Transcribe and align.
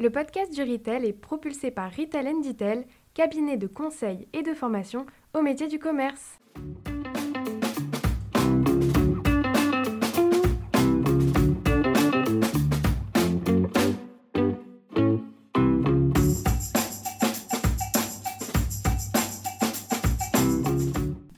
Le 0.00 0.08
podcast 0.08 0.50
du 0.54 0.62
Retail 0.62 1.04
est 1.04 1.12
propulsé 1.12 1.70
par 1.70 1.90
Retail 1.94 2.32
Detail, 2.42 2.86
cabinet 3.12 3.58
de 3.58 3.66
conseil 3.66 4.26
et 4.32 4.42
de 4.42 4.54
formation 4.54 5.04
au 5.34 5.42
métier 5.42 5.68
du 5.68 5.78
commerce. 5.78 6.40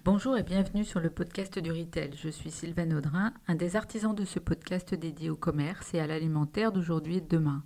Bonjour 0.04 0.38
et 0.38 0.44
bienvenue 0.44 0.84
sur 0.84 1.00
le 1.00 1.10
podcast 1.10 1.58
du 1.58 1.72
Retail. 1.72 2.12
Je 2.14 2.28
suis 2.28 2.52
Sylvain 2.52 2.96
Audrin, 2.96 3.34
un 3.48 3.56
des 3.56 3.74
artisans 3.74 4.14
de 4.14 4.24
ce 4.24 4.38
podcast 4.38 4.94
dédié 4.94 5.30
au 5.30 5.36
commerce 5.36 5.92
et 5.94 5.98
à 5.98 6.06
l'alimentaire 6.06 6.70
d'aujourd'hui 6.70 7.16
et 7.16 7.20
de 7.20 7.26
demain. 7.26 7.64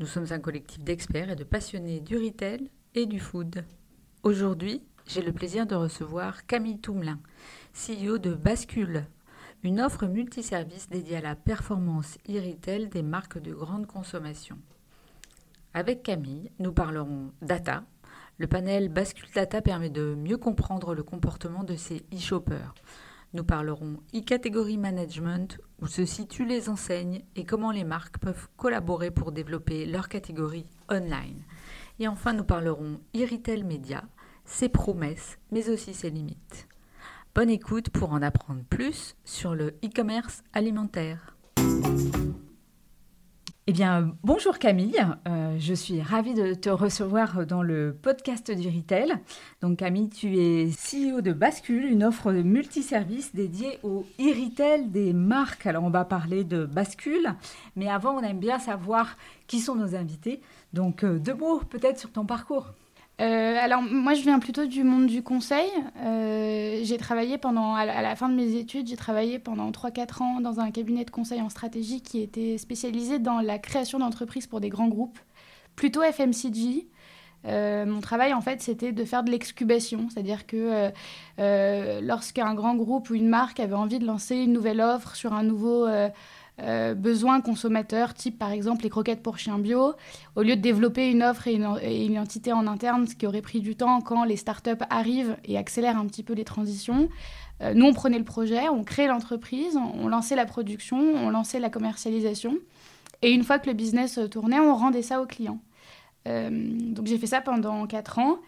Nous 0.00 0.06
sommes 0.06 0.28
un 0.30 0.38
collectif 0.38 0.82
d'experts 0.82 1.28
et 1.28 1.36
de 1.36 1.44
passionnés 1.44 2.00
du 2.00 2.16
retail 2.16 2.70
et 2.94 3.04
du 3.04 3.20
food. 3.20 3.66
Aujourd'hui, 4.22 4.82
j'ai 5.06 5.20
le 5.20 5.30
plaisir 5.30 5.66
de 5.66 5.74
recevoir 5.74 6.46
Camille 6.46 6.78
Toumelin, 6.78 7.20
CEO 7.74 8.16
de 8.16 8.32
Bascule, 8.32 9.04
une 9.62 9.78
offre 9.78 10.06
multiservice 10.06 10.88
dédiée 10.88 11.18
à 11.18 11.20
la 11.20 11.36
performance 11.36 12.16
e-retail 12.26 12.88
des 12.88 13.02
marques 13.02 13.42
de 13.42 13.52
grande 13.52 13.86
consommation. 13.86 14.56
Avec 15.74 16.02
Camille, 16.02 16.50
nous 16.58 16.72
parlerons 16.72 17.32
data, 17.42 17.84
le 18.38 18.46
panel 18.46 18.88
Bascule 18.88 19.28
Data 19.34 19.60
permet 19.60 19.90
de 19.90 20.14
mieux 20.14 20.38
comprendre 20.38 20.94
le 20.94 21.02
comportement 21.02 21.62
de 21.62 21.76
ces 21.76 22.06
e-shoppers. 22.14 22.72
Nous 23.32 23.44
parlerons 23.44 23.98
e-category 24.12 24.76
management, 24.76 25.58
où 25.80 25.86
se 25.86 26.04
situent 26.04 26.46
les 26.46 26.68
enseignes 26.68 27.22
et 27.36 27.44
comment 27.44 27.70
les 27.70 27.84
marques 27.84 28.18
peuvent 28.18 28.48
collaborer 28.56 29.12
pour 29.12 29.30
développer 29.30 29.86
leur 29.86 30.08
catégorie 30.08 30.66
online. 30.90 31.42
Et 32.00 32.08
enfin, 32.08 32.32
nous 32.32 32.42
parlerons 32.42 33.00
e-retail 33.14 33.62
média, 33.62 34.02
ses 34.44 34.68
promesses, 34.68 35.38
mais 35.52 35.68
aussi 35.70 35.94
ses 35.94 36.10
limites. 36.10 36.66
Bonne 37.32 37.50
écoute 37.50 37.90
pour 37.90 38.12
en 38.12 38.20
apprendre 38.20 38.64
plus 38.68 39.14
sur 39.24 39.54
le 39.54 39.76
e-commerce 39.84 40.42
alimentaire. 40.52 41.36
Eh 43.70 43.72
bien, 43.72 44.16
bonjour 44.24 44.58
Camille, 44.58 45.00
euh, 45.28 45.54
je 45.60 45.74
suis 45.74 46.02
ravie 46.02 46.34
de 46.34 46.54
te 46.54 46.68
recevoir 46.68 47.46
dans 47.46 47.62
le 47.62 47.96
podcast 48.02 48.50
du 48.50 48.66
Retail. 48.66 49.14
Donc 49.60 49.78
Camille, 49.78 50.08
tu 50.08 50.38
es 50.38 50.70
CEO 50.70 51.20
de 51.20 51.32
Bascule, 51.32 51.84
une 51.84 52.02
offre 52.02 52.32
multiservice 52.32 53.32
dédiée 53.32 53.78
au 53.84 54.04
e-retail 54.18 54.88
des 54.88 55.12
marques. 55.12 55.66
Alors 55.66 55.84
on 55.84 55.90
va 55.90 56.04
parler 56.04 56.42
de 56.42 56.64
Bascule, 56.64 57.32
mais 57.76 57.88
avant 57.88 58.18
on 58.18 58.22
aime 58.22 58.40
bien 58.40 58.58
savoir 58.58 59.16
qui 59.46 59.60
sont 59.60 59.76
nos 59.76 59.94
invités. 59.94 60.40
Donc 60.72 61.04
euh, 61.04 61.20
deux 61.20 61.34
mots 61.34 61.60
peut-être 61.60 62.00
sur 62.00 62.10
ton 62.10 62.26
parcours. 62.26 62.72
Euh, 63.20 63.56
alors 63.60 63.82
moi 63.82 64.14
je 64.14 64.22
viens 64.22 64.38
plutôt 64.38 64.64
du 64.64 64.82
monde 64.82 65.06
du 65.06 65.22
conseil. 65.22 65.68
Euh, 65.98 66.80
j'ai 66.82 66.96
travaillé 66.96 67.36
pendant, 67.36 67.74
à 67.74 67.84
la, 67.84 68.16
fin 68.16 68.30
de 68.30 68.34
mes 68.34 68.56
études, 68.56 68.88
j'ai 68.88 68.96
travaillé 68.96 69.38
pendant 69.38 69.70
3-4 69.70 70.22
ans 70.22 70.40
dans 70.40 70.60
un 70.60 70.70
cabinet 70.70 71.04
de 71.04 71.10
conseil 71.10 71.42
en 71.42 71.50
stratégie 71.50 72.00
qui 72.00 72.22
était 72.22 72.56
spécialisé 72.56 73.18
dans 73.18 73.40
la 73.40 73.58
création 73.58 73.98
d'entreprises 73.98 74.46
pour 74.46 74.60
des 74.60 74.70
grands 74.70 74.88
groupes, 74.88 75.18
plutôt 75.76 76.02
FMCG. 76.02 76.88
Euh, 77.46 77.86
mon 77.86 78.00
travail, 78.00 78.32
en 78.32 78.40
fait, 78.40 78.62
c'était 78.62 78.92
de 78.92 79.04
faire 79.04 79.22
de 79.22 79.30
l'excubation, 79.30 80.08
c'est-à-dire 80.08 80.46
que 80.46 80.90
lorsqu'un 82.00 82.54
grand 82.54 82.74
groupe 82.74 83.10
ou 83.10 83.14
une 83.14 83.28
marque 83.28 83.60
avait 83.60 83.74
envie 83.74 83.98
de 83.98 84.06
lancer 84.06 84.36
une 84.36 84.52
nouvelle 84.52 84.80
offre 84.80 85.14
sur 85.14 85.34
un 85.34 85.42
nouveau 85.42 85.86
euh, 86.62 86.94
besoins 86.94 87.40
consommateurs, 87.40 88.12
type 88.14 88.38
par 88.38 88.50
exemple 88.50 88.82
les 88.82 88.90
croquettes 88.90 89.22
pour 89.22 89.38
chiens 89.38 89.58
bio, 89.58 89.94
au 90.36 90.42
lieu 90.42 90.56
de 90.56 90.60
développer 90.60 91.10
une 91.10 91.22
offre 91.22 91.46
et 91.46 91.54
une, 91.54 92.18
entité 92.18 92.52
en 92.52 92.66
interne, 92.66 93.06
ce 93.06 93.14
qui 93.14 93.26
aurait 93.26 93.40
pris 93.40 93.60
du 93.60 93.76
temps 93.76 94.00
quand 94.00 94.24
les 94.24 94.36
startups 94.36 94.84
arrivent 94.90 95.36
et 95.44 95.56
accélèrent 95.56 95.96
un 95.96 96.06
petit 96.06 96.22
peu 96.22 96.34
les 96.34 96.44
transitions. 96.44 97.08
Euh, 97.62 97.72
nous, 97.74 97.86
on 97.86 97.92
prenait 97.92 98.18
le 98.18 98.24
projet, 98.24 98.68
on 98.68 98.84
créait 98.84 99.06
l'entreprise, 99.06 99.76
on 99.76 100.08
lançait 100.08 100.36
la 100.36 100.46
production, 100.46 100.98
on 100.98 101.30
lançait 101.30 101.60
la 101.60 101.70
commercialisation. 101.70 102.56
Et 103.22 103.32
une 103.32 103.44
fois 103.44 103.58
que 103.58 103.68
le 103.68 103.74
business 103.74 104.18
tournait, 104.30 104.60
on 104.60 104.74
rendait 104.74 105.02
ça 105.02 105.22
aux 105.22 105.26
clients. 105.26 105.60
Euh, 106.28 106.50
donc 106.50 107.06
j'ai 107.06 107.16
fait 107.16 107.26
ça 107.26 107.40
pendant 107.40 107.86
4 107.86 108.18
ans, 108.18 108.38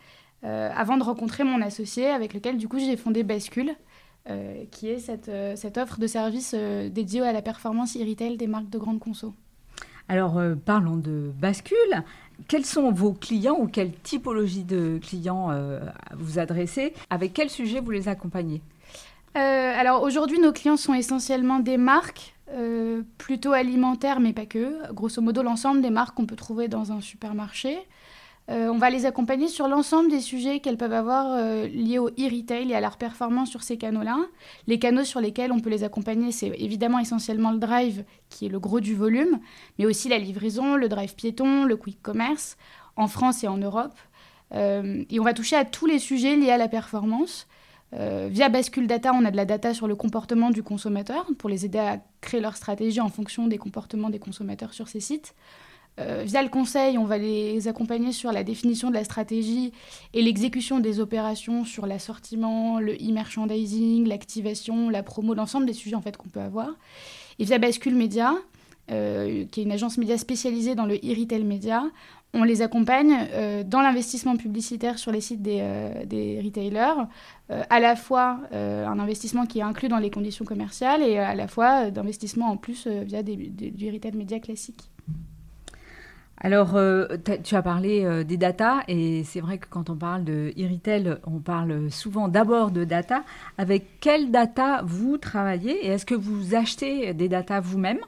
avant 0.43 0.97
de 0.97 1.05
rencontrer 1.05 1.45
mon 1.45 1.63
associé 1.63 2.09
avec 2.09 2.35
lequel 2.35 2.57
du 2.57 2.67
coup 2.69 2.79
j'ai 2.79 2.97
fondé 2.97 3.23
Bascule. 3.23 3.77
Euh, 4.31 4.67
qui 4.71 4.89
est 4.89 5.01
cette, 5.01 5.29
euh, 5.29 5.57
cette, 5.57 5.79
offre 5.79 5.99
de 5.99 6.07
service 6.07 6.55
euh, 6.57 6.89
dédiée 6.89 7.23
à 7.23 7.33
la 7.33 7.43
performance 7.43 7.97
e-retail 7.97 8.37
des 8.37 8.47
marques 8.47 8.71
de 8.71 8.79
grande 8.79 9.01
conso. 9.01 9.35
Alors, 10.09 10.41
parlons 10.65 10.97
de 10.97 11.33
bascule. 11.41 12.05
Quels 12.47 12.65
sont 12.65 12.93
vos 12.93 13.15
clients 13.15 13.57
ou 13.59 13.67
quelle 13.67 13.93
typologie 13.93 14.63
de 14.63 15.01
clients 15.03 15.51
vous 16.13 16.39
adressez? 16.41 16.93
Avec 17.09 17.33
quel 17.33 17.49
sujet 17.49 17.81
vous 17.81 17.93
les 17.93 18.09
accompagnez? 18.09 18.61
Alors, 19.35 20.03
aujourd'hui, 20.03 20.41
nos 20.41 20.53
clients 20.53 20.77
sont 20.77 20.93
essentiellement 20.93 21.61
des 21.61 21.77
marques, 21.77 22.35
plutôt 23.17 23.53
alimentaires, 23.53 24.19
mais 24.19 24.33
pas 24.33 24.45
que. 24.45 24.93
Grosso 24.93 25.23
modo, 25.23 25.43
l'ensemble 25.43 25.81
des 25.81 25.91
marques 25.91 26.17
qu'on 26.17 26.27
peut 26.27 26.37
trouver 26.37 26.67
dans 26.67 26.91
un 26.91 27.01
supermarché. 27.01 27.79
Euh, 28.51 28.69
on 28.69 28.79
va 28.79 28.91
les 28.91 29.07
accompagner 29.07 29.47
sur 29.47 29.69
l'ensemble 29.69 30.11
des 30.11 30.21
sujets 30.21 30.59
qu'elles 30.59 30.77
peuvent 30.77 30.93
avoir 30.93 31.27
euh, 31.29 31.69
liés 31.69 31.99
au 31.99 32.09
e-retail 32.09 32.73
et 32.73 32.75
à 32.75 32.81
leur 32.81 32.97
performance 32.97 33.49
sur 33.49 33.63
ces 33.63 33.79
canaux-là. 33.79 34.19
Les 34.67 34.79
canaux 34.81 35.05
sur 35.05 35.21
lesquels 35.21 35.53
on 35.53 35.61
peut 35.61 35.71
les 35.71 35.85
accompagner, 35.85 36.33
c'est 36.33 36.49
évidemment 36.59 36.99
essentiellement 36.99 37.53
le 37.53 37.59
drive, 37.59 38.05
qui 38.31 38.47
est 38.47 38.49
le 38.49 38.59
gros 38.59 38.81
du 38.81 38.95
volume, 38.95 39.39
mais 39.79 39.87
aussi 39.87 40.09
la 40.09 40.19
livraison, 40.19 40.75
le 40.75 40.89
drive 40.89 41.15
piéton, 41.15 41.65
le 41.65 41.77
quick 41.77 42.03
commerce, 42.03 42.57
en 42.97 43.07
France 43.07 43.45
et 43.45 43.49
en 43.49 43.59
Europe. 43.59 43.95
Euh, 44.55 45.05
et 45.09 45.21
on 45.21 45.25
va 45.25 45.35
toucher 45.35 45.57
à 45.57 45.65
tous 45.65 45.87
les 45.87 46.01
sujets 46.01 46.35
liés 46.35 46.51
à 46.51 46.59
la 46.59 46.69
performance. 46.69 47.47
via 47.93 48.49
Bascule 48.49 48.87
Data, 48.87 49.13
on 49.15 49.25
a 49.25 49.31
de 49.31 49.37
la 49.37 49.45
data 49.45 49.73
sur 49.73 49.87
le 49.87 49.95
comportement 49.95 50.51
du 50.51 50.63
consommateur 50.63 51.27
pour 51.39 51.49
les 51.49 51.65
aider 51.65 51.79
à 51.79 52.01
créer 52.23 52.41
leur 52.41 52.57
stratégie 52.57 53.01
en 53.01 53.11
fonction 53.11 53.47
des 53.47 53.59
comportements 53.59 54.11
des 54.11 54.19
consommateurs 54.19 54.73
sur 54.73 54.89
ces 54.89 55.01
sites. 55.01 55.35
Euh, 56.01 56.23
via 56.25 56.43
le 56.43 56.49
conseil, 56.49 56.97
on 56.97 57.05
va 57.05 57.19
les 57.19 57.69
accompagner 57.69 58.13
sur 58.13 58.33
la 58.33 58.45
définition 58.45 58.89
de 58.89 58.95
la 58.95 59.05
stratégie 59.05 59.73
et 60.15 60.23
l'exécution 60.23 60.81
des 60.81 61.01
opérations 61.01 61.65
sur 61.65 61.87
l'assortiment, 61.87 62.81
le 62.81 62.95
e-merchandising, 62.95 64.09
l'activation, 64.09 64.89
la 64.89 65.03
promo, 65.03 65.35
l'ensemble 65.35 65.67
des 65.67 65.75
sujets 65.75 65.97
en 65.97 66.01
fait 66.01 66.17
qu'on 66.17 66.31
peut 66.31 66.41
avoir. 66.41 66.71
Et 67.39 67.45
via 67.45 67.59
Bascule 67.59 67.95
Média, 67.95 68.35
euh, 68.91 69.45
qui 69.51 69.61
est 69.61 69.65
une 69.65 69.73
agence 69.73 69.99
média 69.99 70.17
spécialisée 70.17 70.75
dans 70.75 70.87
le 70.87 70.95
e-retail 70.95 71.45
média, 71.45 71.85
on 72.33 72.45
les 72.45 72.63
accompagne 72.63 73.15
euh, 73.33 73.63
dans 73.63 73.83
l'investissement 73.83 74.39
publicitaire 74.39 74.99
sur 74.99 75.13
les 75.13 75.21
sites 75.21 75.43
des, 75.43 75.63
des 76.07 76.41
retailers, 76.43 77.07
à 77.51 77.81
la 77.81 77.97
fois 77.97 78.41
un 78.53 78.99
investissement 78.99 79.45
qui 79.45 79.59
est 79.59 79.63
inclus 79.63 79.89
dans 79.89 79.99
les 79.99 80.09
conditions 80.09 80.47
commerciales 80.47 81.03
et 81.03 81.19
à 81.19 81.35
la 81.35 81.47
fois 81.49 81.91
d'investissement 81.91 82.47
en 82.47 82.57
plus 82.57 82.87
via 82.87 83.23
des, 83.23 83.37
du 83.37 83.91
retail 83.91 84.17
média 84.17 84.41
classique. 84.41 84.92
Alors, 86.45 86.75
euh, 86.75 87.07
tu 87.45 87.55
as 87.55 87.63
parlé 87.63 88.05
euh, 88.05 88.25
des 88.25 88.37
data 88.37 88.83
et 88.89 89.23
c'est 89.23 89.41
vrai 89.41 89.59
que 89.59 89.67
quand 89.71 89.91
on 89.91 89.95
parle 89.95 90.25
de 90.25 90.53
e-retail, 90.59 91.19
on 91.25 91.39
parle 91.39 91.89
souvent 91.89 92.27
d'abord 92.27 92.73
de 92.73 92.83
data. 92.83 93.23
Avec 93.59 94.01
quelle 94.01 94.33
data 94.33 94.83
vous 94.85 95.19
travaillez 95.19 95.87
et 95.87 95.91
est-ce 95.91 96.05
que 96.05 96.17
vous 96.17 96.57
achetez 96.57 97.15
des 97.15 97.29
data 97.29 97.61
vous-même? 97.61 98.01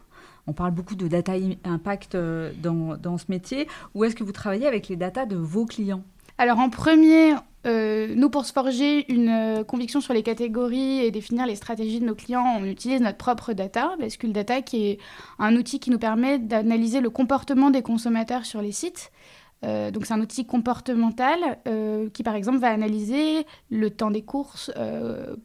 On 0.48 0.52
parle 0.52 0.72
beaucoup 0.72 0.96
de 0.96 1.06
data 1.06 1.34
impact 1.64 2.16
euh, 2.16 2.50
dans, 2.60 2.96
dans 2.96 3.18
ce 3.18 3.26
métier. 3.28 3.68
Ou 3.94 4.02
est-ce 4.02 4.16
que 4.16 4.24
vous 4.24 4.32
travaillez 4.32 4.66
avec 4.66 4.88
les 4.88 4.96
data 4.96 5.26
de 5.26 5.36
vos 5.36 5.64
clients? 5.64 6.02
Alors 6.36 6.58
en 6.58 6.70
premier, 6.70 7.34
euh, 7.66 8.12
nous, 8.14 8.28
pour 8.28 8.44
se 8.44 8.52
forger 8.52 9.10
une 9.12 9.28
euh, 9.28 9.64
conviction 9.64 10.00
sur 10.00 10.12
les 10.12 10.22
catégories 10.22 11.00
et 11.00 11.10
définir 11.10 11.46
les 11.46 11.56
stratégies 11.56 12.00
de 12.00 12.04
nos 12.04 12.14
clients, 12.14 12.44
on 12.58 12.64
utilise 12.64 13.00
notre 13.00 13.16
propre 13.16 13.54
data, 13.54 13.94
Bascule 13.98 14.32
Data, 14.32 14.60
qui 14.60 14.86
est 14.86 14.98
un 15.38 15.56
outil 15.56 15.80
qui 15.80 15.90
nous 15.90 15.98
permet 15.98 16.38
d'analyser 16.38 17.00
le 17.00 17.10
comportement 17.10 17.70
des 17.70 17.82
consommateurs 17.82 18.44
sur 18.44 18.60
les 18.60 18.72
sites. 18.72 19.10
Euh, 19.64 19.90
donc 19.90 20.04
c'est 20.04 20.12
un 20.12 20.20
outil 20.20 20.44
comportemental 20.44 21.58
qui 22.12 22.22
par 22.22 22.34
exemple 22.34 22.58
va 22.58 22.68
analyser 22.68 23.46
le 23.70 23.88
temps 23.88 24.10
des 24.10 24.22
courses, 24.22 24.70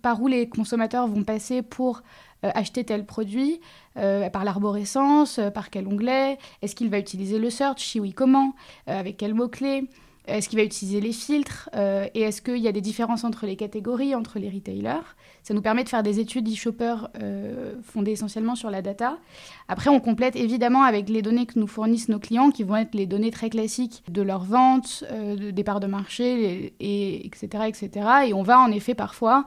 par 0.02 0.22
où 0.22 0.28
les 0.28 0.50
consommateurs 0.50 1.08
vont 1.08 1.24
passer 1.24 1.62
pour 1.62 2.02
acheter 2.42 2.84
tel 2.84 3.06
produit, 3.06 3.62
par 3.94 4.44
l'arborescence, 4.44 5.40
par 5.54 5.70
quel 5.70 5.88
onglet, 5.88 6.38
est-ce 6.62 6.76
qu'il 6.76 6.90
va 6.90 7.00
utiliser 7.00 7.40
le 7.40 7.50
search, 7.50 7.82
si 7.82 8.00
oui 8.00 8.12
comment, 8.12 8.54
avec 8.88 9.18
quel 9.18 9.34
mot-clé. 9.34 9.88
Est-ce 10.30 10.50
qu'il 10.50 10.60
va 10.60 10.66
utiliser 10.66 11.02
les 11.02 11.12
filtres 11.12 11.70
euh, 11.76 12.08
Et 12.14 12.22
est-ce 12.22 12.42
qu'il 12.42 12.58
y 12.58 12.68
a 12.68 12.72
des 12.72 12.82
différences 12.82 13.24
entre 13.24 13.46
les 13.46 13.56
catégories, 13.56 14.16
entre 14.16 14.40
les 14.40 14.50
retailers? 14.50 15.16
Ça 15.44 15.54
nous 15.54 15.62
permet 15.62 15.84
de 15.84 15.90
faire 15.90 16.04
des 16.04 16.20
études 16.20 16.48
e-shopper 16.48 16.96
euh, 17.22 17.76
fondées 17.82 18.12
essentiellement 18.12 18.56
sur 18.56 18.70
la 18.70 18.82
data. 18.82 19.18
Après, 19.68 19.90
on 19.90 20.00
complète 20.00 20.36
évidemment 20.36 20.84
avec 20.84 21.10
les 21.10 21.22
données 21.22 21.46
que 21.46 21.58
nous 21.60 21.68
fournissent 21.68 22.10
nos 22.10 22.20
clients, 22.20 22.52
qui 22.52 22.64
vont 22.64 22.76
être 22.76 22.94
les 22.94 23.06
données 23.06 23.32
très 23.32 23.50
classiques 23.50 24.04
de 24.10 24.22
leurs 24.22 24.44
ventes, 24.44 25.04
euh, 25.12 25.52
des 25.52 25.64
parts 25.64 25.80
de 25.80 25.88
marché, 25.88 26.74
et, 26.80 27.26
etc., 27.26 27.64
etc. 27.68 28.08
Et 28.28 28.34
on 28.34 28.44
va 28.44 28.60
en 28.60 28.72
effet 28.72 28.96
parfois 28.96 29.46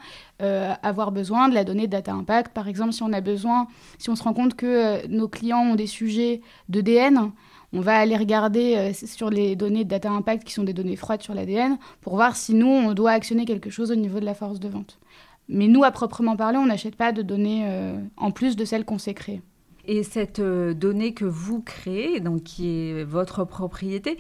avoir 0.83 1.13
besoin 1.13 1.49
de 1.49 1.55
la 1.55 1.63
donnée 1.63 1.87
de 1.87 1.93
data 1.93 2.13
impact. 2.13 2.53
Par 2.53 2.67
exemple, 2.67 2.93
si 2.93 3.05
on 3.05 3.13
a 3.13 3.21
besoin, 3.21 3.69
si 3.99 4.11
on 4.11 4.17
se 4.17 4.25
rend 4.25 4.33
compte 4.33 4.55
que 4.55 5.07
nos 5.07 5.29
clients 5.29 5.61
ont 5.61 5.75
des 5.77 5.87
sujets 5.87 6.41
de 6.69 6.81
DN, 6.81 7.31
on 7.73 7.81
va 7.81 7.97
aller 7.97 8.17
regarder 8.17 8.93
sur 8.95 9.31
les 9.31 9.57
données 9.57 9.85
de 9.85 9.89
data 9.89 10.11
impact 10.11 10.45
qui 10.45 10.53
sont 10.53 10.65
des 10.65 10.73
données 10.73 10.97
froides 10.97 11.23
sur 11.23 11.35
l'ADN 11.35 11.79
pour 12.01 12.15
voir 12.15 12.37
si 12.37 12.55
nous, 12.55 12.67
on 12.67 12.93
doit 12.95 13.13
actionner 13.13 13.45
quelque 13.45 13.71
chose 13.71 13.91
au 13.91 13.97
niveau 13.97 14.21
de 14.21 14.25
la 14.25 14.35
force 14.35 14.61
de 14.61 14.69
vente. 14.69 14.99
Mais 15.49 15.69
nous, 15.69 15.83
à 15.85 15.91
proprement 15.91 16.37
parler, 16.37 16.59
on 16.59 16.67
n'achète 16.67 16.97
pas 16.97 17.13
de 17.13 17.23
données 17.23 17.67
en 18.17 18.31
plus 18.31 18.57
de 18.57 18.65
celles 18.65 18.85
qu'on 18.85 18.99
sait 18.99 19.15
créer. 19.15 19.43
Et 19.85 20.05
cette 20.05 20.41
donnée 20.41 21.13
que 21.13 21.25
vous 21.25 21.61
créez, 21.61 22.21
donc 22.21 22.45
qui 22.45 22.69
est 22.69 23.05
votre 23.05 23.45
propriété, 23.45 24.17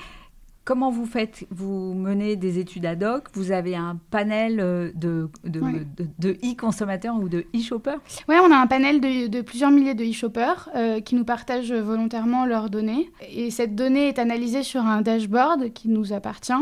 Comment 0.65 0.91
vous 0.91 1.07
faites 1.07 1.45
Vous 1.51 1.93
menez 1.93 2.37
des 2.37 2.61
études 2.61 2.87
ad 2.87 3.03
hoc? 3.03 3.25
Vous 3.33 3.51
avez 3.51 3.75
un 3.75 3.99
panel 4.13 4.61
euh, 4.61 4.93
de, 4.95 5.29
de, 5.45 6.31
e-consommateurs 6.45 7.17
ou 7.17 7.29
de 7.29 7.47
e-shoppers? 7.53 7.99
Oui, 8.29 8.37
on 8.41 8.53
a 8.53 8.57
un 8.57 8.69
panel 8.69 9.01
de, 9.01 9.41
plusieurs 9.41 9.73
milliers 9.73 9.95
de 9.95 10.05
e-shoppers 10.05 10.71
euh, 10.77 11.01
qui 11.01 11.17
nous 11.17 11.25
partagent 11.25 11.73
volontairement 11.73 12.47
leurs 12.47 12.71
données. 12.71 13.11
Et 13.29 13.51
cette 13.51 13.75
donnée 13.75 14.07
est 14.07 14.21
analysée 14.21 14.63
sur 14.63 14.83
un 14.83 15.03
dashboard 15.03 15.73
qui 15.73 15.89
nous 15.89 16.13
appartient. 16.13 16.53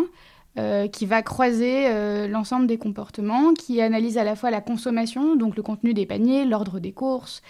Euh, 0.58 0.88
qui 0.88 1.06
va 1.06 1.22
croiser 1.22 1.86
l'ensemble 2.26 2.66
des 2.66 2.76
comportements, 2.76 3.54
qui 3.54 3.80
analyse 3.80 4.18
à 4.18 4.24
la 4.24 4.34
fois 4.34 4.50
la 4.50 4.60
consommation, 4.60 5.36
donc 5.36 5.54
le 5.54 5.62
contenu 5.62 5.94
des 5.94 6.06
paniers, 6.06 6.44
l'ordre 6.44 6.80
des 6.80 6.90
courses, 6.90 7.40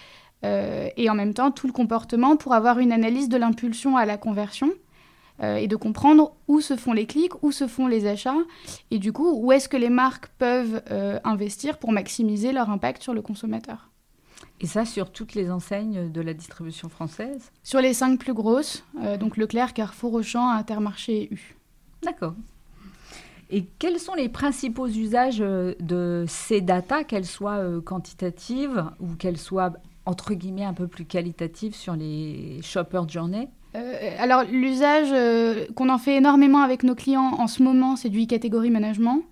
et 0.43 1.09
en 1.09 1.15
même 1.15 1.33
temps 1.33 1.49
tout 1.49 1.65
le 1.65 1.73
comportement 1.73 2.35
pour 2.35 2.53
avoir 2.53 2.77
une 2.77 2.91
analyse 2.91 3.27
de 3.27 3.37
l'impulsion 3.37 3.97
à 3.97 4.05
la 4.05 4.17
conversion 4.17 4.69
euh, 5.41 5.55
et 5.55 5.67
de 5.67 5.75
comprendre 5.75 6.35
où 6.47 6.61
se 6.61 6.75
font 6.75 6.93
les 6.93 7.07
clics, 7.07 7.43
où 7.43 7.51
se 7.51 7.67
font 7.67 7.87
les 7.87 8.05
achats, 8.05 8.37
et 8.91 8.99
du 8.99 9.11
coup, 9.11 9.31
où 9.31 9.51
est-ce 9.51 9.67
que 9.67 9.77
les 9.77 9.89
marques 9.89 10.27
peuvent 10.37 10.83
euh, 10.91 11.19
investir 11.23 11.79
pour 11.79 11.91
maximiser 11.91 12.51
leur 12.51 12.69
impact 12.69 13.01
sur 13.01 13.13
le 13.13 13.21
consommateur. 13.21 13.89
Et 14.59 14.67
ça 14.67 14.85
sur 14.85 15.11
toutes 15.11 15.33
les 15.33 15.49
enseignes 15.49 16.11
de 16.11 16.21
la 16.21 16.35
distribution 16.35 16.89
française? 16.89 17.51
Sur 17.63 17.81
les 17.81 17.93
cinq 17.93 18.19
plus 18.19 18.33
grosses, 18.33 18.83
euh, 19.01 19.17
donc 19.17 19.37
Leclerc, 19.37 19.73
Carrefour, 19.73 20.13
Auchan, 20.13 20.47
Intermarché 20.47 21.23
et 21.23 21.33
U. 21.33 21.55
D'accord. 22.03 22.35
Et 23.49 23.65
quels 23.79 23.99
sont 23.99 24.13
les 24.13 24.29
principaux 24.29 24.87
usages 24.87 25.39
de 25.39 26.25
ces 26.27 26.61
datas, 26.61 27.03
qu'elles 27.03 27.25
soient 27.25 27.61
quantitatives 27.83 28.85
ou 29.01 29.15
qu'elles 29.15 29.37
soient 29.37 29.73
entre 30.05 30.33
guillemets 30.33 30.63
un 30.63 30.73
peu 30.73 30.87
plus 30.87 31.05
qualitatives 31.05 31.75
sur 31.75 31.95
les 31.95 32.61
shoppers 32.61 33.05
de 33.05 33.11
journée 33.11 33.49
euh, 33.75 34.15
alors, 34.19 34.43
l'usage 34.43 35.09
euh, 35.11 35.65
qu'on 35.75 35.89
en 35.89 35.97
fait 35.97 36.17
énormément 36.17 36.61
avec 36.61 36.83
nos 36.83 36.95
clients 36.95 37.35
en 37.37 37.47
ce 37.47 37.63
moment, 37.63 37.95
c'est 37.95 38.09
du 38.09 38.23
e-catégorie 38.23 38.69
management. 38.69 39.23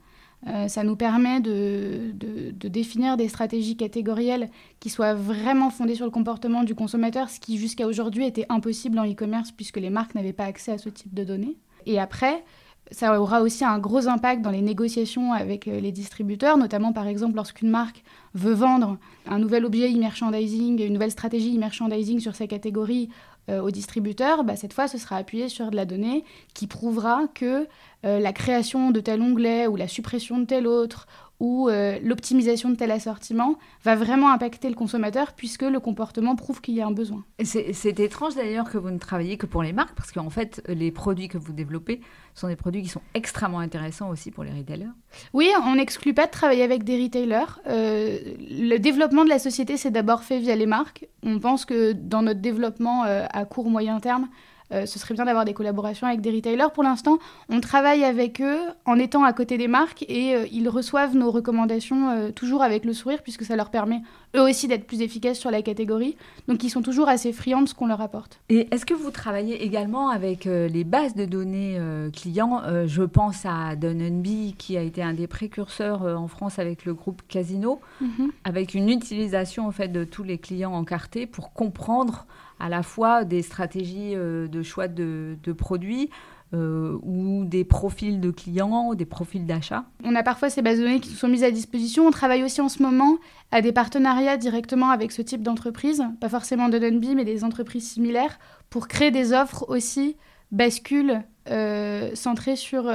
Euh, 0.48 0.70
ça 0.70 0.84
nous 0.84 0.96
permet 0.96 1.42
de, 1.42 2.14
définir 2.54 3.18
des 3.18 3.28
stratégies 3.28 3.76
catégorielles 3.76 4.50
qui 4.80 4.90
soient 4.90 5.14
vraiment 5.14 5.70
fondées 5.70 5.96
sur 5.96 6.06
le 6.06 6.12
comportement 6.12 6.64
du 6.64 6.76
consommateur, 6.76 7.30
ce 7.30 7.42
qui 7.42 7.58
jusqu'à 7.58 7.86
aujourd'hui 7.86 8.26
était 8.26 8.46
impossible 8.48 8.98
en 9.00 9.06
e-commerce 9.06 9.52
puisque 9.52 9.78
les 9.78 9.90
marques 9.90 10.16
n'avaient 10.16 10.32
pas 10.32 10.46
accès 10.46 10.72
à 10.72 10.78
ce 10.78 10.88
type 10.88 11.14
de 11.14 11.26
données. 11.26 11.58
Et 11.86 12.00
après, 12.00 12.46
ça 12.92 13.20
aura 13.20 13.42
aussi 13.42 13.66
un 13.66 13.80
gros 13.80 14.08
impact 14.08 14.42
dans 14.42 14.50
les 14.50 14.62
négociations 14.62 15.34
avec 15.34 15.66
les 15.66 15.92
distributeurs, 15.92 16.58
notamment 16.58 16.94
par 16.94 17.08
exemple 17.08 17.36
lorsqu'une 17.36 17.70
marque 17.70 18.04
veut 18.34 18.54
vendre 18.54 18.98
un 19.28 19.40
nouvel 19.40 19.66
objet 19.66 19.92
e-merchandising, 19.94 20.82
une 20.82 20.94
nouvelle 20.94 21.12
stratégie 21.12 21.56
e-merchandising 21.58 22.20
sur 22.20 22.36
sa 22.36 22.48
catégorie 22.48 23.10
euh, 23.50 23.62
au 23.62 23.72
distributeur, 23.72 24.44
bah, 24.44 24.56
cette 24.56 24.74
fois, 24.74 24.88
ce 24.88 24.98
sera 24.98 25.18
appuyé 25.18 25.50
sur 25.50 25.72
de 25.72 25.76
la 25.76 25.86
donnée 25.86 26.24
qui 26.54 26.68
prouvera 26.68 27.28
que 27.34 27.68
euh, 28.06 28.20
la 28.20 28.32
création 28.32 28.92
de 28.92 29.00
tel 29.00 29.22
onglet 29.22 29.68
ou 29.68 29.76
la 29.76 29.88
suppression 29.88 30.38
de 30.38 30.46
tel 30.46 30.68
autre 30.68 31.08
ou 31.40 31.70
euh, 31.70 31.98
l'optimisation 32.04 32.70
de 32.70 32.76
tel 32.76 32.92
assortiment 32.92 33.58
va 33.84 33.96
vraiment 33.96 34.32
impacter 34.32 34.70
le 34.70 34.76
consommateur 34.76 35.34
puisque 35.34 35.64
le 35.64 35.80
comportement 35.80 36.36
prouve 36.36 36.62
qu'il 36.62 36.76
y 36.76 36.82
a 36.82 36.88
un 36.88 36.92
besoin. 36.92 37.24
C'est 37.44 38.00
étrange 38.00 38.36
d'ailleurs 38.36 38.70
que 38.70 38.78
vous 38.78 38.90
ne 38.90 38.98
travaillez 38.98 39.38
que 39.38 39.46
pour 39.46 39.64
les 39.64 39.74
marques 39.74 39.96
parce 39.96 40.12
qu'en 40.12 40.30
fait, 40.30 40.62
les 40.68 40.92
produits 40.92 41.30
que 41.30 41.38
vous 41.38 41.54
développez 41.54 42.02
sont 42.36 42.48
des 42.48 42.56
produits 42.56 42.82
qui 42.82 42.90
sont 42.90 43.02
extrêmement 43.14 43.60
intéressants 43.60 44.10
aussi 44.10 44.32
pour 44.32 44.44
les 44.44 44.52
retailers. 44.52 44.92
Oui, 45.34 45.50
on 45.66 45.76
n'exclut 45.76 46.14
pas 46.14 46.26
de 46.26 46.32
travailler 46.32 46.64
avec 46.64 46.84
des 46.84 47.02
retailers. 47.02 47.60
Euh, 47.68 48.18
le 48.50 48.78
développement 48.78 49.24
de 49.24 49.30
la 49.30 49.40
société 49.40 49.78
s'est 49.78 49.92
d'abord 49.92 50.24
fait 50.24 50.40
via 50.40 50.56
les 50.56 50.66
marques. 50.66 51.08
On 51.24 51.40
pense 51.40 51.66
que 51.66 51.94
dans 51.94 52.22
notre 52.22 52.42
développement 52.42 53.06
euh, 53.06 53.26
à 53.32 53.46
court 53.46 53.70
moyen 53.70 54.00
terme, 54.00 54.28
euh, 54.72 54.86
ce 54.86 55.00
serait 55.00 55.14
bien 55.14 55.26
d'avoir 55.26 55.46
des 55.46 55.54
collaborations 55.54 56.08
avec 56.08 56.22
des 56.22 56.32
retailers. 56.32 56.72
Pour 56.74 56.84
l'instant, 56.84 57.18
on 57.50 57.60
travaille 57.60 58.04
avec 58.04 58.42
eux 58.42 58.60
en 58.86 58.96
étant 58.96 59.24
à 59.24 59.34
côté 59.34 59.58
des 59.58 59.68
marques 59.68 60.06
et 60.08 60.36
euh, 60.36 60.46
ils 60.52 60.70
reçoivent 60.70 61.16
nos 61.16 61.32
recommandations 61.32 62.10
euh, 62.10 62.32
toujours 62.32 62.62
avec 62.62 62.86
le 62.86 62.94
sourire 62.94 63.22
puisque 63.24 63.44
ça 63.44 63.56
leur 63.56 63.72
permet 63.72 64.02
eux 64.36 64.42
aussi 64.42 64.68
d'être 64.68 64.86
plus 64.86 65.02
efficaces 65.02 65.40
sur 65.40 65.50
la 65.50 65.62
catégorie. 65.62 66.16
Donc 66.48 66.64
ils 66.64 66.70
sont 66.70 66.82
toujours 66.82 67.10
assez 67.10 67.34
friands 67.34 67.64
de 67.64 67.68
ce 67.68 67.74
qu'on 67.74 67.88
leur 67.88 68.02
apporte. 68.02 68.40
Et 68.50 68.68
est-ce 68.72 68.86
que 68.86 68.94
vous 68.94 69.12
travaillez 69.12 69.64
également 69.64 70.10
avec 70.10 70.46
les 70.46 70.84
bases 70.84 71.16
de 71.16 71.26
données 71.26 71.80
clients? 72.14 72.62
Je 72.86 73.02
pense 73.02 73.46
à 73.46 73.76
Dunnby 73.76 74.56
qui 74.58 74.78
a 74.78 74.82
été 74.82 75.02
un 75.02 75.14
des 75.14 75.26
précurseurs 75.26 76.04
en 76.04 76.28
France 76.28 76.60
avec 76.60 76.86
le 76.86 76.94
groupe 76.94 77.24
Casino, 77.28 77.80
mhm. 78.02 78.32
avec 78.44 78.76
une 78.76 78.90
utilisation 78.90 79.68
en 79.68 79.72
fait 79.72 79.88
de 79.88 80.04
tous 80.04 80.24
les 80.24 80.38
clients 80.38 80.74
encartés 80.74 81.26
pour 81.26 81.52
comprendre 81.54 82.28
à 82.60 82.70
la 82.70 82.84
fois 82.84 83.24
des 83.24 83.42
stratégies 83.42 84.16
euh, 84.16 84.48
de 84.48 84.62
choix 84.64 84.88
de, 84.88 85.38
produits, 85.58 86.10
euh, 86.54 86.98
ou 87.04 87.46
des 87.46 87.64
profils 87.64 88.20
de 88.20 88.32
clients, 88.32 88.94
des 88.94 89.06
profils 89.06 89.46
d'achat 89.46 89.86
On 90.04 90.16
a 90.16 90.24
parfois 90.24 90.50
ces 90.50 90.62
bases 90.62 90.80
de 90.80 90.84
données 90.84 91.00
qui 91.00 91.12
nous 91.12 91.16
sont 91.16 91.28
mises 91.28 91.44
à 91.44 91.52
disposition. 91.52 92.08
On 92.08 92.12
travaille 92.12 92.44
aussi 92.44 92.62
en 92.62 92.70
ce 92.70 92.82
moment 92.82 93.18
à 93.52 93.62
des 93.62 93.72
partenariats 93.72 94.38
directement 94.38 94.90
avec 94.90 95.12
ce 95.12 95.22
type 95.22 95.44
d'entreprise, 95.44 96.04
pas 96.20 96.30
forcément 96.30 96.70
de 96.70 96.78
Dunby, 96.78 97.16
mais 97.16 97.26
des 97.26 97.44
entreprises 97.44 97.90
similaires, 97.90 98.40
pour 98.70 98.88
créer 98.88 99.12
des 99.12 99.34
offres 99.34 99.66
aussi 99.70 100.18
bascules 100.52 101.22
euh, 101.50 102.12
centrées 102.16 102.56
sur, 102.56 102.92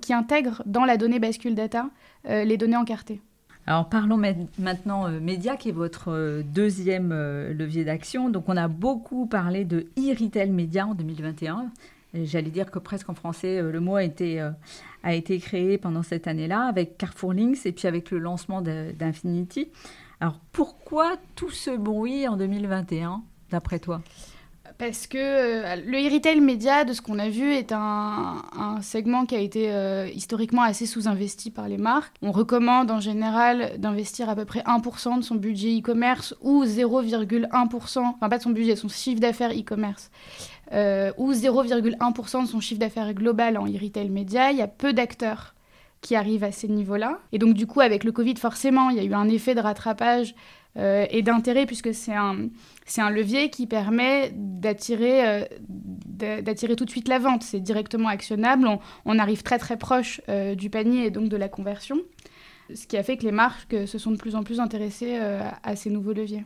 qui 0.00 0.12
intègrent 0.12 0.62
dans 0.66 0.84
la 0.84 0.96
donnée 0.96 1.20
bascule 1.20 1.54
data 1.54 1.86
les 2.24 2.56
données 2.56 2.76
encartées. 2.76 3.22
Alors 3.70 3.88
parlons 3.88 4.20
maintenant 4.58 5.06
euh, 5.06 5.20
média, 5.20 5.56
qui 5.56 5.68
est 5.68 5.72
votre 5.72 6.10
euh, 6.10 6.42
deuxième 6.42 7.12
euh, 7.12 7.54
levier 7.54 7.84
d'action. 7.84 8.28
Donc 8.28 8.48
on 8.48 8.56
a 8.56 8.66
beaucoup 8.66 9.26
parlé 9.26 9.64
de 9.64 9.86
e-retail 9.96 10.50
média 10.50 10.88
en 10.88 10.94
2021. 10.96 11.70
J'allais 12.12 12.50
dire 12.50 12.72
que 12.72 12.80
presque 12.80 13.08
en 13.08 13.14
français, 13.14 13.62
le 13.62 13.78
mot 13.78 13.94
a 13.94 14.02
été, 14.02 14.40
a 15.04 15.14
été 15.14 15.38
créé 15.38 15.78
pendant 15.78 16.02
cette 16.02 16.26
année-là 16.26 16.62
avec 16.62 16.98
Carrefour 16.98 17.32
Links 17.32 17.64
et 17.64 17.70
puis 17.70 17.86
avec 17.86 18.10
le 18.10 18.18
lancement 18.18 18.60
d'Infinity. 18.60 19.68
Alors 20.18 20.40
pourquoi 20.50 21.14
tout 21.36 21.50
ce 21.50 21.70
bruit 21.70 22.26
en 22.26 22.36
2021, 22.36 23.22
d'après 23.52 23.78
toi? 23.78 24.02
Parce 24.80 25.06
que 25.06 25.18
euh, 25.18 25.76
le 25.76 25.98
e-retail 25.98 26.40
média, 26.40 26.84
de 26.84 26.94
ce 26.94 27.02
qu'on 27.02 27.18
a 27.18 27.28
vu, 27.28 27.52
est 27.52 27.70
un, 27.70 28.42
segment 28.80 29.26
qui 29.26 29.36
a 29.36 29.38
été 29.38 29.70
euh, 29.70 30.08
historiquement 30.14 30.62
assez 30.62 30.86
sous-investi 30.86 31.50
par 31.50 31.68
les 31.68 31.76
marques. 31.76 32.16
On 32.22 32.32
recommande 32.32 32.90
en 32.90 32.98
général 32.98 33.78
d'investir 33.78 34.30
à 34.30 34.34
peu 34.34 34.46
près 34.46 34.60
1% 34.60 35.18
de 35.18 35.22
son 35.22 35.34
budget 35.34 35.78
e-commerce 35.78 36.34
ou 36.40 36.64
0,1%, 36.64 37.98
enfin 37.98 38.28
pas 38.30 38.38
de 38.38 38.42
son 38.42 38.50
budget, 38.50 38.74
son 38.74 38.88
chiffre 38.88 39.20
d'affaires 39.20 39.52
e-commerce, 39.52 40.10
euh, 40.72 41.12
ou 41.18 41.32
0,1% 41.32 42.44
de 42.44 42.48
son 42.48 42.60
chiffre 42.60 42.80
d'affaires 42.80 43.12
global 43.12 43.58
en 43.58 43.66
e-retail 43.66 44.08
média. 44.08 44.50
Il 44.50 44.56
y 44.56 44.62
a 44.62 44.68
peu 44.68 44.94
d'acteurs 44.94 45.54
qui 46.00 46.16
arrivent 46.16 46.44
à 46.44 46.52
ces 46.52 46.68
niveaux-là. 46.68 47.18
Et 47.32 47.38
donc 47.38 47.52
du 47.52 47.66
coup, 47.66 47.82
avec 47.82 48.02
le 48.02 48.12
Covid, 48.12 48.36
forcément, 48.36 48.88
il 48.88 48.96
y 48.96 49.00
a 49.00 49.04
eu 49.04 49.12
un 49.12 49.28
effet 49.28 49.54
de 49.54 49.60
rattrapage 49.60 50.34
euh, 50.76 51.06
et 51.10 51.22
d'intérêt 51.22 51.66
puisque 51.66 51.92
c'est 51.92 52.14
un, 52.14 52.48
c'est 52.86 53.00
un 53.00 53.10
levier 53.10 53.50
qui 53.50 53.66
permet 53.66 54.32
d'attirer, 54.34 55.28
euh, 55.28 55.44
d'attirer 56.42 56.76
tout 56.76 56.84
de 56.84 56.90
suite 56.90 57.08
la 57.08 57.18
vente. 57.18 57.42
C'est 57.42 57.60
directement 57.60 58.08
actionnable, 58.08 58.68
on, 59.04 59.18
arrive 59.18 59.42
très 59.42 59.58
très 59.58 59.76
proche 59.76 60.20
euh, 60.28 60.54
du 60.54 60.70
panier 60.70 61.06
et 61.06 61.10
donc 61.10 61.28
de 61.28 61.36
la 61.36 61.48
conversion, 61.48 61.98
ce 62.72 62.86
qui 62.86 62.96
a 62.96 63.02
fait 63.02 63.16
que 63.16 63.24
les 63.24 63.32
marques 63.32 63.76
se 63.86 63.98
sont 63.98 64.12
de 64.12 64.16
plus 64.16 64.36
en 64.36 64.44
plus 64.44 64.60
intéressées 64.60 65.16
à 65.16 65.76
ces 65.76 65.90
nouveaux 65.90 66.12
leviers. 66.12 66.44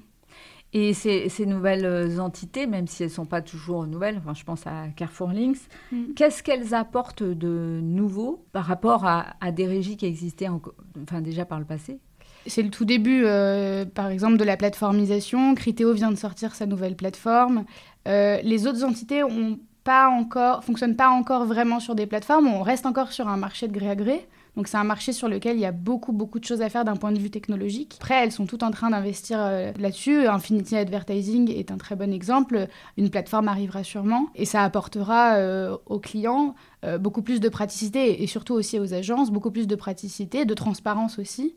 Et 0.73 0.93
ces, 0.93 1.29
ces, 1.29 1.47
nouvelles 1.47 2.19
entités, 2.19 2.67
même 2.67 2.89
si 2.89 3.05
elles 3.05 3.11
ne 3.11 3.15
sont 3.15 3.27
pas 3.27 3.43
toujours 3.43 3.87
nouvelles, 3.87 4.19
enfin, 4.19 4.35
je 4.35 4.43
pense 4.43 4.67
à 4.67 4.89
Carrefour 4.97 5.29
Links, 5.29 5.69
mm. 5.93 6.15
qu'est-ce 6.17 6.43
qu'elles 6.43 6.75
apportent 6.75 7.23
de 7.23 7.79
nouveau 7.81 8.45
par 8.51 8.65
rapport 8.65 9.07
à, 9.07 9.37
à 9.41 9.53
des 9.53 9.69
régies 9.69 9.97
qui 9.97 10.07
existaient 10.07 10.49
enfin, 10.49 11.21
déjà 11.21 11.45
par 11.45 11.61
le 11.61 11.65
passé? 11.65 12.01
C'est 12.47 12.63
le 12.63 12.71
tout 12.71 12.85
début, 12.85 13.23
euh, 13.25 13.85
par 13.85 14.09
exemple, 14.09 14.37
de 14.37 14.45
la 14.45 14.57
plateformisation. 14.57 15.55
Criteo 15.55 15.93
vient 15.93 16.11
de 16.11 16.17
sortir 16.17 16.55
sa 16.55 16.67
nouvelle 16.67 16.97
plateforme. 16.97 17.65
Euh, 18.07 18.39
les 18.43 18.67
autres 18.67 18.85
entités 18.85 19.23
ont 19.25 19.59
pas 19.83 20.09
encore, 20.09 20.65
fonctionnent 20.65 20.97
pas 20.97 21.09
encore 21.09 21.45
vraiment 21.45 21.81
sur 21.81 21.95
des 21.95 22.07
plateformes. 22.07 22.49
On 22.49 22.63
reste 22.63 22.87
encore 22.87 23.13
sur 23.13 23.29
un 23.29 23.37
marché 23.37 23.69
de 23.69 23.73
gré 23.73 23.91
à 23.91 23.97
gré. 23.97 24.27
Donc 24.57 24.69
c'est 24.69 24.77
un 24.77 24.85
marché 24.85 25.13
sur 25.13 25.29
lequel 25.29 25.57
il 25.57 25.61
y 25.61 25.67
a 25.67 25.73
beaucoup 25.73 26.13
beaucoup 26.13 26.39
de 26.39 26.45
choses 26.45 26.63
à 26.63 26.69
faire 26.69 26.85
d'un 26.85 26.95
point 26.95 27.11
de 27.11 27.19
vue 27.19 27.31
technologique. 27.31 27.97
Après, 28.01 28.23
elles 28.23 28.31
sont 28.31 28.47
toutes 28.47 28.63
en 28.63 28.71
train 28.71 28.91
d'investir 28.91 29.39
euh, 29.41 29.73
là-dessus. 29.81 30.29
Infinity 30.29 30.77
Advertising 30.77 31.51
est 31.51 31.73
un 31.73 31.77
très 31.77 31.97
bon 31.97 32.13
exemple. 32.13 32.69
Une 32.97 33.11
plateforme 33.11 33.49
arrivera 33.49 33.83
sûrement 33.83 34.29
et 34.37 34.45
ça 34.45 34.63
apportera 34.63 35.39
aux 35.87 35.99
clients 35.99 36.55
beaucoup 37.01 37.23
plus 37.23 37.41
de 37.41 37.49
praticité 37.49 38.23
et 38.23 38.27
surtout 38.27 38.55
aussi 38.55 38.79
aux 38.79 38.95
agences 38.95 39.31
beaucoup 39.31 39.51
plus 39.51 39.67
de 39.67 39.75
praticité, 39.75 40.45
de 40.45 40.55
transparence 40.55 41.19
aussi. 41.19 41.57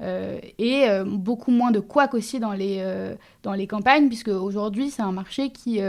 Euh, 0.00 0.40
et 0.58 0.88
euh, 0.88 1.04
beaucoup 1.04 1.50
moins 1.50 1.70
de 1.70 1.80
couac 1.80 2.14
aussi 2.14 2.40
dans 2.40 2.52
les, 2.52 2.78
euh, 2.80 3.14
dans 3.42 3.52
les 3.52 3.66
campagnes, 3.66 4.08
puisque 4.08 4.28
aujourd'hui, 4.28 4.90
c'est 4.90 5.02
un 5.02 5.12
marché 5.12 5.50
qui 5.50 5.80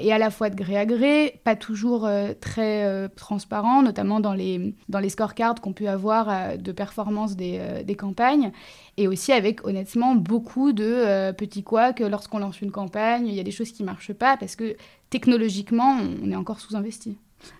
et 0.00 0.10
à 0.10 0.16
la 0.16 0.30
fois 0.30 0.48
de 0.48 0.56
gré 0.56 0.78
à 0.78 0.86
gré, 0.86 1.38
pas 1.44 1.54
toujours 1.54 2.08
très 2.40 3.10
transparent, 3.10 3.82
notamment 3.82 4.20
dans 4.20 4.32
les, 4.32 4.74
dans 4.88 5.00
les 5.00 5.10
scorecards 5.10 5.56
qu'on 5.60 5.74
peut 5.74 5.86
avoir 5.86 6.56
de 6.56 6.72
performance 6.72 7.36
des, 7.36 7.84
des, 7.84 7.94
campagnes, 7.94 8.52
et 8.96 9.06
aussi 9.06 9.32
avec 9.32 9.66
honnêtement 9.66 10.14
beaucoup 10.14 10.72
de 10.72 11.30
petits 11.32 11.62
couacs 11.62 12.00
lorsqu'on 12.00 12.38
lance 12.38 12.62
une 12.62 12.70
campagne, 12.70 13.26
il 13.26 13.34
y 13.34 13.40
a 13.40 13.42
des 13.42 13.50
choses 13.50 13.70
qui 13.70 13.82
ne 13.82 13.88
marchent 13.88 14.14
pas 14.14 14.38
parce 14.38 14.56
que 14.56 14.76
technologiquement, 15.10 15.98
on 16.24 16.30
est 16.30 16.36
encore 16.36 16.60
sous-investi. 16.60 17.18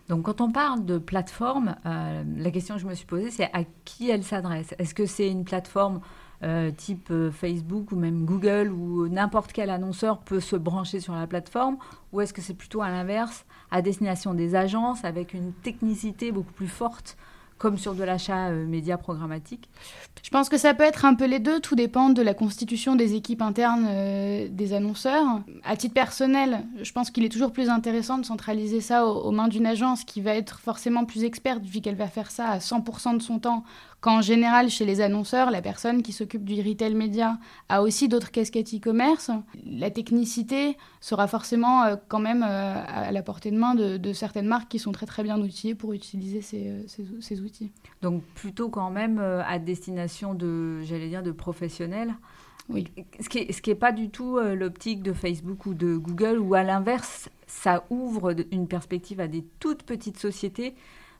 Donc 0.09 0.23
quand 0.23 0.41
on 0.41 0.51
parle 0.53 0.85
de 0.85 0.99
plateforme, 0.99 1.77
la 1.85 2.51
question 2.51 2.75
que 2.75 2.81
je 2.81 2.87
me 2.87 2.95
suis 2.95 3.07
posée, 3.07 3.31
c'est 3.31 3.51
à 3.53 3.65
qui 3.85 4.11
elle 4.11 4.25
s'adresse? 4.25 4.75
Est-ce 4.79 4.95
que 4.95 5.07
c'est 5.07 5.29
une 5.29 5.45
plateforme 5.45 6.01
euh, 6.45 6.73
type 6.73 7.09
euh, 7.13 7.31
Facebook 7.31 7.93
ou 7.93 7.97
même 7.97 8.25
Google, 8.25 8.73
où 8.73 9.07
n'importe 9.07 9.53
quel 9.53 9.71
annonceur 9.71 10.19
peut 10.19 10.41
se 10.41 10.57
brancher 10.57 10.99
sur 10.99 11.15
la 11.15 11.29
plateforme? 11.29 11.77
Ou 12.13 12.21
est-ce 12.21 12.33
que 12.33 12.41
c'est 12.41 12.55
plutôt 12.55 12.83
à 12.83 12.89
l'inverse, 12.89 13.47
à 13.71 13.81
destination 13.81 14.35
des 14.35 14.57
agences, 14.57 15.05
avec 15.05 15.35
une 15.35 15.53
technicité 15.53 16.33
beaucoup 16.33 16.53
plus 16.53 16.67
forte 16.67 17.17
comme 17.59 17.79
sur 17.79 17.95
de 17.95 18.03
l'achat 18.03 18.49
euh, 18.49 18.67
média 18.67 18.97
programmatique 18.99 19.69
Je 20.23 20.31
pense 20.31 20.49
que 20.49 20.59
ça 20.59 20.75
peut 20.75 20.85
être 20.85 21.05
un 21.05 21.15
peu 21.15 21.27
les 21.27 21.39
deux, 21.39 21.61
tout 21.61 21.75
dépend 21.75 22.11
de 22.11 22.23
la 22.23 22.35
constitution 22.35 22.97
des 22.97 23.15
équipes 23.15 23.43
internes 23.43 23.89
des 24.49 24.73
annonceurs. 24.73 25.41
À 25.65 25.77
titre 25.77 25.95
personnel, 25.95 26.65
je 26.83 26.93
pense 26.93 27.11
qu'il 27.11 27.25
est 27.25 27.29
toujours 27.29 27.53
plus 27.53 27.69
intéressant 27.69 28.19
de 28.19 28.25
centraliser 28.25 28.81
ça 28.81 29.07
aux 29.07 29.31
mains 29.31 29.49
d'une 29.49 29.67
agence 29.67 30.05
qui 30.05 30.21
va 30.21 30.35
être 30.35 30.59
forcément 30.61 31.05
plus 31.05 31.25
experte 31.25 31.63
vu 31.63 31.81
qu'elle 31.81 31.97
va 31.97 32.09
faire 32.09 32.31
ça 32.31 32.49
à 32.49 32.59
100% 32.59 33.17
de 33.17 33.23
son 33.23 33.39
temps 33.39 33.65
quand 34.03 34.19
en 34.19 34.21
général, 34.21 34.69
chez 34.69 34.85
les 34.85 35.01
annonceurs, 35.01 35.53
la 35.53 35.63
personne 35.63 36.03
qui 36.03 36.13
s'occupe 36.13 36.45
du 36.45 36.61
retail 36.61 36.97
média 36.97 37.39
a 37.69 37.83
aussi 37.83 38.09
d'autres 38.09 38.33
casquettes 38.33 38.75
e-commerce, 38.75 39.31
la 39.65 39.93
technicité 39.93 40.77
sera 41.01 41.29
forcément 41.29 41.85
euh, 41.85 41.95
quand 42.09 42.19
même 42.19 42.43
euh, 42.43 42.83
à 42.85 43.13
la 43.13 43.23
portée 43.23 43.53
de 43.53 43.57
main 43.57 43.77
de, 43.77 44.13
certaines 44.13 44.49
marques 44.49 44.69
qui 44.69 44.81
sont 44.81 44.91
très 44.91 45.07
très 45.07 45.23
bien 45.23 45.41
outillées 45.41 45.77
pour 45.77 45.93
utiliser 45.93 46.43
ces, 46.43 46.67
euh, 46.67 47.05
ces, 47.21 47.41
outils. 47.43 47.71
Donc 48.03 48.25
plutôt 48.35 48.69
quand 48.69 48.91
même 48.91 49.21
à 49.21 49.61
destination 49.61 50.35
de, 50.35 50.83
j'allais 50.83 51.09
dire, 51.09 51.23
de 51.23 51.31
professionnels. 51.31 52.13
Oui. 52.69 52.89
Ce 53.21 53.29
qui 53.29 53.47
n'est 53.47 53.53
ce 53.53 53.63
qui 53.63 53.73
pas 53.77 53.93
du 53.93 54.11
tout 54.11 54.41
l'optique 54.41 55.03
de 55.05 55.13
Facebook 55.13 55.65
ou 55.67 55.75
de 55.75 55.97
Google, 55.97 56.41
ou 56.41 56.55
à 56.55 56.65
l'inverse, 56.65 57.29
ça 57.47 57.85
ouvre 57.89 58.35
une 58.51 58.67
perspective 58.67 59.21
à 59.21 59.29
des 59.29 59.45
toutes 59.61 59.85
petites 59.85 60.19
sociétés 60.19 60.75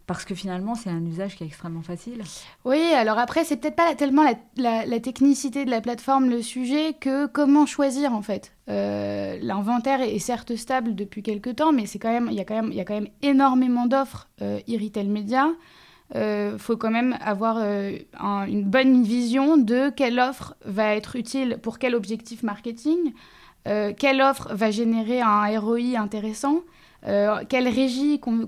parce 0.07 0.25
que 0.25 0.35
finalement, 0.35 0.75
c'est 0.75 0.91
un 0.91 1.05
usage 1.05 1.37
qui 1.37 1.45
est 1.45 1.47
extrêmement 1.47 1.83
facile. 1.83 2.23
Oui, 2.65 2.81
alors 2.95 3.19
après, 3.19 3.45
c'est 3.45 3.57
peut-être 3.57 3.77
pas 3.77 3.95
tellement 3.95 4.25
la, 4.57 5.01
technicité 5.01 5.65
de 5.65 5.71
la 5.71 5.81
plateforme 5.81 6.29
le 6.29 6.43
sujet 6.43 6.95
que 6.95 7.27
comment 7.27 7.67
choisir 7.67 8.13
en 8.13 8.23
fait. 8.23 8.53
Euh, 8.69 9.39
l'inventaire 9.41 10.01
est, 10.01 10.19
certes 10.19 10.57
stable 10.57 10.95
depuis 10.95 11.23
quelques 11.23 11.57
temps, 11.57 11.73
mais 11.73 11.85
il 11.85 11.95
y 11.95 11.97
a 11.97 11.99
quand 11.99 12.11
même, 12.11 12.73
y 12.73 12.81
a 12.81 12.85
quand 12.85 12.95
même 12.95 13.09
énormément 13.23 13.87
d'offres 13.87 14.29
euh, 14.41 14.61
e-retail 14.69 15.09
média. 15.09 15.49
Il 16.15 16.19
euh, 16.19 16.59
faut 16.59 16.77
quand 16.77 16.91
même 16.91 17.17
avoir 17.23 17.59
une 17.59 18.65
bonne 18.65 19.03
vision 19.03 19.57
de 19.57 19.91
quelle 19.91 20.19
offre 20.19 20.57
va 20.65 20.95
être 20.95 21.17
utile 21.17 21.59
pour 21.63 21.79
quel 21.79 21.95
objectif 21.95 22.43
marketing, 22.43 23.13
quelle 23.65 24.21
offre 24.21 24.53
va 24.53 24.71
générer 24.73 25.21
un 25.21 25.59
ROI 25.59 25.97
intéressant. 25.97 26.63
Euh, 27.07 27.43
quelle 27.49 27.69
régie 27.69 28.21
qu'on 28.21 28.47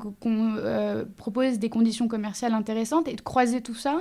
euh, 0.57 1.05
propose 1.17 1.59
des 1.59 1.69
conditions 1.69 2.07
commerciales 2.07 2.55
intéressantes 2.55 3.09
et 3.09 3.15
de 3.15 3.21
croiser 3.21 3.61
tout 3.61 3.75
ça, 3.75 4.01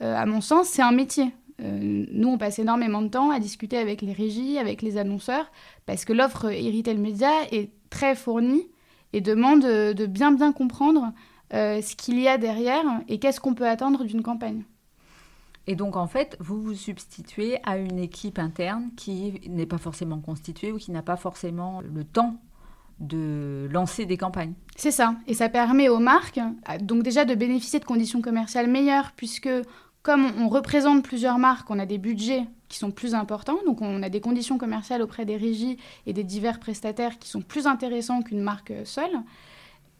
euh, 0.00 0.14
à 0.14 0.26
mon 0.26 0.40
sens, 0.40 0.68
c'est 0.68 0.82
un 0.82 0.92
métier. 0.92 1.32
nous, 1.58 2.28
on 2.28 2.38
passe 2.38 2.58
énormément 2.58 3.02
de 3.02 3.08
temps 3.08 3.30
à 3.30 3.38
discuter 3.38 3.76
avec 3.76 4.00
les 4.00 4.12
régies, 4.12 4.58
avec 4.58 4.80
les 4.80 4.96
annonceurs, 4.96 5.50
parce 5.86 6.04
que 6.04 6.12
l'offre 6.12 6.46
e-retail 6.46 6.96
média 6.96 7.30
est 7.52 7.70
très 7.90 8.14
fournie 8.14 8.66
et 9.12 9.20
demande 9.20 9.62
de 9.62 10.06
bien 10.06 10.32
bien 10.32 10.52
comprendre 10.52 11.12
ce 11.50 11.96
qu'il 11.96 12.18
y 12.18 12.28
a 12.28 12.38
derrière 12.38 12.84
et 13.08 13.18
qu'est-ce 13.18 13.40
qu'on 13.40 13.54
peut 13.54 13.68
attendre 13.68 14.04
d'une 14.04 14.22
campagne. 14.22 14.62
Et 15.66 15.76
donc, 15.76 15.96
en 15.96 16.06
fait, 16.06 16.36
vous 16.40 16.62
vous 16.62 16.74
substituez 16.74 17.58
à 17.64 17.76
une 17.76 17.98
équipe 17.98 18.38
interne 18.38 18.90
qui 18.96 19.40
n'est 19.46 19.66
pas 19.66 19.76
forcément 19.76 20.20
constituée 20.20 20.72
ou 20.72 20.78
qui 20.78 20.92
n'a 20.92 21.02
pas 21.02 21.16
forcément 21.16 21.82
le 21.82 22.04
temps 22.04 22.40
de 23.00 23.68
lancer 23.70 24.04
des 24.04 24.16
campagnes. 24.16 24.52
C'est 24.76 24.90
ça. 24.90 25.14
Et 25.26 25.34
ça 25.34 25.48
permet 25.48 25.88
aux 25.88 25.98
marques, 25.98 26.38
euh, 26.38 26.78
donc 26.80 27.02
déjà 27.02 27.24
de 27.24 27.34
bénéficier 27.34 27.80
de 27.80 27.84
conditions 27.84 28.20
commerciales 28.20 28.68
meilleures, 28.68 29.12
puisque 29.16 29.48
comme 30.02 30.30
on 30.38 30.48
représente 30.48 31.02
plusieurs 31.02 31.38
marques, 31.38 31.70
on 31.70 31.78
a 31.78 31.86
des 31.86 31.98
budgets 31.98 32.44
qui 32.68 32.78
sont 32.78 32.90
plus 32.90 33.14
importants, 33.14 33.58
donc 33.66 33.82
on 33.82 34.02
a 34.02 34.08
des 34.08 34.20
conditions 34.20 34.56
commerciales 34.56 35.02
auprès 35.02 35.24
des 35.24 35.36
régies 35.36 35.76
et 36.06 36.12
des 36.12 36.24
divers 36.24 36.60
prestataires 36.60 37.18
qui 37.18 37.28
sont 37.28 37.42
plus 37.42 37.66
intéressants 37.66 38.22
qu'une 38.22 38.40
marque 38.40 38.72
seule. 38.84 39.20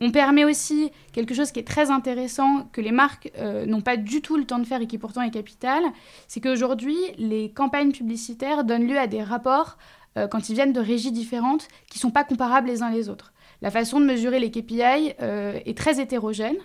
On 0.03 0.11
permet 0.11 0.47
aussi 0.47 0.91
quelque 1.13 1.35
chose 1.35 1.53
qui 1.53 1.61
est 1.61 1.67
très 1.67 1.91
intéressant, 1.91 2.69
que 2.73 2.81
les 2.81 2.93
marques 2.93 3.31
euh, 3.37 3.67
n'ont 3.67 3.83
pas 3.83 3.99
du 3.99 4.23
tout 4.23 4.39
le 4.39 4.47
temps 4.47 4.59
de 4.59 4.65
faire 4.65 4.81
et 4.81 4.87
qui 4.87 4.97
pourtant 4.97 5.21
est 5.21 5.31
capital, 5.31 5.83
c'est 6.27 6.41
qu'aujourd'hui, 6.41 6.97
les 7.19 7.51
campagnes 7.51 7.93
publicitaires 7.93 8.65
donnent 8.65 8.87
lieu 8.87 8.99
à 8.99 9.07
des 9.07 9.23
rapports 9.23 9.77
euh, 10.17 10.27
quand 10.27 10.49
ils 10.49 10.55
viennent 10.55 10.73
de 10.73 10.81
régies 10.81 11.13
différentes 11.13 11.69
qui 11.89 11.99
ne 11.99 12.03
sont 12.03 12.11
pas 12.11 12.25
comparables 12.25 12.69
les 12.69 12.83
uns 12.83 12.91
les 12.91 13.09
autres. 13.09 13.33
La 13.63 13.71
façon 13.71 14.01
de 14.01 14.07
mesurer 14.07 14.41
les 14.41 14.51
KPI 14.51 15.15
euh, 15.21 15.59
est 15.65 15.77
très 15.77 16.01
hétérogène. 16.01 16.57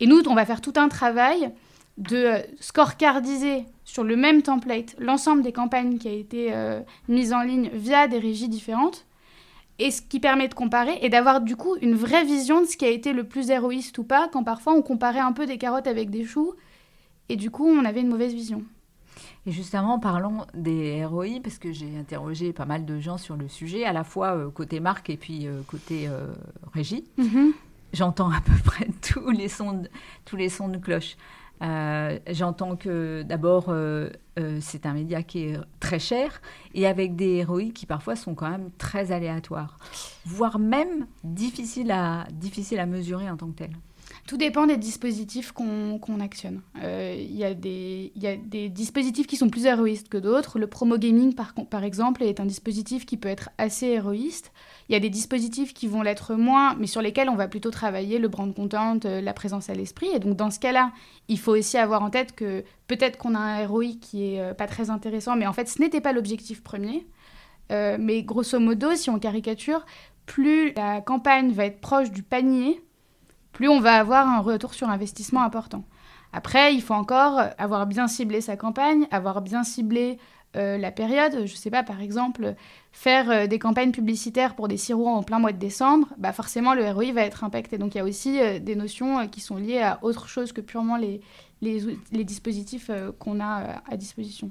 Et 0.00 0.06
nous, 0.06 0.20
on 0.28 0.34
va 0.34 0.44
faire 0.44 0.60
tout 0.60 0.74
un 0.76 0.88
travail 0.88 1.50
de 1.98 2.16
euh, 2.16 2.38
scorecardiser 2.60 3.64
sur 3.84 4.04
le 4.04 4.16
même 4.16 4.42
template 4.42 4.94
l'ensemble 4.98 5.42
des 5.42 5.52
campagnes 5.52 5.98
qui 5.98 6.08
a 6.08 6.12
été 6.12 6.52
mise 7.08 7.32
en 7.32 7.42
ligne 7.42 7.70
via 7.72 8.08
des 8.08 8.18
régies 8.18 8.48
différentes, 8.48 9.06
et 9.78 9.90
ce 9.90 10.02
qui 10.02 10.20
permet 10.20 10.48
de 10.48 10.54
comparer 10.54 10.98
et 11.02 11.08
d'avoir 11.08 11.40
du 11.40 11.54
coup 11.54 11.76
une 11.80 11.94
vraie 11.94 12.24
vision 12.24 12.62
de 12.62 12.66
ce 12.66 12.76
qui 12.76 12.84
a 12.84 12.88
été 12.88 13.12
le 13.12 13.24
plus 13.24 13.50
héroïste 13.50 13.96
ou 13.98 14.04
pas, 14.04 14.28
quand 14.32 14.42
parfois 14.42 14.74
on 14.74 14.82
comparait 14.82 15.20
un 15.20 15.32
peu 15.32 15.46
des 15.46 15.58
carottes 15.58 15.86
avec 15.86 16.10
des 16.10 16.24
choux, 16.24 16.54
et 17.28 17.36
du 17.36 17.50
coup 17.50 17.66
on 17.66 17.84
avait 17.84 18.00
une 18.00 18.08
mauvaise 18.08 18.34
vision. 18.34 18.64
Et 19.46 19.52
justement, 19.52 19.98
parlons 19.98 20.46
des 20.54 21.04
ROI, 21.04 21.40
parce 21.42 21.58
que 21.58 21.72
j'ai 21.72 21.96
interrogé 21.98 22.52
pas 22.52 22.64
mal 22.64 22.84
de 22.84 22.98
gens 22.98 23.18
sur 23.18 23.36
le 23.36 23.48
sujet, 23.48 23.84
à 23.84 23.92
la 23.92 24.04
fois 24.04 24.36
euh, 24.36 24.50
côté 24.50 24.80
marque 24.80 25.10
et 25.10 25.16
puis 25.16 25.46
euh, 25.46 25.62
côté 25.66 26.08
euh, 26.08 26.32
régie. 26.72 27.04
Mhm. 27.16 27.52
J'entends 27.92 28.30
à 28.30 28.40
peu 28.40 28.52
près 28.64 28.88
tous 29.02 29.30
les 29.30 29.48
sons 29.48 29.74
de, 29.74 29.88
tous 30.24 30.36
les 30.36 30.48
sons 30.48 30.68
de 30.68 30.78
cloche. 30.78 31.16
J'entends 31.60 32.76
que 32.76 33.22
d'abord, 33.22 33.74
c'est 34.60 34.84
un 34.84 34.92
média 34.92 35.22
qui 35.22 35.44
est 35.44 35.58
très 35.80 35.98
cher 35.98 36.42
et 36.74 36.86
avec 36.86 37.16
des 37.16 37.42
ROI 37.44 37.70
qui 37.74 37.86
parfois 37.86 38.14
sont 38.14 38.34
quand 38.34 38.50
même 38.50 38.68
très 38.76 39.10
aléatoires, 39.10 39.78
voire 40.26 40.58
même 40.58 41.06
difficiles 41.24 41.90
à, 41.90 42.26
mesurer 42.86 43.30
en 43.30 43.38
tant 43.38 43.46
que 43.46 43.56
tel. 43.56 43.70
Tout 44.26 44.36
dépend 44.36 44.66
des 44.66 44.76
dispositifs 44.76 45.52
qu'on 45.52 46.20
actionne. 46.20 46.60
Euh, 46.82 47.14
il 47.16 47.36
y, 47.36 47.44
a 47.44 47.54
des 47.54 48.68
dispositifs 48.68 49.28
qui 49.28 49.36
sont 49.36 49.48
plus 49.48 49.66
héroïstes 49.66 50.08
que 50.08 50.18
d'autres. 50.18 50.58
Le 50.58 50.66
promo 50.66 50.98
gaming, 50.98 51.32
par, 51.32 51.54
par, 51.70 51.84
exemple, 51.84 52.24
est 52.24 52.40
un 52.40 52.44
dispositif 52.44 53.06
qui 53.06 53.16
peut 53.16 53.28
être 53.28 53.50
assez 53.56 53.86
héroïste. 53.86 54.52
Il 54.88 54.94
y 54.94 54.96
a 54.96 55.00
des 55.00 55.10
dispositifs 55.10 55.72
qui 55.74 55.86
vont 55.86 56.02
l'être 56.02 56.34
moins, 56.34 56.74
mais 56.74 56.88
sur 56.88 57.02
lesquels 57.02 57.28
on 57.28 57.36
va 57.36 57.46
plutôt 57.46 57.70
travailler 57.70 58.18
le 58.18 58.26
brand 58.26 58.52
content, 58.52 58.98
euh, 59.04 59.20
la 59.20 59.32
présence 59.32 59.70
à 59.70 59.74
l'esprit. 59.74 60.08
Et 60.12 60.18
donc, 60.18 60.36
dans 60.36 60.50
ce 60.50 60.58
cas-là, 60.58 60.90
il 61.28 61.38
faut 61.38 61.52
aussi 61.56 61.78
avoir 61.78 62.02
en 62.02 62.10
tête 62.10 62.34
que 62.34 62.64
peut-être 62.88 63.18
qu'on 63.18 63.36
a 63.36 63.38
un 63.38 63.66
ROI 63.66 63.92
qui 64.00 64.34
est 64.34 64.40
euh, 64.40 64.54
pas 64.54 64.66
très 64.66 64.90
intéressant, 64.90 65.36
mais 65.36 65.46
en 65.46 65.52
fait, 65.52 65.68
ce 65.68 65.80
n'était 65.80 66.00
pas 66.00 66.12
l'objectif 66.12 66.64
premier. 66.64 67.06
mais 67.70 68.24
grosso 68.24 68.58
modo, 68.58 68.96
si 68.96 69.08
on 69.08 69.20
caricature, 69.20 69.86
plus 70.26 70.72
la 70.74 71.00
campagne 71.00 71.52
va 71.52 71.66
être 71.66 71.80
proche 71.80 72.10
du 72.10 72.22
panier, 72.24 72.80
plus 73.56 73.68
on 73.70 73.80
va 73.80 73.94
avoir 73.94 74.28
un 74.28 74.40
retour 74.40 74.74
sur 74.74 74.90
investissement 74.90 75.42
important. 75.42 75.82
Après, 76.34 76.74
il 76.74 76.82
faut 76.82 76.92
encore 76.92 77.40
avoir 77.56 77.86
bien 77.86 78.06
ciblé 78.06 78.42
sa 78.42 78.54
campagne, 78.54 79.06
avoir 79.10 79.40
bien 79.40 79.64
ciblé 79.64 80.18
euh, 80.56 80.76
la 80.76 80.92
période. 80.92 81.32
Je 81.32 81.52
ne 81.52 81.56
sais 81.56 81.70
pas, 81.70 81.82
par 81.82 82.02
exemple, 82.02 82.54
faire 82.92 83.30
euh, 83.30 83.46
des 83.46 83.58
campagnes 83.58 83.92
publicitaires 83.92 84.56
pour 84.56 84.68
des 84.68 84.76
sirops 84.76 85.08
en 85.08 85.22
plein 85.22 85.38
mois 85.38 85.52
de 85.52 85.58
décembre, 85.58 86.08
bah 86.18 86.34
forcément 86.34 86.74
le 86.74 86.86
ROI 86.90 87.12
va 87.12 87.22
être 87.22 87.44
impacté. 87.44 87.78
Donc 87.78 87.94
il 87.94 87.98
y 87.98 88.00
a 88.02 88.04
aussi 88.04 88.42
euh, 88.42 88.58
des 88.58 88.76
notions 88.76 89.26
qui 89.26 89.40
sont 89.40 89.56
liées 89.56 89.80
à 89.80 90.00
autre 90.02 90.28
chose 90.28 90.52
que 90.52 90.60
purement 90.60 90.98
les, 90.98 91.22
les, 91.62 91.80
les 92.12 92.24
dispositifs 92.24 92.90
qu'on 93.18 93.40
a 93.40 93.80
à 93.90 93.96
disposition. 93.96 94.50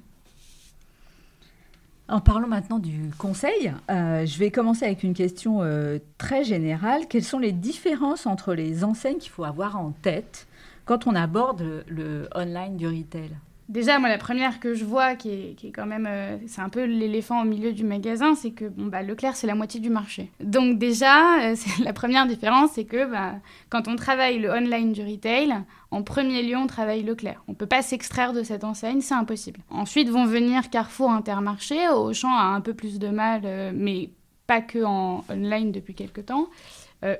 En 2.07 2.21
parlant 2.21 2.47
maintenant 2.47 2.77
du 2.77 3.09
conseil, 3.17 3.73
euh, 3.89 4.27
je 4.27 4.37
vais 4.37 4.51
commencer 4.51 4.85
avec 4.85 5.01
une 5.01 5.15
question 5.15 5.63
euh, 5.63 5.97
très 6.19 6.43
générale. 6.43 7.07
Quelles 7.07 7.23
sont 7.23 7.39
les 7.39 7.51
différences 7.51 8.27
entre 8.27 8.53
les 8.53 8.83
enseignes 8.83 9.17
qu'il 9.17 9.31
faut 9.31 9.43
avoir 9.43 9.79
en 9.79 9.91
tête 10.03 10.47
quand 10.85 11.07
on 11.07 11.15
aborde 11.15 11.83
le 11.87 12.29
online 12.35 12.77
du 12.77 12.87
retail? 12.87 13.31
Déjà, 13.67 13.97
moi, 13.97 14.09
la 14.09 14.19
première 14.19 14.59
que 14.59 14.75
je 14.75 14.85
vois, 14.85 15.15
qui 15.15 15.29
est, 15.31 15.71
quand 15.73 15.87
même, 15.87 16.05
euh, 16.07 16.37
c'est 16.45 16.61
un 16.61 16.69
peu 16.69 16.83
l'éléphant 16.83 17.41
au 17.41 17.45
milieu 17.45 17.73
du 17.73 17.83
magasin, 17.83 18.35
c'est 18.35 18.51
que 18.51 18.65
bon, 18.65 18.85
bah, 18.85 19.01
Leclerc, 19.01 19.35
c'est 19.35 19.47
la 19.47 19.55
moitié 19.55 19.79
du 19.79 19.89
marché. 19.89 20.29
Donc 20.39 20.77
déjà, 20.77 21.41
euh, 21.41 21.55
la 21.83 21.91
première 21.91 22.27
différence, 22.27 22.71
c'est 22.73 22.85
que 22.85 23.09
bah, 23.09 23.35
quand 23.69 23.87
on 23.87 23.95
travaille 23.95 24.37
le 24.37 24.51
online 24.51 24.93
du 24.93 25.01
retail, 25.01 25.55
en 25.89 26.03
premier 26.03 26.43
lieu, 26.43 26.55
on 26.55 26.67
travaille 26.67 27.01
Leclerc. 27.01 27.43
On 27.47 27.53
ne 27.53 27.57
peut 27.57 27.65
pas 27.65 27.81
s'extraire 27.81 28.33
de 28.33 28.43
cette 28.43 28.63
enseigne, 28.63 29.01
c'est 29.01 29.15
impossible. 29.15 29.61
Ensuite 29.71 30.09
vont 30.09 30.25
venir 30.25 30.69
Carrefour, 30.69 31.11
Intermarché. 31.11 31.89
Auchan 31.89 32.29
a 32.29 32.43
un 32.43 32.61
peu 32.61 32.75
plus 32.75 32.99
de 32.99 33.07
mal, 33.07 33.41
euh, 33.45 33.71
mais 33.73 34.11
pas 34.45 34.61
que 34.61 34.83
en 34.83 35.25
online 35.27 35.71
depuis 35.71 35.95
quelques 35.95 36.27
temps, 36.27 36.49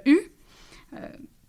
eu. 0.05 0.17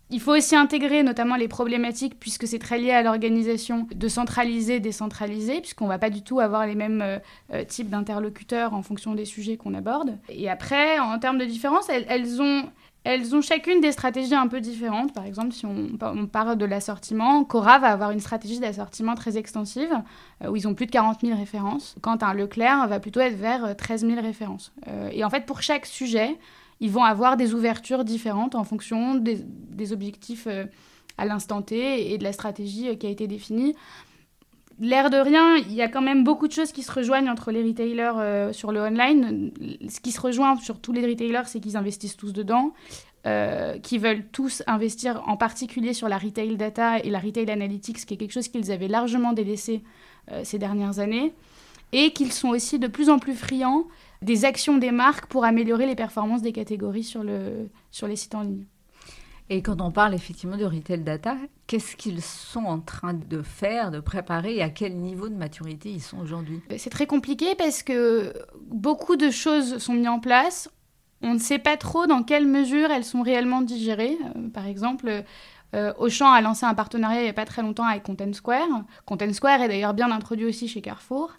Il 0.09 0.21
faut 0.21 0.31
aussi 0.31 0.55
intégrer 0.55 1.03
notamment 1.03 1.35
les 1.35 1.49
problématiques, 1.49 2.17
puisque 2.17 2.47
c'est 2.47 2.59
très 2.59 2.77
lié 2.77 2.91
à 2.91 3.03
l'organisation, 3.03 3.87
de 3.93 4.07
centraliser, 4.07 4.79
décentraliser, 4.79 5.59
puisqu'on 5.59 5.83
ne 5.83 5.89
va 5.89 5.99
pas 5.99 6.09
du 6.09 6.21
tout 6.21 6.39
avoir 6.39 6.65
les 6.65 6.75
mêmes 6.75 7.01
euh, 7.01 7.19
euh, 7.53 7.65
types 7.65 7.89
d'interlocuteurs 7.89 8.73
en 8.73 8.81
fonction 8.81 9.15
des 9.15 9.25
sujets 9.25 9.57
qu'on 9.57 9.73
aborde. 9.73 10.17
Et 10.29 10.49
après, 10.49 10.97
en 10.99 11.19
termes 11.19 11.37
de 11.37 11.43
différence, 11.43 11.89
elles, 11.89 12.41
ont, 12.41 12.63
elles 13.03 13.35
ont 13.35 13.41
chacune 13.41 13.81
des 13.81 13.91
stratégies 13.91 14.33
un 14.33 14.47
peu 14.47 14.61
différentes. 14.61 15.13
Par 15.13 15.25
exemple, 15.25 15.51
si 15.51 15.65
on, 15.65 15.97
parle 16.27 16.57
de 16.57 16.65
l'assortiment, 16.65 17.43
Cora 17.43 17.77
va 17.79 17.87
avoir 17.87 18.11
une 18.11 18.21
stratégie 18.21 18.59
d'assortiment 18.59 19.15
très 19.15 19.37
extensive, 19.37 19.91
euh, 20.41 20.49
où 20.49 20.55
ils 20.55 20.69
ont 20.69 20.73
plus 20.73 20.85
de 20.85 20.91
40 20.91 21.19
000 21.19 21.37
références, 21.37 21.97
quand 21.99 22.23
un 22.23 22.33
Leclerc 22.33 22.87
va 22.87 23.01
plutôt 23.01 23.19
être 23.19 23.37
vers 23.37 23.75
13 23.75 24.07
000 24.07 24.21
références. 24.21 24.71
et 25.11 25.25
en 25.25 25.29
fait, 25.29 25.45
pour 25.45 25.61
chaque 25.61 25.85
sujet, 25.85 26.37
ils 26.79 26.91
vont 26.91 27.03
avoir 27.03 27.37
des 27.37 27.53
ouvertures 27.53 28.03
différentes 28.03 28.55
en 28.55 28.63
fonction 28.63 29.15
des, 29.15 29.93
objectifs 29.93 30.47
euh, 30.47 30.65
à 31.17 31.25
l'instant 31.25 31.61
T 31.61 32.11
et 32.11 32.17
de 32.17 32.23
la 32.23 32.33
stratégie 32.33 32.89
euh, 32.89 32.95
qui 32.95 33.07
a 33.07 33.09
été 33.09 33.27
définie. 33.27 33.75
L'air 34.79 35.09
de 35.09 35.17
rien, 35.17 35.55
il 35.55 35.73
y 35.73 35.81
a 35.81 35.87
quand 35.87 36.03
même 36.03 36.23
beaucoup 36.23 36.47
de 36.47 36.53
choses 36.53 36.71
qui 36.71 36.83
se 36.83 36.91
rejoignent 36.91 37.31
entre 37.31 37.51
les 37.51 37.63
retailers 37.63 38.19
euh, 38.19 38.53
sur 38.53 38.71
le 38.71 38.81
online. 38.81 39.51
Ce 39.89 39.99
qui 39.99 40.11
se 40.11 40.21
rejoint 40.21 40.55
sur 40.57 40.79
tous 40.79 40.93
les 40.93 41.03
retailers, 41.03 41.47
c'est 41.47 41.59
qu'ils 41.59 41.77
investissent 41.77 42.17
tous 42.17 42.31
dedans, 42.33 42.73
qu'ils 43.83 43.99
veulent 43.99 44.25
tous 44.31 44.63
investir 44.67 45.21
en 45.27 45.35
particulier 45.35 45.93
sur 45.93 46.07
la 46.07 46.17
retail 46.17 46.55
data 46.55 46.99
et 46.99 47.09
la 47.09 47.19
retail 47.19 47.51
analytics, 47.51 48.05
qui 48.05 48.13
est 48.13 48.17
quelque 48.17 48.31
chose 48.31 48.47
qu'ils 48.47 48.71
avaient 48.71 48.87
largement 48.87 49.33
délaissé 49.33 49.83
ces 50.43 50.57
dernières 50.57 50.99
années, 50.99 51.33
et 51.91 52.11
qu'ils 52.13 52.31
sont 52.31 52.47
aussi 52.47 52.79
de 52.79 52.87
plus 52.87 53.09
en 53.09 53.19
plus 53.19 53.33
friands 53.33 53.85
des 54.21 54.45
actions 54.45 54.77
des 54.77 54.91
marques 54.91 55.27
pour 55.27 55.45
améliorer 55.45 55.85
les 55.85 55.95
performances 55.95 56.41
des 56.41 56.51
catégories 56.51 57.03
sur, 57.03 57.23
le, 57.23 57.69
sur 57.91 58.07
les 58.07 58.15
sites 58.15 58.35
en 58.35 58.41
ligne. 58.41 58.65
Et 59.49 59.61
quand 59.61 59.79
on 59.79 59.91
parle 59.91 60.13
effectivement 60.13 60.57
de 60.57 60.65
retail 60.65 60.99
data, 60.99 61.37
qu'est-ce 61.67 61.95
qu'ils 61.95 62.21
sont 62.21 62.65
en 62.65 62.79
train 62.79 63.13
de 63.13 63.41
faire, 63.41 63.91
de 63.91 64.01
préparer 64.01 64.57
et 64.57 64.61
à 64.61 64.69
quel 64.69 64.97
niveau 64.97 65.29
de 65.29 65.35
maturité 65.35 65.89
ils 65.89 66.01
sont 66.01 66.19
aujourd'hui? 66.19 66.59
C'est 66.77 66.89
très 66.89 67.05
compliqué 67.05 67.55
parce 67.55 67.81
que 67.81 68.33
beaucoup 68.65 69.15
de 69.15 69.29
choses 69.29 69.77
sont 69.77 69.93
mises 69.93 70.09
en 70.09 70.19
place. 70.19 70.69
On 71.21 71.33
ne 71.33 71.39
sait 71.39 71.59
pas 71.59 71.77
trop 71.77 72.07
dans 72.07 72.23
quelle 72.23 72.45
mesure 72.45 72.91
elles 72.91 73.05
sont 73.05 73.21
réellement 73.21 73.61
digérées. 73.61 74.17
Euh, 74.35 74.49
par 74.49 74.67
exemple, 74.67 75.23
euh, 75.75 75.93
Auchan 75.97 76.29
a 76.29 76.41
lancé 76.41 76.65
un 76.65 76.73
partenariat 76.73 77.21
il 77.21 77.23
n'y 77.23 77.29
a 77.29 77.33
pas 77.33 77.45
très 77.45 77.61
longtemps 77.61 77.85
avec 77.85 78.03
Content 78.03 78.33
Square. 78.33 78.67
Content 79.05 79.31
Square 79.31 79.61
est 79.61 79.67
d'ailleurs 79.69 79.93
bien 79.93 80.11
introduit 80.11 80.45
aussi 80.45 80.67
chez 80.67 80.81
Carrefour. 80.81 81.31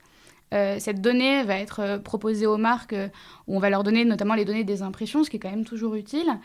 Euh, 0.54 0.76
cette 0.78 1.00
donnée 1.00 1.42
va 1.42 1.58
être 1.58 1.80
euh, 1.80 1.98
proposée 1.98 2.46
aux 2.46 2.56
marques, 2.56 2.94
euh, 2.94 3.08
où 3.46 3.56
on 3.56 3.58
va 3.58 3.68
leur 3.70 3.82
donner 3.82 4.04
notamment 4.04 4.34
les 4.34 4.44
données 4.44 4.64
des 4.64 4.82
impressions, 4.82 5.24
ce 5.24 5.30
qui 5.30 5.36
est 5.36 5.40
quand 5.40 5.50
même 5.50 5.64
toujours 5.64 5.94
utile. 5.94 6.38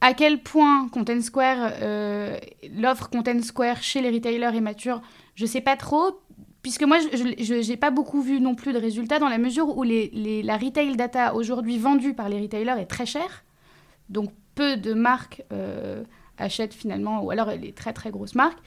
À 0.00 0.14
quel 0.14 0.42
point 0.42 0.88
l'offre 2.74 3.10
Content 3.10 3.42
Square 3.42 3.82
chez 3.82 4.00
les 4.00 4.10
retailers 4.10 4.56
est 4.56 4.60
mature, 4.60 5.02
je 5.34 5.44
ne 5.44 5.48
sais 5.48 5.60
pas 5.60 5.76
trop, 5.76 6.18
puisque 6.62 6.84
moi, 6.84 6.98
je 7.00 7.68
n'ai 7.68 7.76
pas 7.76 7.90
beaucoup 7.90 8.22
vu 8.22 8.40
non 8.40 8.54
plus 8.54 8.72
de 8.72 8.78
résultats 8.78 9.18
dans 9.18 9.28
la 9.28 9.36
mesure 9.36 9.76
où 9.76 9.82
la 9.82 10.56
retail 10.56 10.96
data 10.96 11.34
aujourd'hui 11.34 11.76
vendue 11.76 12.14
par 12.14 12.30
les 12.30 12.40
retailers 12.40 12.80
est 12.80 12.86
très 12.86 13.04
chère. 13.04 13.44
Donc 14.08 14.30
peu 14.54 14.78
de 14.78 14.94
marques 14.94 15.44
achètent 16.38 16.72
finalement, 16.72 17.22
ou 17.22 17.30
alors 17.30 17.50
les 17.50 17.72
très 17.72 17.92
très 17.92 18.10
grosses 18.10 18.34
marques. 18.34 18.58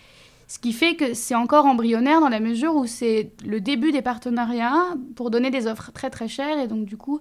Ce 0.54 0.60
qui 0.60 0.72
fait 0.72 0.96
que 0.96 1.16
c'est 1.16 1.34
encore 1.34 1.66
embryonnaire 1.66 2.22
dans 2.22 2.30
la 2.30 2.40
mesure 2.40 2.76
où 2.76 2.86
c'est 2.86 3.32
le 3.44 3.60
début 3.60 3.92
des 3.92 4.04
partenariats 4.04 4.86
pour 5.16 5.32
donner 5.32 5.50
des 5.50 5.66
offres 5.66 5.92
très 5.92 6.12
très 6.12 6.28
chères 6.28 6.60
et 6.60 6.68
donc 6.68 6.86
du 6.86 6.96
coup 6.96 7.20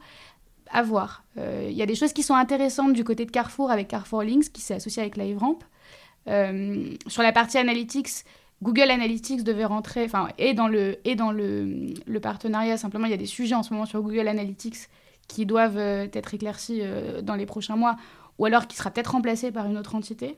à 0.70 0.82
voir. 0.82 1.24
Euh, 1.38 1.66
il 1.70 1.74
y 1.74 1.80
a 1.80 1.86
des 1.86 1.94
choses 1.94 2.12
qui 2.12 2.22
sont 2.22 2.34
intéressantes 2.34 2.92
du 2.92 3.04
côté 3.04 3.24
de 3.24 3.30
Carrefour 3.30 3.70
avec 3.70 3.88
Carrefour 3.88 4.22
Links 4.22 4.52
qui 4.52 4.60
s'est 4.60 4.74
associé 4.74 5.00
avec 5.00 5.16
LiveRamp. 5.16 5.60
Euh, 6.28 6.90
sur 7.06 7.22
la 7.22 7.32
partie 7.32 7.56
analytics, 7.56 8.26
Google 8.60 8.90
Analytics 8.90 9.42
devait 9.44 9.64
rentrer, 9.64 10.04
enfin, 10.04 10.28
et 10.36 10.52
dans, 10.52 10.68
le, 10.68 10.98
dans 11.16 11.32
le, 11.32 12.20
partenariat, 12.20 12.76
simplement, 12.76 13.06
il 13.06 13.12
y 13.12 13.14
a 13.14 13.16
des 13.16 13.24
sujets 13.24 13.54
en 13.54 13.62
ce 13.62 13.72
moment 13.72 13.86
sur 13.86 14.02
Google 14.02 14.28
Analytics 14.28 14.90
qui 15.26 15.46
doivent 15.46 15.78
euh, 15.78 16.06
être 16.12 16.34
éclaircis 16.34 16.82
dans 17.22 17.36
les 17.36 17.46
prochains 17.46 17.76
mois, 17.76 17.96
ou 18.38 18.44
alors 18.44 18.66
qui 18.66 18.76
sera 18.76 18.90
peut-être 18.90 19.12
remplacé 19.12 19.52
par 19.52 19.64
une 19.64 19.78
autre 19.78 19.94
entité. 19.94 20.36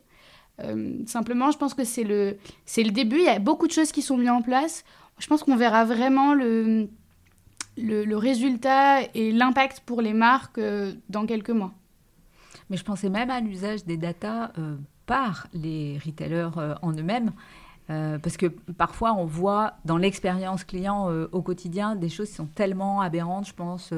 Euh, 0.60 0.98
simplement, 1.06 1.50
je 1.50 1.58
pense 1.58 1.74
que 1.74 1.84
c'est 1.84 2.04
le, 2.04 2.38
c'est 2.64 2.82
le 2.82 2.90
début. 2.90 3.18
Il 3.18 3.24
y 3.24 3.28
a 3.28 3.38
beaucoup 3.38 3.66
de 3.66 3.72
choses 3.72 3.92
qui 3.92 4.02
sont 4.02 4.16
mises 4.16 4.30
en 4.30 4.42
place. 4.42 4.84
Je 5.18 5.26
pense 5.26 5.42
qu'on 5.42 5.56
verra 5.56 5.84
vraiment 5.84 6.34
le, 6.34 6.88
le, 7.76 8.16
résultat 8.16 9.02
et 9.14 9.32
l'impact 9.32 9.80
pour 9.84 10.00
les 10.00 10.12
marques 10.12 10.58
euh, 10.58 10.92
dans 11.08 11.26
quelques 11.26 11.50
mois. 11.50 11.72
Mais 12.70 12.76
je 12.76 12.84
pensais 12.84 13.10
même 13.10 13.30
à 13.30 13.40
l'usage 13.40 13.84
des 13.84 13.96
datas 13.96 14.52
euh, 14.58 14.76
par 15.06 15.48
les 15.52 15.98
retailers 16.04 16.50
en 16.80 16.92
eux-mêmes. 16.92 17.32
parce 17.86 18.38
que 18.38 18.46
parfois, 18.46 19.12
on 19.12 19.26
voit 19.26 19.74
dans 19.84 19.98
l'expérience 19.98 20.64
client 20.64 21.10
au 21.30 21.42
quotidien 21.42 21.94
des 21.94 22.08
choses 22.08 22.30
qui 22.30 22.36
sont 22.36 22.46
tellement 22.46 23.02
aberrantes. 23.02 23.46
Je 23.46 23.52
pense 23.52 23.92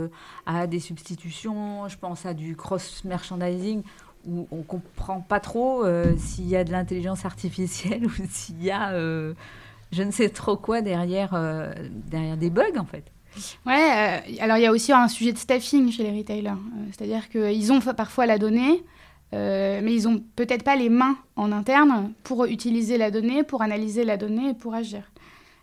à 0.46 0.66
des 0.66 0.80
substitutions, 0.80 1.86
je 1.86 1.96
pense 1.96 2.26
à 2.26 2.34
du 2.34 2.56
cross-merchandising 2.56 3.84
où 4.26 4.46
on 4.50 4.62
comprend 4.62 5.20
pas 5.20 5.40
trop 5.40 5.84
euh, 5.84 6.14
s'il 6.16 6.48
y 6.48 6.56
a 6.56 6.64
de 6.64 6.72
l'intelligence 6.72 7.24
artificielle 7.24 8.06
ou 8.06 8.10
s'il 8.28 8.62
y 8.62 8.70
a 8.70 8.90
euh, 8.92 9.34
je 9.92 10.02
ne 10.02 10.10
sais 10.10 10.28
trop 10.28 10.56
quoi 10.56 10.82
derrière, 10.82 11.32
euh, 11.34 11.72
derrière 11.90 12.36
des 12.36 12.50
bugs 12.50 12.78
en 12.78 12.84
fait. 12.84 13.04
Ouais, 13.66 14.22
alors 14.40 14.56
il 14.56 14.62
y 14.62 14.66
a 14.66 14.72
aussi 14.72 14.92
un 14.92 15.08
sujet 15.08 15.32
de 15.32 15.38
staffing 15.38 15.92
chez 15.92 16.04
les 16.04 16.18
retailers. 16.18 16.56
C'est-à-dire 16.90 17.28
qu'ils 17.28 17.70
ont 17.70 17.80
parfois 17.80 18.24
la 18.24 18.38
donnée, 18.38 18.82
mais 19.32 19.94
ils 19.94 20.04
n'ont 20.04 20.22
peut-être 20.36 20.62
pas 20.62 20.74
les 20.74 20.88
mains 20.88 21.18
en 21.36 21.52
interne 21.52 22.12
pour 22.24 22.46
utiliser 22.46 22.96
la 22.96 23.10
donnée, 23.10 23.42
pour 23.42 23.60
analyser 23.60 24.04
la 24.04 24.16
donnée 24.16 24.50
et 24.50 24.54
pour 24.54 24.74
agir. 24.74 25.02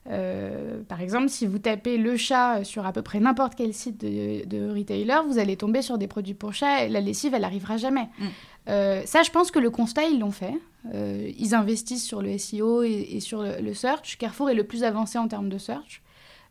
par 0.05 1.01
exemple, 1.01 1.29
si 1.29 1.47
vous 1.47 1.57
tapez 1.57 1.97
le 1.97 2.15
chat 2.15 2.63
sur 2.63 2.85
à 2.85 2.93
peu 2.93 3.01
près 3.01 3.19
n'importe 3.19 3.55
quel 3.55 3.73
site 3.73 3.99
de, 3.99 4.45
de, 4.45 4.69
retailer, 4.71 5.17
vous 5.27 5.39
allez 5.39 5.57
tomber 5.57 5.81
sur 5.81 5.97
des 5.97 6.07
produits 6.07 6.35
pour 6.35 6.53
chat 6.53 6.85
et 6.85 6.89
la 6.89 7.01
lessive, 7.01 7.33
elle 7.33 7.41
n'arrivera 7.41 7.77
jamais. 7.77 8.07
Mm. 8.19 8.27
Euh, 8.69 9.01
ça, 9.05 9.23
je 9.23 9.31
pense 9.31 9.51
que 9.51 9.59
le 9.59 9.69
constat, 9.69 10.05
ils 10.05 10.19
l'ont 10.19 10.31
fait. 10.31 10.53
Euh, 10.93 11.31
ils 11.37 11.55
investissent 11.55 12.05
sur 12.05 12.21
le 12.21 12.37
SEO 12.37 12.83
et, 12.83 13.19
sur 13.19 13.43
le, 13.43 13.73
search. 13.73 14.17
Carrefour 14.17 14.49
est 14.49 14.55
le 14.55 14.63
plus 14.63 14.83
avancé 14.83 15.17
en 15.17 15.27
termes 15.27 15.49
de 15.49 15.57
search. 15.57 16.01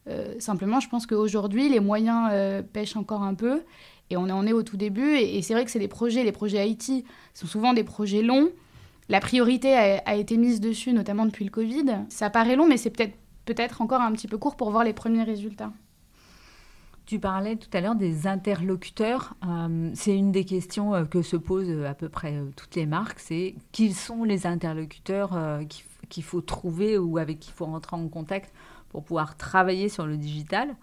Euh, 0.09 0.35
simplement, 0.39 0.81
je 0.81 0.89
pense 0.89 1.07
qu'aujourd'hui, 1.07 1.69
les 1.69 1.81
moyens 1.81 2.31
pêchent 2.73 2.97
encore 2.97 3.23
un 3.23 3.35
peu. 3.35 3.63
Et 4.11 4.17
on 4.17 4.25
en 4.25 4.47
est 4.47 4.53
au 4.53 4.63
tout 4.63 4.77
début. 4.77 5.17
Et, 5.17 5.41
c'est 5.43 5.55
vrai 5.55 5.65
que 5.65 5.71
c'est 5.71 5.79
des 5.79 5.89
projets, 5.89 6.25
les 6.25 6.33
projets 6.33 6.69
IT 6.69 7.05
sont 7.35 7.47
souvent 7.47 7.73
des 7.73 7.85
projets 7.85 8.23
longs. 8.23 8.51
La 9.09 9.21
priorité 9.21 9.75
a, 9.75 10.15
été 10.15 10.37
mise 10.37 10.61
dessus, 10.61 10.93
notamment 10.93 11.27
depuis 11.27 11.45
le 11.45 11.51
Covid. 11.51 12.05
Ça 12.09 12.31
paraît 12.31 12.57
long, 12.57 12.67
mais 12.67 12.77
c'est 12.77 12.91
peut-être 12.91 13.15
peut-être 13.45 13.83
encore 13.83 14.01
un 14.01 14.13
petit 14.13 14.29
peu 14.29 14.39
court 14.39 14.57
pour 14.57 14.71
voir 14.71 14.85
les 14.85 14.93
premiers 14.93 15.25
résultats. 15.25 15.73
Tu 17.07 17.19
parlais 17.19 17.57
tout 17.57 17.69
à 17.73 17.81
l'heure 17.81 17.97
des 17.97 18.27
interlocuteurs. 18.27 19.35
Euh, 19.47 19.91
c'est 19.95 20.17
une 20.17 20.31
des 20.31 20.45
questions 20.45 20.95
euh, 20.95 21.05
que 21.05 21.23
se 21.23 21.37
posent 21.37 21.69
euh, 21.69 21.89
à 21.89 21.95
peu 21.95 22.09
près 22.09 22.41
toutes 22.57 22.77
les 22.77 22.87
marques. 22.87 23.19
C'est 23.19 23.57
qui 23.73 23.93
sont 23.93 24.25
les 24.25 24.47
interlocuteurs 24.47 25.37
qu'il 26.09 26.25
faut 26.25 26.41
trouver 26.41 26.99
ou 26.99 27.19
avec 27.19 27.41
qui 27.41 27.51
il 27.51 27.55
faut 27.55 27.67
rentrer 27.67 27.97
en 27.97 28.09
contact 28.09 28.53
pour 28.91 29.03
pouvoir 29.03 29.37
travailler 29.37 29.89
sur 29.89 30.07
le 30.07 30.17
digital. 30.17 30.77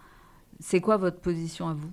C'est 0.60 0.82
quoi 0.82 0.97
votre 0.97 1.19
position 1.19 1.69
à 1.69 1.73
vous? 1.73 1.89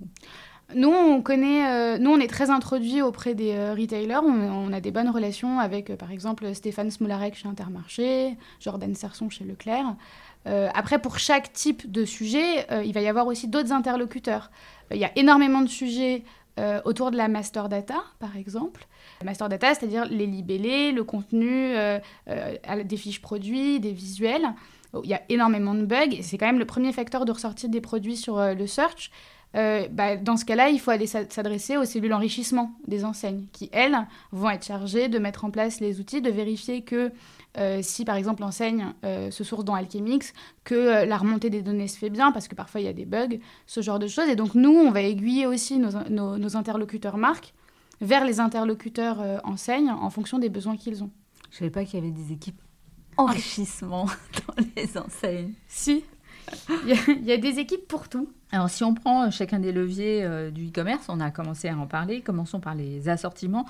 Nous, 0.75 0.89
on 0.89 1.21
connaît, 1.21 1.97
nous, 1.99 2.11
on 2.11 2.19
est 2.19 2.27
très 2.27 2.49
introduits 2.49 3.01
auprès 3.01 3.33
des 3.33 3.71
retailers. 3.71 4.21
On, 4.21 4.73
a 4.73 4.81
des 4.81 4.91
bonnes 4.91 5.09
relations 5.09 5.59
avec, 5.59 5.95
par 5.95 6.11
exemple, 6.11 6.53
Stéphane 6.53 6.91
Smolarek 6.91 7.35
chez 7.35 7.47
Intermarché, 7.47 8.37
Jordan 8.59 8.93
Serson 8.93 9.29
chez 9.29 9.45
Leclerc. 9.45 9.95
Euh, 10.47 10.69
après, 10.73 10.99
pour 10.99 11.19
chaque 11.19 11.51
type 11.53 11.91
de 11.91 12.05
sujet, 12.05 12.71
euh, 12.71 12.83
il 12.83 12.93
va 12.93 13.01
y 13.01 13.07
avoir 13.07 13.27
aussi 13.27 13.47
d'autres 13.47 13.71
interlocuteurs. 13.71 14.49
Euh, 14.91 14.95
il 14.95 15.01
y 15.01 15.05
a 15.05 15.11
énormément 15.15 15.61
de 15.61 15.69
sujets 15.69 16.23
autour 16.85 17.11
de 17.11 17.17
la 17.17 17.27
master 17.27 17.69
data, 17.69 18.03
par 18.17 18.35
exemple. 18.35 18.87
Master 19.23 19.47
data, 19.47 19.75
c'est-à-dire 19.75 20.05
les 20.05 20.25
libellés, 20.25 20.91
le 20.91 21.03
contenu, 21.03 21.75
des 22.25 22.97
fiches 22.97 23.21
produits, 23.21 23.79
des 23.79 23.91
visuels. 23.91 24.55
Il 25.03 25.07
y 25.07 25.13
a 25.13 25.21
énormément 25.29 25.75
de 25.75 25.85
bugs 25.85 26.09
et 26.13 26.23
c'est 26.23 26.39
quand 26.39 26.47
même 26.47 26.57
le 26.57 26.65
premier 26.65 26.93
facteur 26.93 27.25
de 27.25 27.31
ressortie 27.31 27.69
des 27.69 27.79
produits 27.79 28.17
sur 28.17 28.41
le 28.41 28.65
search. 28.65 29.11
Bah, 29.53 30.17
dans 30.19 30.35
ce 30.35 30.45
cas-là, 30.45 30.69
il 30.69 30.79
faut 30.79 30.89
aller 30.89 31.05
s'adresser 31.05 31.77
aux 31.77 31.85
cellules 31.85 32.11
enrichissement 32.11 32.71
des 32.87 33.05
enseignes 33.05 33.45
qui, 33.53 33.69
elles, 33.71 34.07
vont 34.31 34.49
être 34.49 34.65
chargées 34.65 35.09
de 35.09 35.19
mettre 35.19 35.45
en 35.45 35.51
place 35.51 35.79
les 35.79 35.99
outils, 35.99 36.23
de 36.23 36.31
vérifier 36.31 36.81
que 36.81 37.11
euh, 37.57 37.79
si 37.81 38.05
par 38.05 38.15
exemple 38.15 38.41
l'enseigne 38.41 38.93
euh, 39.03 39.31
se 39.31 39.43
source 39.43 39.65
dans 39.65 39.73
Alchemix, 39.73 40.33
que 40.63 40.75
euh, 40.75 41.05
la 41.05 41.17
remontée 41.17 41.49
des 41.49 41.61
données 41.61 41.87
se 41.87 41.97
fait 41.97 42.09
bien, 42.09 42.31
parce 42.31 42.47
que 42.47 42.55
parfois 42.55 42.81
il 42.81 42.83
y 42.85 42.89
a 42.89 42.93
des 42.93 43.05
bugs, 43.05 43.39
ce 43.65 43.81
genre 43.81 43.99
de 43.99 44.07
choses. 44.07 44.29
Et 44.29 44.35
donc 44.35 44.53
nous, 44.53 44.71
on 44.71 44.91
va 44.91 45.01
aiguiller 45.01 45.47
aussi 45.47 45.79
nos, 45.79 46.55
interlocuteurs 46.55 47.17
marques 47.17 47.53
vers 47.99 48.25
les 48.25 48.39
interlocuteurs 48.39 49.41
enseignes 49.43 49.89
en 49.89 50.09
fonction 50.11 50.37
des 50.37 50.49
besoins 50.49 50.77
qu'ils 50.77 51.03
ont. 51.03 51.09
Je 51.49 51.55
ne 51.55 51.59
savais 51.59 51.71
pas 51.71 51.83
qu'il 51.83 51.99
y 51.99 52.03
avait 52.03 52.11
des 52.11 52.31
équipes 52.31 52.61
enrichissement 53.17 54.05
dans 54.47 54.63
les 54.75 54.97
enseignes. 54.97 55.53
Si, 55.67 56.03
il 56.85 57.25
y, 57.25 57.31
a, 57.31 57.37
des 57.37 57.59
équipes 57.59 57.87
pour 57.87 58.07
tout. 58.07 58.29
Alors 58.51 58.69
si 58.69 58.83
on 58.83 58.93
prend 58.93 59.31
chacun 59.31 59.59
des 59.59 59.71
leviers 59.71 60.51
du 60.51 60.67
e-commerce, 60.67 61.07
on 61.09 61.19
a 61.19 61.31
commencé 61.31 61.67
à 61.67 61.75
en 61.75 61.87
parler, 61.87 62.21
commençons 62.21 62.59
par 62.59 62.75
les 62.75 63.09
assortiments. 63.09 63.65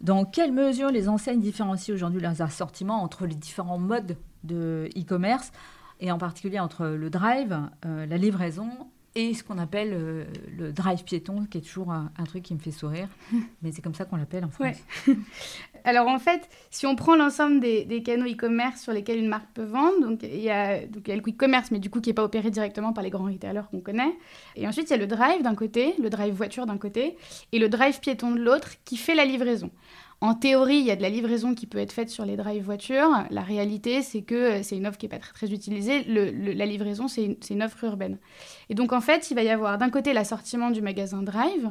Dans 0.00 0.24
quelle 0.24 0.52
mesure 0.52 0.90
les 0.90 1.08
enseignes 1.08 1.40
différencient 1.40 1.94
aujourd'hui 1.94 2.20
leurs 2.20 2.42
assortiments 2.42 3.02
entre 3.02 3.26
les 3.26 3.34
différents 3.34 3.78
modes 3.78 4.16
de 4.42 4.88
e-commerce 4.96 5.52
et 6.00 6.10
en 6.12 6.18
particulier 6.18 6.58
entre 6.58 6.86
le 6.86 7.08
drive, 7.08 7.58
la 7.84 8.16
livraison 8.18 8.68
et 9.16 9.34
ce 9.34 9.44
qu'on 9.44 9.58
appelle 9.58 9.92
euh, 9.92 10.24
le 10.56 10.72
drive 10.72 11.04
piéton, 11.04 11.46
qui 11.46 11.58
est 11.58 11.60
toujours 11.60 11.92
un, 11.92 12.10
truc 12.24 12.42
qui 12.42 12.54
me 12.54 12.58
fait 12.58 12.72
sourire, 12.72 13.08
mais 13.62 13.70
c'est 13.70 13.82
comme 13.82 13.94
ça 13.94 14.04
qu'on 14.04 14.16
l'appelle 14.16 14.44
en 14.44 14.50
France. 14.50 14.76
Alors 15.84 16.08
en 16.08 16.18
fait, 16.18 16.48
si 16.70 16.86
on 16.86 16.96
prend 16.96 17.14
l'ensemble 17.14 17.60
des, 17.60 18.02
canaux 18.02 18.26
e-commerce 18.26 18.80
sur 18.80 18.92
lesquels 18.92 19.18
une 19.18 19.28
marque 19.28 19.50
peut 19.52 19.64
vendre, 19.64 20.00
donc 20.00 20.22
il 20.22 20.40
y 20.40 20.50
a, 20.50 20.86
donc, 20.86 21.02
il 21.06 21.10
y 21.10 21.12
a 21.12 21.16
le 21.16 21.22
quick 21.22 21.36
commerce, 21.36 21.70
mais 21.70 21.78
du 21.78 21.90
coup 21.90 22.00
qui 22.00 22.10
n'est 22.10 22.14
pas 22.14 22.24
opéré 22.24 22.50
directement 22.50 22.92
par 22.92 23.04
les 23.04 23.10
grands 23.10 23.26
retailers 23.26 23.68
qu'on 23.70 23.80
connaît. 23.80 24.16
Et 24.56 24.66
ensuite, 24.66 24.88
il 24.88 24.92
y 24.92 24.94
a 24.94 24.98
le 24.98 25.06
drive 25.06 25.42
d'un 25.42 25.54
côté, 25.54 25.94
le 26.02 26.08
drive 26.10 26.34
voiture 26.34 26.66
d'un 26.66 26.78
côté, 26.78 27.16
et 27.52 27.58
le 27.58 27.68
drive 27.68 28.00
piéton 28.00 28.32
de 28.32 28.40
l'autre, 28.40 28.70
qui 28.84 28.96
fait 28.96 29.14
la 29.14 29.24
livraison. 29.24 29.70
En 30.24 30.32
théorie, 30.32 30.78
il 30.78 30.86
y 30.86 30.90
a 30.90 30.96
de 30.96 31.02
la 31.02 31.10
livraison 31.10 31.54
qui 31.54 31.66
peut 31.66 31.76
être 31.76 31.92
faite 31.92 32.08
sur 32.08 32.24
les 32.24 32.38
drive 32.38 32.64
voitures. 32.64 33.10
La 33.28 33.42
réalité, 33.42 34.00
c'est 34.00 34.22
que 34.22 34.34
euh, 34.34 34.62
c'est 34.62 34.74
une 34.74 34.86
offre 34.86 34.96
qui 34.96 35.04
n'est 35.04 35.10
pas 35.10 35.18
très, 35.18 35.34
très 35.34 35.52
utilisée. 35.52 36.02
la 36.02 36.64
livraison, 36.64 37.08
c'est 37.08 37.36
une, 37.50 37.62
offre 37.62 37.84
urbaine. 37.84 38.16
Et 38.70 38.74
donc, 38.74 38.94
en 38.94 39.02
fait, 39.02 39.30
il 39.30 39.34
va 39.34 39.42
y 39.42 39.50
avoir 39.50 39.76
d'un 39.76 39.90
côté 39.90 40.14
l'assortiment 40.14 40.70
du 40.70 40.80
magasin 40.80 41.22
drive, 41.22 41.70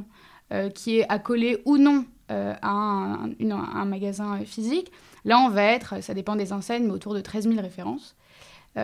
euh, 0.52 0.70
qui 0.70 1.00
est 1.00 1.06
accolé 1.12 1.64
ou 1.66 1.80
non 1.80 2.06
euh, 2.30 2.54
à 2.62 2.70
un, 2.70 3.86
magasin 3.86 4.46
physique. 4.46 4.92
Là, 5.26 5.40
on 5.40 5.50
va 5.50 5.64
être, 5.64 6.04
ça 6.04 6.14
dépend 6.14 6.36
des 6.36 6.54
enseignes, 6.54 6.84
mais 6.84 6.94
autour 6.94 7.16
de 7.16 7.22
13 7.22 7.50
000 7.50 7.60
références. 7.60 8.16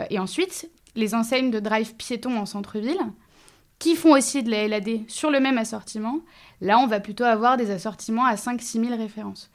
et 0.10 0.17
ensuite, 0.17 0.71
les 0.95 1.13
enseignes 1.13 1.51
de 1.51 1.60
drive 1.60 1.93
piéton 1.93 2.38
en 2.38 2.47
centre-ville, 2.47 3.01
qui 3.79 3.95
font 3.95 4.11
aussi 4.11 4.43
de 4.43 4.51
la 4.51 4.67
LAD 4.67 5.09
sur 5.09 5.31
le 5.31 5.39
même 5.39 5.57
assortiment. 5.57 6.19
Là, 6.61 6.77
on 6.79 6.87
va 6.87 6.99
plutôt 6.99 7.23
avoir 7.23 7.55
des 7.55 7.71
assortiments 7.71 8.25
à 8.25 8.35
5-6 8.35 8.85
000 8.85 8.97
références. 8.97 9.49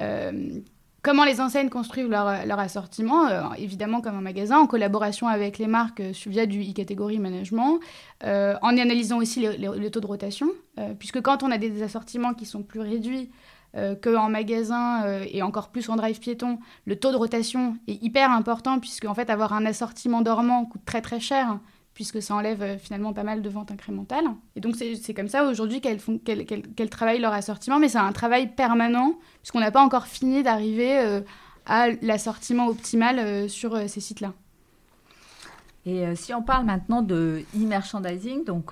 Euh, 0.00 0.60
comment 1.02 1.24
les 1.24 1.40
enseignes 1.40 1.70
construisent 1.70 2.08
leur, 2.08 2.58
assortiment 2.58 3.26
euh, 3.28 3.42
Évidemment, 3.56 4.02
comme 4.02 4.16
un 4.16 4.20
magasin, 4.20 4.58
en 4.58 4.66
collaboration 4.66 5.26
avec 5.26 5.58
les 5.58 5.66
marques 5.66 6.00
euh, 6.00 6.12
via 6.26 6.44
du 6.44 6.60
e-catégorie 6.60 7.18
management, 7.18 7.80
en 8.22 8.78
analysant 8.78 9.18
aussi 9.18 9.40
les, 9.40 9.90
taux 9.90 10.00
de 10.00 10.06
rotation, 10.06 10.48
puisque 10.98 11.20
quand 11.22 11.42
on 11.42 11.50
a 11.50 11.58
des, 11.58 11.82
assortiments 11.82 12.34
qui 12.34 12.46
sont 12.46 12.62
plus 12.62 12.80
réduits, 12.80 13.30
qu'en 14.02 14.28
magasin 14.28 15.22
et 15.22 15.40
encore 15.40 15.70
plus 15.70 15.88
en 15.88 15.96
drive 15.96 16.20
piéton, 16.20 16.58
le 16.84 16.94
taux 16.94 17.10
de 17.10 17.16
rotation 17.16 17.78
est 17.88 18.02
hyper 18.02 18.30
important 18.30 18.78
puisque 18.78 19.10
fait 19.14 19.30
avoir 19.30 19.54
un 19.54 19.64
assortiment 19.64 20.20
dormant 20.20 20.66
coûte 20.66 20.82
très 20.84 21.00
très 21.00 21.20
cher 21.20 21.58
puisque 21.94 22.22
ça 22.22 22.34
enlève 22.34 22.62
euh, 22.62 22.78
finalement 22.78 23.12
pas 23.12 23.22
mal 23.22 23.42
de 23.42 23.48
ventes 23.48 23.70
incrémentales. 23.70 24.24
Et 24.56 24.60
donc 24.60 24.76
c'est 24.76 25.14
comme 25.14 25.28
ça 25.28 25.44
aujourd'hui 25.44 25.80
qu'elles 25.80 26.00
qu 26.00 26.88
travaillent 26.88 27.20
leur 27.20 27.32
assortiment, 27.32 27.78
mais 27.78 27.88
c'est 27.88 27.98
un 27.98 28.12
travail 28.12 28.54
permanent, 28.54 29.18
puisqu'on 29.42 29.60
n'a 29.60 29.70
pas 29.70 29.82
encore 29.82 30.06
fini 30.06 30.42
d'arriver 30.42 30.98
euh, 30.98 31.20
à 31.66 31.88
l'assortiment 32.00 32.68
optimal 32.68 33.18
euh, 33.18 33.48
sur 33.48 33.76
ces 33.88 34.00
sites-là. 34.00 34.32
Et 35.84 36.14
si 36.14 36.32
on 36.32 36.42
parle 36.42 36.64
maintenant 36.64 37.02
de 37.02 37.42
e-merchandising, 37.56 38.44
donc 38.44 38.70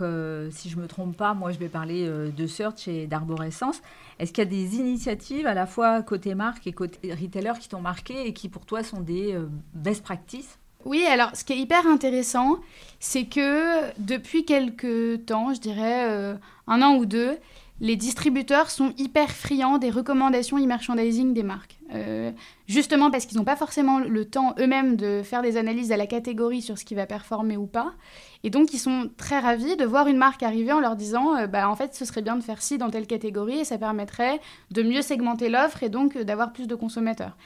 si 0.53 0.71
je 0.71 0.77
ne 0.77 0.83
me 0.83 0.87
trompe 0.87 1.17
pas, 1.17 1.35
moi 1.35 1.51
je 1.51 1.59
vais 1.59 1.69
parler 1.69 2.09
de 2.09 2.47
Search 2.47 2.87
et 2.87 3.09
d'Arborescence, 3.09 3.83
est-ce 4.21 4.33
qu'il 4.33 4.45
y 4.45 4.47
a 4.47 4.51
des 4.51 4.77
initiatives 4.77 5.45
à 5.49 5.55
la 5.55 5.67
fois 5.67 6.03
côté 6.05 6.37
marque 6.37 6.69
et 6.69 6.73
côté 6.73 7.13
retailer 7.13 7.59
qui 7.59 7.69
t'ont 7.69 7.81
marqué 7.81 8.29
et 8.29 8.33
qui 8.33 8.49
pour 8.49 8.65
toi 8.65 8.85
sont 8.85 9.01
des 9.01 9.37
best 9.75 10.05
practices 10.05 10.60
oui, 10.85 11.05
alors 11.07 11.35
ce 11.35 11.45
qui 11.45 11.53
est 11.53 11.59
hyper 11.59 11.87
intéressant, 11.87 12.59
c'est 12.99 13.25
que 13.25 13.91
depuis 13.99 14.45
quelques 14.45 15.25
temps, 15.27 15.53
je 15.53 15.61
dirais 15.61 16.09
euh, 16.09 16.35
un 16.67 16.83
an 16.83 16.97
ou 16.97 17.07
deux, 17.07 17.39
les 17.81 17.97
distributeurs 17.97 18.71
sont 18.71 18.93
hyper 18.99 19.31
friands 19.31 19.79
des 19.79 19.91
recommandations 19.91 20.59
e-merchandising 20.59 21.33
des 21.33 21.43
marques. 21.43 21.79
Euh, 21.93 22.31
justement 22.69 23.11
parce 23.11 23.27
qu'ils 23.27 23.39
n'ont 23.39 23.45
pas 23.45 23.57
forcément 23.57 23.99
le 23.99 24.25
temps 24.25 24.55
eux-mêmes 24.61 24.97
de 24.97 25.23
faire 25.25 25.43
des 25.43 25.57
analyses 25.57 25.91
à 25.91 25.97
la 25.97 26.07
catégorie 26.07 26.63
sur 26.63 26.79
ce 26.79 26.85
qui 26.85 26.95
va 26.95 27.07
performer 27.07 27.57
ou 27.57 27.67
pas. 27.67 27.95
Et 28.45 28.51
donc 28.51 28.73
ils 28.75 28.79
sont 28.79 29.11
très 29.17 29.39
ravis 29.41 29.77
de 29.77 29.85
voir 29.85 30.07
une 30.07 30.19
marque 30.19 30.43
arriver 30.43 30.73
en 30.73 30.81
leur 30.81 30.95
disant 30.95 31.37
euh, 31.37 31.47
bah, 31.47 31.69
en 31.69 31.75
fait 31.75 31.95
ce 31.95 32.05
serait 32.05 32.23
bien 32.23 32.37
de 32.37 32.43
faire 32.43 32.63
ci 32.63 32.79
dans 32.79 32.91
telle 32.91 33.07
catégorie 33.07 33.61
et 33.61 33.65
ça 33.65 33.79
permettrait 33.79 34.41
de 34.71 34.83
mieux 34.83 35.03
segmenter 35.03 35.49
l'offre 35.49 35.83
et 35.83 35.89
donc 35.89 36.17
d'avoir 36.19 36.53
plus 36.53 36.67
de 36.67 36.75
consommateurs. 36.75 37.37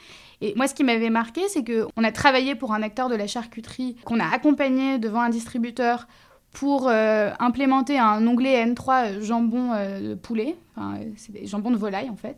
Et 0.45 0.53
moi, 0.55 0.67
ce 0.67 0.75
qui 0.75 0.83
m'avait 0.83 1.09
marqué, 1.09 1.41
c'est 1.47 1.63
qu'on 1.63 2.03
a 2.03 2.11
travaillé 2.11 2.53
pour 2.53 2.71
un 2.71 2.83
acteur 2.83 3.09
de 3.09 3.15
la 3.15 3.25
charcuterie, 3.25 3.95
qu'on 4.05 4.19
a 4.19 4.27
accompagné 4.27 4.99
devant 4.99 5.21
un 5.21 5.29
distributeur 5.29 6.07
pour 6.51 6.87
euh, 6.87 7.31
implémenter 7.39 7.97
un 7.97 8.25
onglet 8.27 8.63
N3 8.63 9.21
jambon 9.21 9.71
euh, 9.73 10.15
poulet, 10.15 10.55
enfin, 10.75 10.99
c'est 11.17 11.31
des 11.31 11.47
jambons 11.47 11.71
de 11.71 11.77
volaille 11.77 12.09
en 12.09 12.15
fait, 12.15 12.37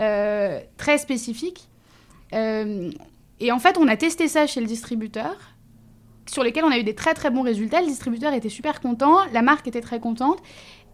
euh, 0.00 0.58
très 0.78 0.96
spécifique. 0.96 1.68
et 2.32 3.52
en 3.52 3.58
fait, 3.58 3.76
on 3.78 3.88
a 3.88 3.96
testé 3.96 4.26
ça 4.26 4.46
chez 4.46 4.60
le 4.60 4.66
distributeur, 4.66 5.36
sur 6.26 6.42
lesquels 6.42 6.64
on 6.64 6.70
a 6.70 6.78
eu 6.78 6.84
des 6.84 6.94
très 6.94 7.12
très 7.12 7.30
bons 7.30 7.42
résultats. 7.42 7.82
Le 7.82 7.86
distributeur 7.86 8.32
était 8.32 8.48
super 8.48 8.80
content, 8.80 9.18
la 9.32 9.42
marque 9.42 9.68
était 9.68 9.82
très 9.82 10.00
contente. 10.00 10.38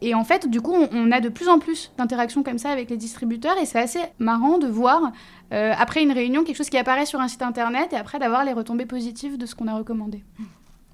Et 0.03 0.15
en 0.15 0.25
fait, 0.25 0.49
du 0.49 0.61
coup, 0.61 0.75
on, 0.75 1.13
a 1.13 1.21
de 1.21 1.29
plus 1.29 1.49
en 1.49 1.59
plus 1.59 1.93
d'interactions 1.99 2.43
comme 2.43 2.59
ça 2.59 2.71
avec 2.71 2.89
les 2.89 2.97
distributeurs 2.97 3.59
et 3.61 3.67
c'est 3.67 3.79
assez 3.79 4.01
marrant 4.19 4.59
de 4.59 4.67
voir, 4.67 5.13
euh, 5.53 5.73
après 5.79 6.03
une 6.03 6.13
réunion, 6.13 6.43
quelque 6.43 6.57
chose 6.57 6.71
qui 6.71 6.79
apparaît 6.79 7.07
sur 7.07 7.21
un 7.21 7.29
site 7.29 7.43
internet 7.43 7.93
et 7.93 7.97
après 7.97 8.19
d'avoir 8.19 8.45
les 8.45 8.53
retombées 8.53 8.87
positives 8.87 9.37
de 9.37 9.47
ce 9.47 9.55
qu'on 9.55 9.69
a 9.69 9.77
recommandé. 9.77 10.25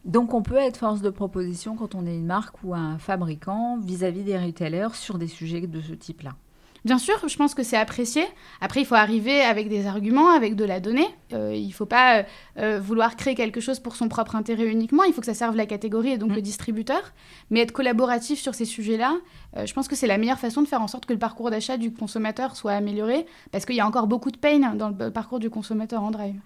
Donc 0.04 0.34
on 0.34 0.42
peut 0.42 0.56
être 0.56 0.76
force 0.76 1.02
de 1.02 1.10
proposition 1.10 1.76
quand 1.76 1.94
on 1.94 2.06
est 2.06 2.16
une 2.16 2.26
marque 2.26 2.62
ou 2.62 2.74
un 2.74 2.98
fabricant 2.98 3.76
vis-à-vis 3.78 4.22
des 4.22 4.38
retailers 4.38 4.94
sur 4.94 5.18
des 5.18 5.26
sujets 5.26 5.66
de 5.66 5.80
ce 5.80 5.92
type-là. 5.92 6.32
Bien 6.86 6.98
sûr, 6.98 7.16
je 7.26 7.36
pense 7.36 7.56
que 7.56 7.64
c'est 7.64 7.76
apprécié. 7.76 8.24
Après, 8.60 8.80
il 8.80 8.86
faut 8.86 8.94
arriver 8.94 9.40
avec 9.40 9.68
des 9.68 9.88
arguments, 9.88 10.30
avec 10.30 10.54
de 10.54 10.64
la 10.64 10.78
donnée. 10.78 11.08
Euh, 11.32 11.52
il 11.52 11.66
ne 11.66 11.72
faut 11.72 11.84
pas 11.84 12.24
euh, 12.58 12.78
vouloir 12.78 13.16
créer 13.16 13.34
quelque 13.34 13.60
chose 13.60 13.80
pour 13.80 13.96
son 13.96 14.08
propre 14.08 14.36
intérêt 14.36 14.68
uniquement. 14.68 15.02
Il 15.02 15.12
faut 15.12 15.20
que 15.20 15.26
ça 15.26 15.34
serve 15.34 15.56
la 15.56 15.66
catégorie 15.66 16.10
et 16.10 16.16
donc 16.16 16.30
le 16.30 16.38
mm. 16.38 16.42
distributeur. 16.42 17.02
Mais 17.50 17.58
être 17.58 17.72
collaboratif 17.72 18.38
sur 18.38 18.54
ces 18.54 18.66
sujets-là, 18.66 19.16
euh, 19.56 19.66
je 19.66 19.74
pense 19.74 19.88
que 19.88 19.96
c'est 19.96 20.06
la 20.06 20.16
meilleure 20.16 20.38
façon 20.38 20.62
de 20.62 20.68
faire 20.68 20.80
en 20.80 20.86
sorte 20.86 21.06
que 21.06 21.12
le 21.12 21.18
parcours 21.18 21.50
d'achat 21.50 21.76
du 21.76 21.92
consommateur 21.92 22.54
soit 22.54 22.74
amélioré. 22.74 23.26
Parce 23.50 23.66
qu'il 23.66 23.74
y 23.74 23.80
a 23.80 23.86
encore 23.88 24.06
beaucoup 24.06 24.30
de 24.30 24.38
pain 24.38 24.60
dans 24.76 24.90
le 24.90 25.10
parcours 25.10 25.40
du 25.40 25.50
consommateur 25.50 26.04
en 26.04 26.12
drive. 26.12 26.40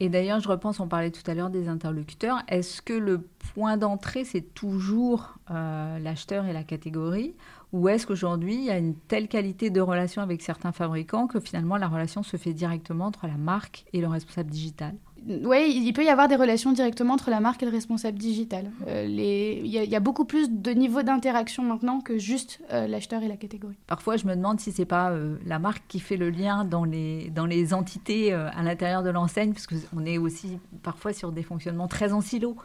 Et 0.00 0.08
d'ailleurs, 0.08 0.40
je 0.40 0.48
repense, 0.48 0.80
on 0.80 0.88
parlait 0.88 1.12
tout 1.12 1.30
à 1.30 1.34
l'heure 1.34 1.50
des 1.50 1.68
interlocuteurs. 1.68 2.42
Est-ce 2.48 2.82
que 2.82 2.94
le 2.94 3.20
point 3.54 3.76
d'entrée, 3.76 4.24
c'est 4.24 4.54
toujours 4.54 5.34
l'acheteur 5.48 6.46
et 6.46 6.52
la 6.52 6.64
catégorie? 6.64 7.34
Ou 7.72 7.88
est-ce 7.88 8.06
qu'aujourd'hui, 8.06 8.54
il 8.54 8.64
y 8.64 8.70
a 8.70 8.78
une 8.78 8.94
telle 8.94 9.28
qualité 9.28 9.70
de 9.70 9.80
relation 9.80 10.22
avec 10.22 10.42
certains 10.42 10.72
fabricants 10.72 11.26
que 11.26 11.40
finalement 11.40 11.76
la 11.76 11.88
relation 11.88 12.22
se 12.22 12.36
fait 12.36 12.54
directement 12.54 13.06
entre 13.06 13.26
la 13.26 13.36
marque 13.36 13.84
et 13.92 14.00
le 14.00 14.08
responsable 14.08 14.50
digital? 14.50 14.94
Oui, 15.26 15.82
il 15.84 15.92
peut 15.92 16.04
y 16.04 16.08
avoir 16.08 16.28
des 16.28 16.36
relations 16.36 16.72
directement 16.72 17.14
entre 17.14 17.30
la 17.30 17.40
marque 17.40 17.62
et 17.62 17.66
le 17.66 17.72
responsable 17.72 18.16
digital. 18.18 18.70
Euh, 18.86 19.04
il 19.06 19.66
y, 19.66 19.96
a 19.96 20.00
beaucoup 20.00 20.24
plus 20.24 20.50
de 20.50 20.70
niveaux 20.70 21.02
d'interaction 21.02 21.62
maintenant 21.62 22.00
que 22.00 22.18
juste 22.18 22.60
euh, 22.72 22.86
l'acheteur 22.86 23.22
et 23.22 23.28
la 23.28 23.36
catégorie. 23.36 23.76
Parfois, 23.86 24.16
je 24.16 24.26
me 24.26 24.34
demande 24.34 24.60
si 24.60 24.72
c'est 24.72 24.84
pas 24.84 25.10
euh, 25.10 25.36
la 25.44 25.58
marque 25.58 25.82
qui 25.88 26.00
fait 26.00 26.16
le 26.16 26.30
lien 26.30 26.64
dans 26.64 26.84
les, 26.84 27.30
dans 27.30 27.46
les 27.46 27.74
entités 27.74 28.32
à 28.32 28.62
l'intérieur 28.62 29.02
de 29.02 29.10
l'enseigne, 29.10 29.52
parce 29.52 29.66
qu'on 29.66 30.06
est 30.06 30.18
aussi 30.18 30.58
parfois 30.82 31.12
sur 31.12 31.32
des 31.32 31.42
fonctionnements 31.42 31.88
très 31.88 32.12
en 32.12 32.20
silo, 32.20 32.56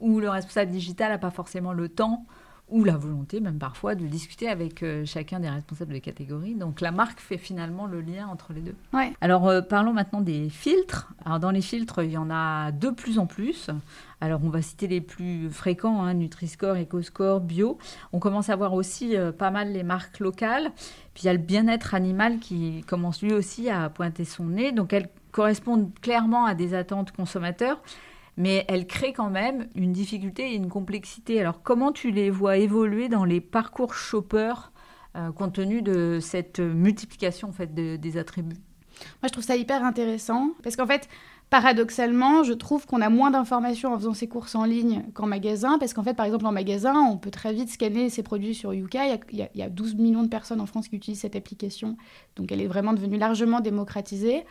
où 0.00 0.20
le 0.20 0.30
responsable 0.30 0.70
digital 0.70 1.10
n'a 1.10 1.18
pas 1.18 1.30
forcément 1.30 1.72
le 1.72 1.88
temps 1.88 2.24
ou 2.68 2.82
la 2.82 2.96
volonté 2.96 3.40
même 3.40 3.58
parfois 3.58 3.94
de 3.94 4.06
discuter 4.06 4.48
avec 4.48 4.82
euh, 4.82 5.04
chacun 5.04 5.38
des 5.38 5.48
responsables 5.48 5.92
des 5.92 6.00
catégories. 6.00 6.54
Donc 6.54 6.80
la 6.80 6.90
marque 6.90 7.20
fait 7.20 7.38
finalement 7.38 7.86
le 7.86 8.00
lien 8.00 8.26
entre 8.26 8.52
les 8.52 8.60
deux. 8.60 8.74
Ouais. 8.92 9.12
Alors 9.20 9.48
euh, 9.48 9.60
parlons 9.60 9.92
maintenant 9.92 10.20
des 10.20 10.48
filtres. 10.48 11.08
Alors 11.24 11.38
dans 11.38 11.52
les 11.52 11.60
filtres, 11.60 12.02
il 12.02 12.10
y 12.10 12.16
en 12.16 12.28
a 12.30 12.72
de 12.72 12.90
plus 12.90 13.18
en 13.18 13.26
plus. 13.26 13.70
Alors 14.20 14.40
on 14.42 14.48
va 14.48 14.62
citer 14.62 14.88
les 14.88 15.00
plus 15.00 15.48
fréquents, 15.50 16.02
hein, 16.02 16.14
Nutri-Score, 16.14 16.76
EcoScore, 16.76 17.40
Bio. 17.40 17.78
On 18.12 18.18
commence 18.18 18.48
à 18.48 18.56
voir 18.56 18.74
aussi 18.74 19.16
euh, 19.16 19.30
pas 19.30 19.52
mal 19.52 19.72
les 19.72 19.84
marques 19.84 20.18
locales. 20.18 20.72
Puis 21.14 21.24
il 21.24 21.26
y 21.26 21.30
a 21.30 21.34
le 21.34 21.38
bien-être 21.38 21.94
animal 21.94 22.40
qui 22.40 22.82
commence 22.88 23.22
lui 23.22 23.32
aussi 23.32 23.70
à 23.70 23.88
pointer 23.90 24.24
son 24.24 24.46
nez. 24.46 24.72
Donc 24.72 24.92
elles 24.92 25.08
correspondent 25.30 25.92
clairement 26.00 26.46
à 26.46 26.54
des 26.54 26.74
attentes 26.74 27.12
consommateurs 27.12 27.80
mais 28.36 28.64
elle 28.68 28.86
crée 28.86 29.12
quand 29.12 29.30
même 29.30 29.68
une 29.74 29.92
difficulté 29.92 30.52
et 30.52 30.54
une 30.54 30.68
complexité. 30.68 31.40
Alors 31.40 31.62
comment 31.62 31.92
tu 31.92 32.10
les 32.10 32.30
vois 32.30 32.58
évoluer 32.58 33.08
dans 33.08 33.24
les 33.24 33.40
parcours 33.40 33.94
shoppers 33.94 34.72
euh, 35.16 35.32
compte 35.32 35.54
tenu 35.54 35.82
de 35.82 36.18
cette 36.20 36.60
multiplication 36.60 37.48
en 37.48 37.52
fait 37.52 37.74
des 37.74 38.18
attributs? 38.18 38.60
Moi 39.22 39.28
je 39.28 39.32
trouve 39.32 39.44
ça 39.44 39.56
hyper 39.56 39.84
intéressant 39.84 40.50
parce 40.62 40.76
qu'en 40.76 40.86
fait 40.86 41.08
paradoxalement 41.50 42.42
je 42.42 42.52
trouve 42.52 42.86
qu'on 42.86 43.00
a 43.00 43.08
moins 43.08 43.30
d'informations 43.30 43.92
en 43.92 43.98
faisant 43.98 44.14
ses 44.14 44.28
courses 44.28 44.54
en 44.54 44.64
ligne 44.64 45.04
qu'en 45.14 45.26
magasin 45.26 45.78
parce 45.78 45.94
qu'en 45.94 46.02
fait 46.02 46.14
par 46.14 46.26
exemple 46.26 46.46
en 46.46 46.52
magasin 46.52 46.94
on 46.94 47.16
peut 47.16 47.30
très 47.30 47.52
vite 47.52 47.70
scanner 47.70 48.10
ses 48.10 48.22
produits 48.22 48.54
sur 48.54 48.74
Yuka. 48.74 49.06
Il 49.32 49.48
y, 49.54 49.62
a, 49.62 49.68
12 49.68 49.94
millions 49.96 50.22
de 50.22 50.28
personnes 50.28 50.60
en 50.60 50.66
France 50.66 50.88
qui 50.88 50.96
utilisent 50.96 51.20
cette 51.20 51.36
application 51.36 51.96
donc 52.36 52.50
elle 52.50 52.60
est 52.60 52.66
vraiment 52.66 52.92
devenue 52.92 53.18
largement 53.18 53.60
démocratisée. 53.60 54.44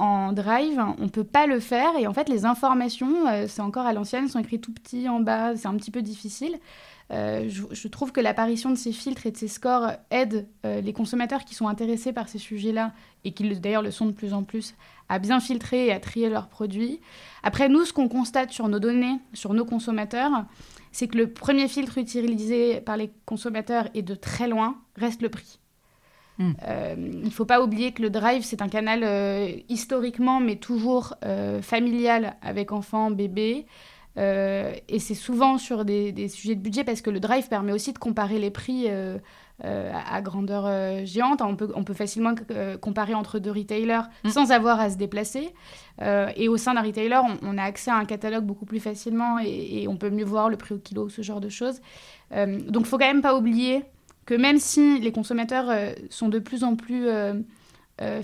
En 0.00 0.32
Drive, 0.32 0.80
on 0.98 1.08
peut 1.08 1.24
pas 1.24 1.46
le 1.46 1.60
faire 1.60 1.96
et 1.96 2.08
en 2.08 2.12
fait 2.12 2.28
les 2.28 2.44
informations, 2.44 3.28
euh, 3.28 3.46
c'est 3.48 3.62
encore 3.62 3.86
à 3.86 3.92
l'ancienne, 3.92 4.28
sont 4.28 4.40
écrites 4.40 4.62
tout 4.62 4.72
petit 4.72 5.08
en 5.08 5.20
bas, 5.20 5.56
c'est 5.56 5.68
un 5.68 5.76
petit 5.76 5.92
peu 5.92 6.02
difficile. 6.02 6.58
Euh, 7.12 7.48
je, 7.48 7.88
trouve 7.88 8.12
que 8.12 8.20
l'apparition 8.20 8.70
de 8.70 8.76
ces 8.76 8.90
filtres 8.90 9.26
et 9.26 9.30
de 9.30 9.36
ces 9.36 9.46
scores 9.46 9.92
aide 10.10 10.48
euh, 10.64 10.80
les 10.80 10.92
consommateurs 10.92 11.44
qui 11.44 11.54
sont 11.54 11.68
intéressés 11.68 12.12
par 12.12 12.28
ces 12.28 12.38
sujets-là, 12.38 12.92
et 13.24 13.32
qui 13.32 13.48
d'ailleurs 13.60 13.82
le 13.82 13.90
sont 13.90 14.06
de 14.06 14.12
plus 14.12 14.32
en 14.32 14.42
plus, 14.42 14.74
à 15.08 15.18
bien 15.18 15.38
filtrer 15.38 15.86
et 15.86 15.92
à 15.92 16.00
trier 16.00 16.30
leurs 16.30 16.48
produits. 16.48 17.00
Après, 17.42 17.68
nous, 17.68 17.84
ce 17.84 17.92
qu'on 17.92 18.08
constate 18.08 18.52
sur 18.52 18.68
nos 18.68 18.80
données, 18.80 19.18
sur 19.34 19.52
nos 19.52 19.66
consommateurs, 19.66 20.46
c'est 20.92 21.08
que 21.08 21.18
le 21.18 21.30
premier 21.30 21.68
filtre 21.68 21.98
utilisé 21.98 22.80
par 22.80 22.96
les 22.96 23.12
consommateurs 23.26 23.88
et 23.94 24.02
de 24.02 24.14
très 24.14 24.48
loin 24.48 24.78
reste 24.96 25.22
le 25.22 25.28
prix. 25.28 25.58
Hmm. 26.38 26.52
Euh, 26.66 26.94
il 26.98 27.24
ne 27.24 27.30
faut 27.30 27.44
pas 27.44 27.62
oublier 27.62 27.92
que 27.92 28.02
le 28.02 28.10
drive, 28.10 28.42
c'est 28.42 28.62
un 28.62 28.68
canal 28.68 29.04
historiquement, 29.68 30.40
mais 30.40 30.56
toujours 30.56 31.14
familial 31.62 32.36
avec 32.42 32.72
enfants, 32.72 33.10
bébés. 33.10 33.66
Euh, 34.16 34.72
et 34.88 35.00
c'est 35.00 35.14
souvent 35.14 35.58
sur 35.58 35.84
des, 35.84 36.28
sujets 36.28 36.54
de 36.54 36.60
budget 36.60 36.84
parce 36.84 37.00
que 37.00 37.10
le 37.10 37.20
drive 37.20 37.48
permet 37.48 37.72
aussi 37.72 37.92
de 37.92 37.98
comparer 37.98 38.38
les 38.38 38.50
prix 38.50 38.84
euh, 38.86 39.18
euh, 39.64 39.92
à, 39.92 40.22
grandeur 40.22 41.04
géante. 41.04 41.42
On 41.42 41.56
peut, 41.56 41.72
on 41.74 41.84
peut 41.84 41.94
facilement 41.94 42.34
comparer 42.80 43.14
entre 43.14 43.38
deux 43.38 43.50
retailers 43.50 44.02
mm. 44.24 44.30
sans 44.30 44.52
avoir 44.52 44.80
à 44.80 44.90
se 44.90 44.96
déplacer. 44.96 45.52
et 46.00 46.48
au 46.48 46.56
sein 46.56 46.74
d'un 46.74 46.82
retailer, 46.82 47.20
on, 47.42 47.58
a 47.58 47.62
accès 47.62 47.90
à 47.90 47.96
un 47.96 48.04
catalogue 48.04 48.44
beaucoup 48.44 48.66
plus 48.66 48.80
facilement 48.80 49.38
et, 49.40 49.82
et, 49.82 49.88
on 49.88 49.96
peut 49.96 50.10
mieux 50.10 50.24
voir 50.24 50.48
le 50.48 50.56
prix 50.56 50.74
au 50.74 50.78
kilo, 50.78 51.08
ce 51.08 51.22
genre 51.22 51.40
de 51.40 51.48
choses. 51.48 51.80
donc 52.30 52.68
il 52.68 52.78
ne 52.78 52.84
faut 52.84 52.98
quand 52.98 53.06
même 53.06 53.22
pas 53.22 53.36
oublier 53.36 53.84
que 54.26 54.34
même 54.34 54.58
si 54.58 55.00
les 55.00 55.12
consommateurs 55.12 55.94
sont 56.10 56.28
de 56.28 56.38
plus 56.38 56.64
en 56.64 56.76
plus 56.76 57.08
euh, 58.02 58.22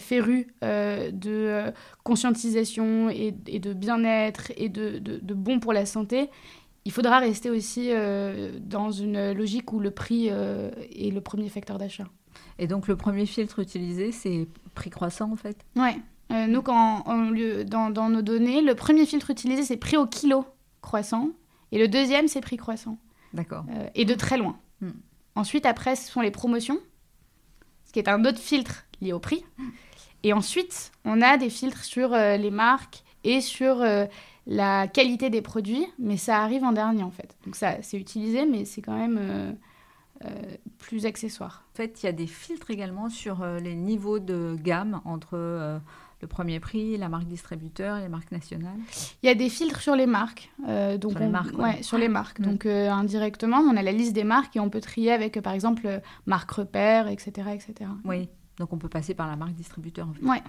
euh, 0.65 1.11
de 1.13 1.31
euh, 1.31 1.71
conscientisation 2.03 3.09
et, 3.09 3.31
de 3.31 3.73
bien-être 3.73 4.51
et 4.57 4.69
de, 4.69 4.99
de, 4.99 5.35
bon 5.35 5.61
pour 5.61 5.73
la 5.73 5.87
santé, 5.87 6.29
il 6.85 6.91
faudra 6.91 7.21
rester 7.21 7.51
aussi 7.51 7.91
dans 8.61 8.91
une 8.91 9.33
logique 9.33 9.73
où 9.73 9.79
le 9.79 9.91
prix 9.91 10.29
est 10.29 11.13
le 11.13 11.21
premier 11.21 11.49
facteur 11.49 11.79
d'achat. 11.79 12.07
Et 12.59 12.67
donc 12.67 12.89
le 12.89 12.97
premier 12.97 13.27
filtre 13.27 13.61
utilisé, 13.61 14.13
c'est 14.13 14.49
prix 14.75 14.91
croissant 14.91 15.31
en 15.31 15.37
fait? 15.37 15.65
Oui. 15.77 15.91
nous, 16.49 16.63
quand 16.63 17.05
dans, 17.67 17.91
dans, 17.91 18.09
nos 18.09 18.23
données, 18.23 18.63
le 18.63 18.75
premier 18.75 19.07
filtre 19.07 19.31
utilisé, 19.31 19.63
c'est 19.63 19.77
prix 19.77 19.97
au 19.97 20.07
kilo 20.07 20.45
croissant. 20.81 21.29
Et 21.71 21.79
le 21.79 21.87
deuxième, 21.87 22.27
c'est 22.27 22.41
prix 22.41 22.57
croissant. 22.57 22.99
D'accord. 23.35 23.65
et 23.95 24.05
de 24.05 24.15
très 24.15 24.39
loin. 24.39 24.59
Hmm. 24.81 24.91
Ensuite, 25.35 25.67
après, 25.67 25.97
ce 25.97 26.11
sont 26.11 26.21
les 26.21 26.31
promotions, 26.31 26.79
ce 27.85 27.93
qui 27.93 27.99
est 27.99 28.09
un 28.09 28.25
autre 28.25 28.39
filtre 28.39 28.85
lié 29.01 29.13
au 29.13 29.19
prix. 29.19 29.45
Et 30.23 30.33
ensuite, 30.33 30.93
on 31.05 31.23
a 31.23 31.37
des 31.37 31.51
filtres 31.51 31.85
sur 31.85 32.13
euh, 32.13 32.37
les 32.37 32.51
marques 32.51 33.03
et 33.25 33.41
sur 33.41 33.81
euh, 33.81 34.05
la 34.47 34.87
qualité 34.87 35.31
des 35.31 35.41
produits, 35.41 35.87
mais 35.99 36.17
ça 36.17 36.43
arrive 36.43 36.65
en 36.65 36.73
dernier 36.73 37.03
en 37.03 37.11
fait. 37.11 37.37
Donc 37.45 37.57
ça, 37.57 37.77
c'est 37.83 37.97
utilisé, 37.97 38.45
mais 38.45 38.65
c'est 38.65 38.83
quand 38.83 38.97
même 38.97 39.19
euh, 39.19 39.53
plus 40.79 41.07
accessoire. 41.07 41.65
En 41.73 41.77
fait, 41.77 42.03
il 42.03 42.07
y 42.07 42.09
a 42.09 42.13
des 42.13 42.27
filtres 42.27 42.71
également 42.71 43.09
sur 43.09 43.45
les 43.45 43.75
niveaux 43.75 44.19
de 44.19 44.57
gamme 44.61 45.01
entre 45.05 45.81
le 46.21 46.29
premier 46.29 46.61
prix, 46.61 46.97
la 46.97 47.09
marque 47.09 47.27
distributeur 47.27 47.97
et 47.97 48.03
les 48.03 48.09
marques 48.09 48.31
nationales 48.31 48.79
Il 49.23 49.27
y 49.27 49.29
a 49.31 49.35
des 49.35 49.49
filtres 49.49 49.81
sur 49.81 49.97
les 49.97 50.07
marques. 50.07 50.51
donc 50.99 51.13
sur, 51.13 51.21
les 51.21 51.29
marques, 51.29 51.59
ouais. 51.59 51.83
sur 51.83 51.99
les 51.99 52.09
marques. 52.09 52.41
Mm. 52.41 52.45
Donc 52.45 52.67
indirectement, 52.67 53.59
on 53.59 53.77
a 53.77 53.83
la 53.83 53.93
liste 53.93 54.13
des 54.13 54.25
marques 54.25 54.57
et 54.57 54.61
on 54.61 54.71
peut 54.71 54.81
trier 54.81 55.13
avec, 55.13 55.41
par 55.41 55.53
exemple, 55.53 56.01
marque 56.27 56.51
repère, 56.51 57.09
etc., 57.09 57.49
etc. 57.55 57.91
Oui, 58.05 58.29
donc 58.59 58.73
on 58.73 58.79
peut 58.79 58.89
passer 58.89 59.15
par 59.15 59.27
la 59.27 59.37
marque 59.37 59.55
distributeur. 59.55 60.09
En 60.09 60.13
fait. 60.13 60.25
Ouais. 60.25 60.43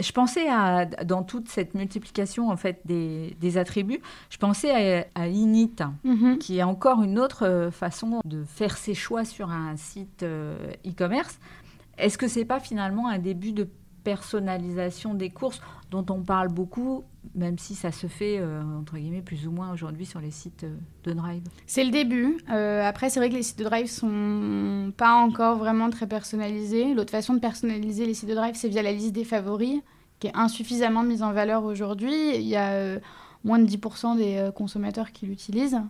Je 0.00 0.12
pensais 0.12 0.48
à, 0.48 0.86
dans 0.86 1.24
toute 1.24 1.48
cette 1.48 1.74
multiplication 1.74 2.50
en 2.50 2.56
fait 2.56 2.80
des, 2.84 3.36
des 3.40 3.58
attributs, 3.58 4.00
je 4.30 4.38
pensais 4.38 5.08
à, 5.14 5.26
Init, 5.26 5.76
mm-hmm. 6.04 6.38
qui 6.38 6.58
est 6.58 6.62
encore 6.62 7.02
une 7.02 7.18
autre 7.18 7.44
euh, 7.44 7.70
façon 7.72 8.20
de 8.24 8.44
faire 8.44 8.76
ses 8.76 8.94
choix 8.94 9.24
sur 9.24 9.50
un 9.50 9.76
site 9.76 10.22
euh, 10.22 10.72
e-commerce. 10.86 11.40
Est-ce 11.96 12.16
que 12.16 12.28
c'est 12.28 12.44
pas 12.44 12.60
finalement 12.60 13.08
un 13.08 13.18
début 13.18 13.52
de 13.52 13.68
personnalisation 14.04 15.14
des 15.14 15.30
courses 15.30 15.60
dont 15.90 16.04
on 16.10 16.22
parle 16.22 16.48
beaucoup, 16.48 17.04
même 17.34 17.58
si 17.58 17.74
ça 17.74 17.92
se 17.92 18.06
fait, 18.06 18.38
euh, 18.38 18.62
entre 18.78 18.96
guillemets, 18.96 19.22
plus 19.22 19.46
ou 19.46 19.50
moins 19.50 19.72
aujourd'hui 19.72 20.06
sur 20.06 20.20
les 20.20 20.30
sites 20.30 20.64
euh, 20.64 20.76
de 21.04 21.12
Drive 21.12 21.42
C'est 21.66 21.84
le 21.84 21.90
début. 21.90 22.38
Euh, 22.50 22.86
après, 22.86 23.10
c'est 23.10 23.20
vrai 23.20 23.30
que 23.30 23.34
les 23.34 23.42
sites 23.42 23.58
de 23.58 23.64
Drive 23.64 23.86
sont 23.86 24.92
pas 24.96 25.14
encore 25.14 25.56
vraiment 25.56 25.90
très 25.90 26.06
personnalisés. 26.06 26.94
L'autre 26.94 27.10
façon 27.10 27.34
de 27.34 27.38
personnaliser 27.38 28.06
les 28.06 28.14
sites 28.14 28.28
de 28.28 28.34
Drive, 28.34 28.54
c'est 28.54 28.68
via 28.68 28.82
la 28.82 28.92
liste 28.92 29.12
des 29.12 29.24
favoris, 29.24 29.80
qui 30.20 30.26
est 30.26 30.36
insuffisamment 30.36 31.02
mise 31.02 31.22
en 31.22 31.32
valeur 31.32 31.64
aujourd'hui. 31.64 32.36
Il 32.36 32.48
y 32.48 32.56
a 32.56 32.98
moins 33.44 33.58
de 33.58 33.66
10% 33.66 34.16
des 34.16 34.50
consommateurs 34.54 35.12
qui 35.12 35.26
l'utilisent. 35.26 35.80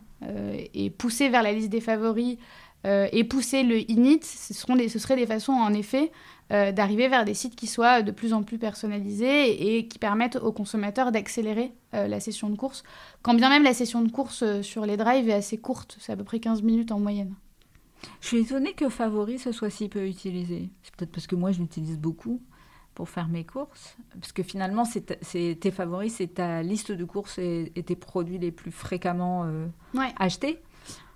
et 0.74 0.90
pousser 0.90 1.30
vers 1.30 1.42
la 1.42 1.52
liste 1.52 1.70
des 1.70 1.80
favoris 1.80 2.36
et 2.84 3.24
pousser 3.24 3.62
le 3.62 3.90
init, 3.90 4.20
ce, 4.22 4.52
seront 4.52 4.76
ce 4.76 4.98
seraient 4.98 5.16
des 5.16 5.26
façons, 5.26 5.52
en 5.52 5.72
effet, 5.72 6.12
euh, 6.50 6.72
d'arriver 6.72 7.08
vers 7.08 7.26
des 7.26 7.34
sites 7.34 7.56
qui 7.56 7.66
soient 7.66 8.00
de 8.00 8.10
plus 8.10 8.32
en 8.32 8.42
plus 8.42 8.58
personnalisés 8.58 9.76
et 9.76 9.86
qui 9.86 9.98
permettent 9.98 10.36
aux 10.36 10.50
consommateurs 10.50 11.12
d'accélérer 11.12 11.72
euh, 11.92 12.08
la 12.08 12.20
session 12.20 12.48
de 12.48 12.56
course. 12.56 12.84
Quand 13.20 13.34
bien 13.34 13.50
même 13.50 13.64
la 13.64 13.74
session 13.74 14.00
de 14.00 14.10
course 14.10 14.42
euh, 14.42 14.62
sur 14.62 14.86
les 14.86 14.96
drives 14.96 15.28
est 15.28 15.34
assez 15.34 15.58
courte, 15.58 15.98
c'est 16.00 16.12
à 16.12 16.16
peu 16.16 16.24
près 16.24 16.40
15 16.40 16.62
minutes 16.62 16.90
en 16.90 17.00
moyenne. 17.00 17.34
Je 18.22 18.28
suis 18.28 18.38
étonnée 18.38 18.72
que 18.72 18.88
Favori 18.88 19.38
ce 19.38 19.52
soit 19.52 19.68
si 19.68 19.90
peu 19.90 20.06
utilisé. 20.06 20.70
C'est 20.82 20.96
peut-être 20.96 21.12
parce 21.12 21.26
que 21.26 21.36
moi 21.36 21.52
je 21.52 21.58
l'utilise 21.58 21.98
beaucoup 21.98 22.40
pour 22.94 23.10
faire 23.10 23.28
mes 23.28 23.44
courses. 23.44 23.96
Parce 24.18 24.32
que 24.32 24.42
finalement, 24.42 24.84
c'est 24.84 25.20
tes 25.60 25.70
favoris, 25.70 26.14
c'est 26.14 26.34
ta 26.34 26.62
liste 26.62 26.90
de 26.90 27.04
courses 27.04 27.38
et, 27.38 27.70
tes 27.86 27.94
produits 27.94 28.38
les 28.38 28.50
plus 28.50 28.72
fréquemment 28.72 29.48
achetés. 30.18 30.60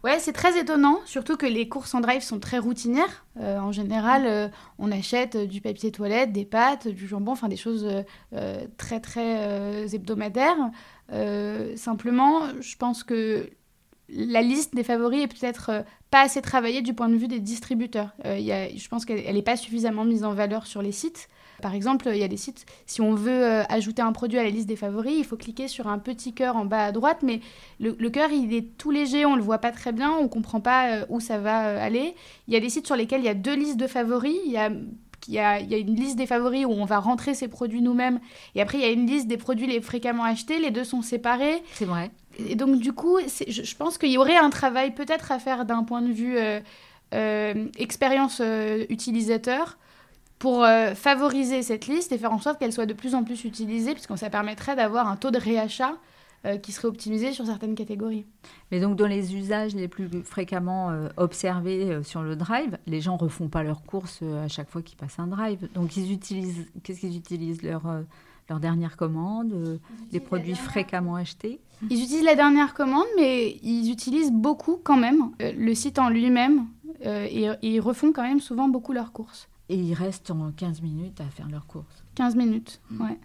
Ouais, 0.04 0.18
c'est 0.18 0.32
très 0.32 0.58
étonnant, 0.58 0.98
surtout 1.04 1.36
que 1.36 1.46
les 1.46 1.68
courses 1.68 1.94
en 1.94 2.00
drive 2.00 2.22
sont 2.22 2.40
très 2.40 2.58
routinières. 2.58 3.24
Euh, 3.38 3.58
en 3.58 3.70
général, 3.70 4.26
euh, 4.26 4.48
on 4.78 4.90
achète 4.90 5.36
du 5.36 5.60
papier 5.60 5.92
toilette, 5.92 6.32
des 6.32 6.44
pâtes, 6.44 6.88
du 6.88 7.06
jambon, 7.06 7.32
enfin 7.32 7.48
des 7.48 7.56
choses 7.56 7.88
euh, 8.32 8.66
très 8.78 8.98
très 8.98 9.94
hebdomadaires. 9.94 10.70
simplement, 11.76 12.40
je 12.60 12.76
pense 12.76 13.04
que 13.04 13.48
la 14.08 14.42
liste 14.42 14.74
des 14.74 14.82
favoris 14.82 15.22
est 15.22 15.28
peut-être 15.28 15.84
pas 16.10 16.22
assez 16.22 16.42
travaillée 16.42 16.82
du 16.82 16.94
point 16.94 17.08
de 17.08 17.16
vue 17.16 17.28
des 17.28 17.40
distributeurs. 17.40 18.10
Je 18.24 18.88
pense 18.88 19.04
qu'elle 19.04 19.34
n'est 19.34 19.42
pas 19.42 19.56
suffisamment 19.56 20.04
mise 20.04 20.24
en 20.24 20.34
valeur 20.34 20.66
sur 20.66 20.82
les 20.82 20.92
sites. 20.92 21.28
Par 21.62 21.74
exemple, 21.74 22.10
il 22.12 22.18
y 22.18 22.24
a 22.24 22.28
des 22.28 22.36
sites, 22.36 22.66
si 22.86 23.00
on 23.00 23.14
veut 23.14 23.30
euh, 23.30 23.62
ajouter 23.68 24.02
un 24.02 24.12
produit 24.12 24.38
à 24.38 24.42
la 24.42 24.50
liste 24.50 24.66
des 24.66 24.76
favoris, 24.76 25.14
il 25.16 25.24
faut 25.24 25.36
cliquer 25.36 25.68
sur 25.68 25.86
un 25.86 25.98
petit 25.98 26.34
cœur 26.34 26.56
en 26.56 26.64
bas 26.64 26.86
à 26.86 26.92
droite, 26.92 27.20
mais 27.22 27.40
le, 27.78 27.94
cœur, 28.10 28.30
il 28.32 28.52
est 28.52 28.76
tout 28.76 28.90
léger, 28.90 29.24
on 29.24 29.32
ne 29.32 29.36
le 29.36 29.42
voit 29.42 29.58
pas 29.58 29.70
très 29.70 29.92
bien, 29.92 30.10
on 30.10 30.24
ne 30.24 30.28
comprend 30.28 30.60
pas 30.60 30.90
euh, 30.90 31.06
où 31.08 31.20
ça 31.20 31.38
va 31.38 31.68
euh, 31.68 31.86
aller. 31.86 32.14
Il 32.48 32.54
y 32.54 32.56
a 32.56 32.60
des 32.60 32.68
sites 32.68 32.86
sur 32.86 32.96
lesquels 32.96 33.20
il 33.20 33.26
y 33.26 33.30
a 33.30 33.34
deux 33.34 33.54
listes 33.54 33.78
de 33.78 33.86
favoris, 33.86 34.36
il 34.44 34.52
y 34.52 34.58
a 34.58 34.70
il 35.28 35.34
y, 35.34 35.38
a, 35.38 35.60
il 35.60 35.70
y, 35.70 35.74
a, 35.76 35.78
une 35.78 35.94
liste 35.94 36.16
des 36.16 36.26
favoris 36.26 36.66
où 36.66 36.70
on 36.70 36.84
va 36.84 36.98
rentrer 36.98 37.32
ses 37.34 37.46
produits 37.46 37.80
nous-mêmes. 37.80 38.18
Et 38.56 38.60
après, 38.60 38.78
il 38.78 38.80
y 38.80 38.84
a 38.84 38.90
une 38.90 39.06
liste 39.06 39.28
des 39.28 39.36
produits 39.36 39.68
les 39.68 39.80
fréquemment 39.80 40.24
achetés. 40.24 40.58
Les 40.58 40.72
deux 40.72 40.82
sont 40.82 41.00
séparés. 41.00 41.62
C'est 41.74 41.84
vrai. 41.84 42.10
Et 42.44 42.56
donc, 42.56 42.80
du 42.80 42.92
coup, 42.92 43.20
je, 43.20 43.62
je, 43.62 43.76
pense 43.76 43.98
qu'il 43.98 44.10
y 44.10 44.18
aurait 44.18 44.36
un 44.36 44.50
travail 44.50 44.90
peut-être 44.90 45.30
à 45.30 45.38
faire 45.38 45.64
d'un 45.64 45.84
point 45.84 46.02
de 46.02 46.10
vue 46.10 46.36
expérience 47.78 48.42
utilisateur 48.88 49.78
pour 50.42 50.64
euh, 50.64 50.96
favoriser 50.96 51.62
cette 51.62 51.86
liste 51.86 52.10
et 52.10 52.18
faire 52.18 52.32
en 52.32 52.40
sorte 52.40 52.58
qu'elle 52.58 52.72
soit 52.72 52.84
de 52.84 52.94
plus 52.94 53.14
en 53.14 53.22
plus 53.22 53.44
utilisée, 53.44 53.92
puisque 53.92 54.18
ça 54.18 54.28
permettrait 54.28 54.74
d'avoir 54.74 55.06
un 55.06 55.14
taux 55.14 55.30
de 55.30 55.38
réachat 55.38 55.92
euh, 56.46 56.56
qui 56.56 56.72
serait 56.72 56.88
optimisé 56.88 57.30
sur 57.30 57.46
certaines 57.46 57.76
catégories. 57.76 58.26
Mais 58.72 58.80
donc 58.80 58.96
dans 58.96 59.06
les 59.06 59.36
usages 59.36 59.76
les 59.76 59.86
plus 59.86 60.08
fréquemment 60.24 60.90
euh, 60.90 61.08
observés 61.16 62.02
sur 62.02 62.22
le 62.22 62.34
drive, 62.34 62.76
les 62.88 63.00
gens 63.00 63.16
refont 63.16 63.46
pas 63.46 63.62
leurs 63.62 63.84
courses 63.84 64.20
à 64.44 64.48
chaque 64.48 64.68
fois 64.68 64.82
qu'ils 64.82 64.96
passent 64.96 65.20
un 65.20 65.28
drive. 65.28 65.68
Donc 65.74 65.96
ils 65.96 66.10
utilisent, 66.12 66.66
qu'est-ce 66.82 66.98
qu'ils 66.98 67.16
utilisent 67.16 67.62
leur 67.62 67.84
leur 68.50 68.58
dernière 68.58 68.96
commande, 68.96 69.78
les 70.10 70.18
produits 70.18 70.56
fréquemment 70.56 71.14
achetés? 71.14 71.60
Ils 71.88 72.02
utilisent 72.02 72.24
la 72.24 72.34
dernière 72.34 72.74
commande, 72.74 73.06
mais 73.16 73.60
ils 73.62 73.92
utilisent 73.92 74.32
beaucoup 74.32 74.76
quand 74.82 74.96
même 74.96 75.30
le 75.38 75.74
site 75.76 76.00
en 76.00 76.08
lui-même 76.08 76.66
et, 77.04 77.44
et, 77.44 77.74
ils 77.74 77.80
refont 77.80 78.10
quand 78.10 78.22
même 78.22 78.40
souvent 78.40 78.66
beaucoup 78.66 78.92
leurs 78.92 79.12
courses. 79.12 79.48
Et 79.72 79.76
ils 79.76 79.94
restent 79.94 80.30
en 80.30 80.52
15 80.52 80.82
minutes 80.82 81.20
à 81.22 81.24
faire 81.24 81.48
leurs 81.48 81.66
courses. 81.66 82.04
15 82.14 82.36
minutes, 82.36 82.82
mm. 82.90 83.00
ouais. 83.00 83.18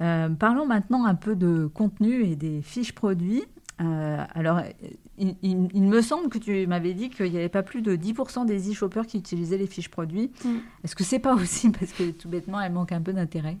Euh, 0.00 0.28
parlons 0.28 0.64
maintenant 0.64 1.04
un 1.06 1.16
peu 1.16 1.34
de 1.34 1.66
contenu 1.66 2.24
et 2.24 2.36
des 2.36 2.62
fiches 2.62 2.92
produits. 2.92 3.42
Euh, 3.80 4.24
alors, 4.32 4.60
il, 5.18 5.82
me 5.82 6.00
semble 6.02 6.28
que 6.28 6.38
tu 6.38 6.66
m'avais 6.68 6.94
dit 6.94 7.10
qu'il 7.10 7.30
n'y 7.32 7.36
avait 7.36 7.48
pas 7.48 7.64
plus 7.64 7.82
de 7.82 7.96
10% 7.96 8.46
des 8.46 8.70
e-shoppers 8.70 9.06
qui 9.08 9.18
utilisaient 9.18 9.58
les 9.58 9.66
fiches 9.66 9.88
produits. 9.88 10.30
Mm. 10.44 10.48
Est-ce 10.84 10.94
que 10.94 11.02
c'est 11.02 11.18
pas 11.18 11.34
aussi? 11.42 11.70
Parce 11.70 11.92
que 11.92 12.12
tout 12.12 12.28
bêtement, 12.28 12.60
elles 12.60 12.72
manquent 12.72 12.92
un 12.92 13.02
peu 13.02 13.12
d'intérêt 13.12 13.58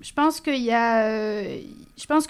je 0.00 0.12
pense 0.12 0.40
qu'il 0.40 0.62
y 0.62 0.72
a, 0.72 1.06
euh, 1.06 1.60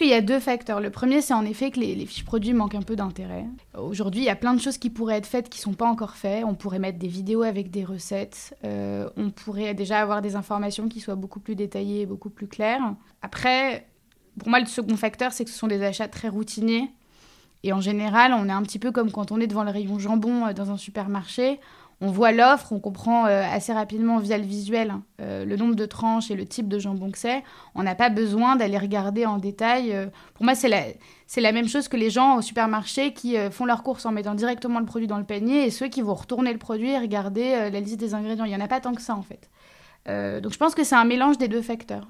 y 0.01 0.13
a 0.13 0.21
deux 0.21 0.39
facteurs. 0.39 0.81
Le 0.81 0.91
premier, 0.91 1.21
c'est 1.21 1.35
en 1.35 1.45
effet 1.45 1.71
que 1.71 1.81
les, 1.81 2.07
fiches 2.07 2.25
produits 2.25 2.53
manquent 2.53 2.75
un 2.75 2.83
peu 2.83 2.97
d'intérêt. 2.97 3.47
Aujourd'hui, 3.77 4.23
il 4.23 4.25
y 4.25 4.31
a 4.31 4.37
plein 4.37 4.55
de 4.55 4.61
choses 4.61 4.79
qui 4.79 4.91
pourraient 4.91 5.17
être 5.17 5.27
faites 5.27 5.49
qui 5.49 5.59
sont 5.59 5.73
pas 5.73 5.87
encore 5.87 6.17
faites. 6.17 6.45
On 6.45 6.55
pourrait 6.55 6.79
mettre 6.79 6.99
des 6.99 7.09
vidéos 7.09 7.43
avec 7.43 7.71
des 7.71 7.85
recettes. 7.85 8.57
Euh, 8.65 9.09
on 9.17 9.31
pourrait 9.31 9.75
déjà 9.75 10.01
avoir 10.01 10.23
des 10.23 10.37
informations 10.37 10.89
qui 10.89 11.01
soient 11.01 11.15
beaucoup 11.15 11.41
plus 11.41 11.57
détaillées 11.57 12.03
et 12.03 12.07
beaucoup 12.07 12.31
plus 12.31 12.47
claires. 12.47 12.95
Après, 13.23 13.87
pour 14.39 14.49
moi, 14.49 14.61
le 14.61 14.67
second 14.67 14.97
facteur, 14.97 15.33
c'est 15.33 15.45
que 15.45 15.51
ce 15.51 15.59
sont 15.59 15.69
des 15.69 15.83
achats 15.83 16.09
très 16.09 16.29
routiniers. 16.29 16.91
Et 17.65 17.73
en 17.73 17.81
général, 17.81 18.35
on 18.35 18.49
est 18.49 18.53
un 18.53 18.63
petit 18.63 18.79
peu 18.79 18.93
comme 18.93 19.11
quand 19.11 19.33
on 19.33 19.41
est 19.41 19.47
devant 19.47 19.65
le 19.65 19.71
rayon 19.71 19.99
jambon 19.99 20.47
euh, 20.47 20.53
dans 20.53 20.71
un 20.71 20.77
supermarché 20.77 21.61
on 22.01 22.11
voit 22.11 22.33
l'offre, 22.33 22.73
on 22.73 22.81
comprend 22.81 23.27
euh, 23.27 23.43
assez 23.43 23.73
rapidement 23.73 24.19
via 24.19 24.37
le 24.39 24.45
visuel 24.45 24.91
hein, 24.91 25.03
euh, 25.21 25.45
le 25.45 25.57
nombre 25.57 25.75
de 25.75 25.87
tranches 25.87 26.31
et 26.31 26.35
le 26.35 26.47
type 26.47 26.69
de 26.69 26.79
jambon 26.79 27.11
que 27.11 27.19
c'est. 27.19 27.43
On 27.75 27.83
n'a 27.83 27.95
pas 27.95 28.11
besoin 28.11 28.57
d'aller 28.57 28.79
regarder 28.79 29.27
en 29.27 29.39
détail. 29.39 29.93
Euh. 29.93 30.07
pour 30.35 30.45
moi, 30.45 30.55
c'est 30.55 30.69
la, 30.69 30.83
c'est 31.27 31.41
la 31.41 31.53
même 31.53 31.69
chose 31.69 31.89
que 31.89 31.97
les 31.97 32.11
gens 32.11 32.37
au 32.37 32.43
supermarché 32.43 33.13
qui 33.13 33.37
font 33.51 33.65
leurs 33.65 33.83
courses 33.83 34.07
en 34.07 34.13
mettant 34.13 34.35
directement 34.35 34.81
le 34.81 34.87
produit 34.87 35.07
dans 35.07 35.19
le 35.19 35.25
panier 35.25 35.65
et 35.65 35.71
ceux 35.71 35.89
qui 35.89 36.03
vont 36.03 36.15
retourner 36.15 36.53
le 36.53 36.59
produit 36.59 36.91
et 36.91 36.99
regarder 36.99 37.71
la 37.71 37.81
liste 37.81 37.99
des 37.99 38.15
ingrédients. 38.15 38.45
Il 38.45 38.51
n'y 38.51 38.57
en 38.57 38.61
a 38.61 38.69
pas 38.69 38.81
tant 38.81 38.95
que 38.95 39.03
ça 39.03 39.15
en 39.15 39.23
fait. 39.23 39.49
donc 40.41 40.53
je 40.53 40.59
pense 40.59 40.75
que 40.75 40.85
c'est 40.85 40.95
un 40.95 41.05
mélange 41.05 41.39
des 41.39 41.49
deux 41.49 41.63
facteurs. 41.63 42.07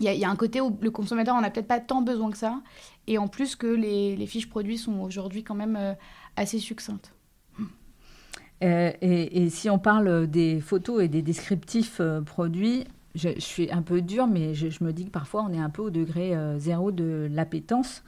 Il 0.00 0.12
y, 0.12 0.24
a 0.24 0.30
un 0.30 0.36
côté 0.36 0.60
où 0.60 0.76
le 0.80 0.90
consommateur 0.90 1.34
n'en 1.34 1.42
a 1.42 1.50
peut-être 1.50 1.68
pas 1.68 1.80
tant 1.80 2.02
besoin 2.02 2.30
que 2.30 2.36
ça, 2.36 2.60
et 3.06 3.18
en 3.18 3.28
plus 3.28 3.56
que 3.56 3.66
les 3.66 4.26
fiches 4.26 4.48
produits 4.48 4.78
sont 4.78 5.00
aujourd'hui 5.00 5.42
quand 5.44 5.54
même 5.54 5.96
assez 6.36 6.58
succinctes. 6.58 7.15
Euh, 8.64 8.92
et, 9.00 9.50
si 9.50 9.68
on 9.68 9.78
parle 9.78 10.26
des 10.26 10.60
photos 10.60 11.02
et 11.02 11.08
des 11.08 11.22
descriptifs 11.22 11.98
euh, 12.00 12.22
produits, 12.22 12.84
je, 13.14 13.38
suis 13.38 13.70
un 13.70 13.82
peu 13.82 14.00
dure, 14.00 14.26
mais 14.26 14.54
je, 14.54 14.82
me 14.82 14.92
dis 14.92 15.06
que 15.06 15.10
parfois 15.10 15.46
on 15.48 15.52
est 15.52 15.58
un 15.58 15.70
peu 15.70 15.82
au 15.82 15.90
degré 15.90 16.34
euh, 16.34 16.58
zéro 16.58 16.90
de 16.90 17.28
l'appétence, 17.30 18.02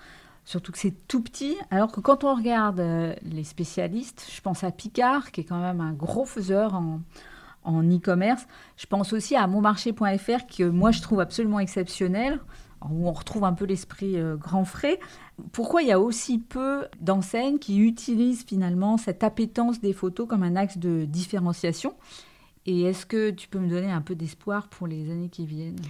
surtout 0.44 0.72
que 0.72 0.78
c'est 0.78 0.94
tout 1.06 1.22
petit. 1.22 1.56
Alors 1.70 1.92
que 1.92 2.00
quand 2.00 2.24
on 2.24 2.34
regarde 2.34 2.82
les 3.22 3.44
spécialistes, 3.44 4.26
je 4.34 4.40
pense 4.40 4.64
à 4.64 4.70
Picard, 4.70 5.30
qui 5.32 5.42
est 5.42 5.44
quand 5.44 5.60
même 5.60 5.80
un 5.80 5.92
gros 5.92 6.24
faiseur 6.24 6.74
en, 6.74 7.00
en 7.64 7.82
e-commerce. 7.82 8.46
Je 8.76 8.86
pense 8.86 9.12
aussi 9.12 9.36
à 9.36 9.46
monmarché.fr, 9.46 10.46
que 10.46 10.64
moi 10.64 10.90
je 10.90 11.02
trouve 11.02 11.20
absolument 11.20 11.60
exceptionnel 11.60 12.40
où 12.90 13.08
on 13.08 13.12
retrouve 13.12 13.44
un 13.44 13.52
peu 13.52 13.64
l'esprit 13.64 14.16
euh, 14.16 14.36
grand 14.36 14.64
frais. 14.64 14.98
Pourquoi 15.52 15.82
il 15.82 15.88
y 15.88 15.92
a 15.92 16.00
aussi 16.00 16.38
peu 16.38 16.86
d'enseignes 17.00 17.58
qui 17.58 17.78
utilisent 17.78 18.44
finalement 18.44 18.96
cette 18.96 19.22
appétence 19.24 19.80
des 19.80 19.92
photos 19.92 20.28
comme 20.28 20.42
un 20.42 20.56
axe 20.56 20.78
de 20.78 21.04
différenciation? 21.04 21.94
Et 22.70 22.82
est-ce 22.82 23.06
que 23.06 23.30
tu 23.30 23.48
peux 23.48 23.58
me 23.58 23.68
donner 23.68 23.90
un 23.90 24.02
peu 24.02 24.14
d'espoir 24.14 24.68
pour 24.68 24.86
les 24.86 25.10
années 25.10 25.30
qui 25.30 25.46
viennent? 25.46 25.80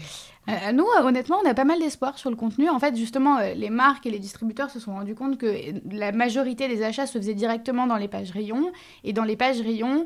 Euh, 0.48 0.70
Nous, 0.72 0.86
honnêtement, 1.02 1.38
on 1.44 1.48
a 1.48 1.52
pas 1.52 1.64
mal 1.64 1.80
d'espoir 1.80 2.18
sur 2.18 2.30
le 2.30 2.36
contenu. 2.36 2.68
En 2.68 2.78
fait, 2.78 2.94
justement, 2.94 3.38
euh, 3.38 3.52
les 3.54 3.68
marques 3.68 4.06
et 4.06 4.10
les 4.10 4.20
distributeurs 4.20 4.70
se 4.70 4.78
sont 4.78 4.92
rendus 4.92 5.16
compte 5.16 5.38
que 5.38 5.56
la 5.90 6.12
majorité 6.12 6.68
des 6.68 6.84
achats 6.84 7.06
se 7.08 7.18
faisaient 7.18 7.34
directement 7.34 7.88
dans 7.88 7.96
les 7.96 8.06
pages 8.06 8.30
rayons. 8.30 8.70
Et 9.02 9.12
dans 9.12 9.24
les 9.24 9.34
pages 9.34 9.60
rayons, 9.60 10.02
euh, 10.02 10.04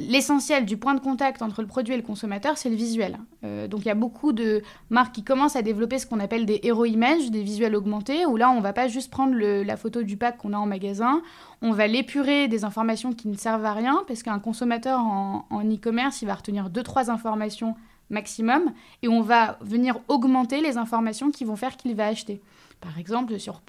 l'essentiel 0.00 0.64
du 0.64 0.76
point 0.76 0.94
de 0.94 1.00
contact 1.00 1.42
entre 1.42 1.62
le 1.62 1.68
produit 1.68 1.94
et 1.94 1.96
le 1.96 2.02
consommateur, 2.02 2.58
c'est 2.58 2.68
le 2.68 2.76
visuel. 2.76 3.18
Euh, 3.44 3.68
donc 3.68 3.80
il 3.82 3.86
y 3.86 3.90
a 3.90 3.94
beaucoup 3.94 4.32
de 4.32 4.62
marques 4.90 5.14
qui 5.14 5.22
commencent 5.22 5.56
à 5.56 5.62
développer 5.62 5.98
ce 5.98 6.06
qu'on 6.06 6.18
appelle 6.18 6.44
des 6.44 6.60
hero 6.64 6.84
images, 6.84 7.30
des 7.30 7.42
visuels 7.42 7.76
augmentés, 7.76 8.26
où 8.26 8.36
là 8.36 8.50
on 8.50 8.60
va 8.60 8.72
pas 8.72 8.88
juste 8.88 9.10
prendre 9.10 9.36
la 9.36 9.76
photo 9.76 10.02
du 10.02 10.16
pack 10.16 10.38
qu'on 10.38 10.52
a 10.52 10.58
en 10.58 10.66
magasin, 10.66 11.22
on 11.62 11.72
va 11.72 11.86
l'épurer 11.86 12.48
des 12.48 12.64
informations 12.64 13.12
qui 13.12 13.28
ne 13.28 13.36
servent 13.36 13.64
à 13.64 13.72
rien, 13.72 14.02
parce 14.08 14.22
qu'un 14.22 14.38
consommateur 14.38 15.00
en 15.00 15.64
e-commerce, 15.64 16.22
il 16.22 16.26
va 16.26 16.34
retenir 16.34 16.68
deux 16.68 16.82
trois 16.82 17.10
informations 17.10 17.76
maximum, 18.10 18.72
et 19.02 19.08
on 19.08 19.20
va 19.20 19.58
venir 19.60 19.98
augmenter 20.08 20.60
les 20.60 20.76
informations 20.76 21.30
qui 21.30 21.44
vont 21.44 21.56
faire 21.56 21.76
qu'il 21.76 21.94
va 21.94 22.06
acheter. 22.06 22.40
Par 22.80 22.98
exemple, 22.98 23.38
sur, 23.38 23.62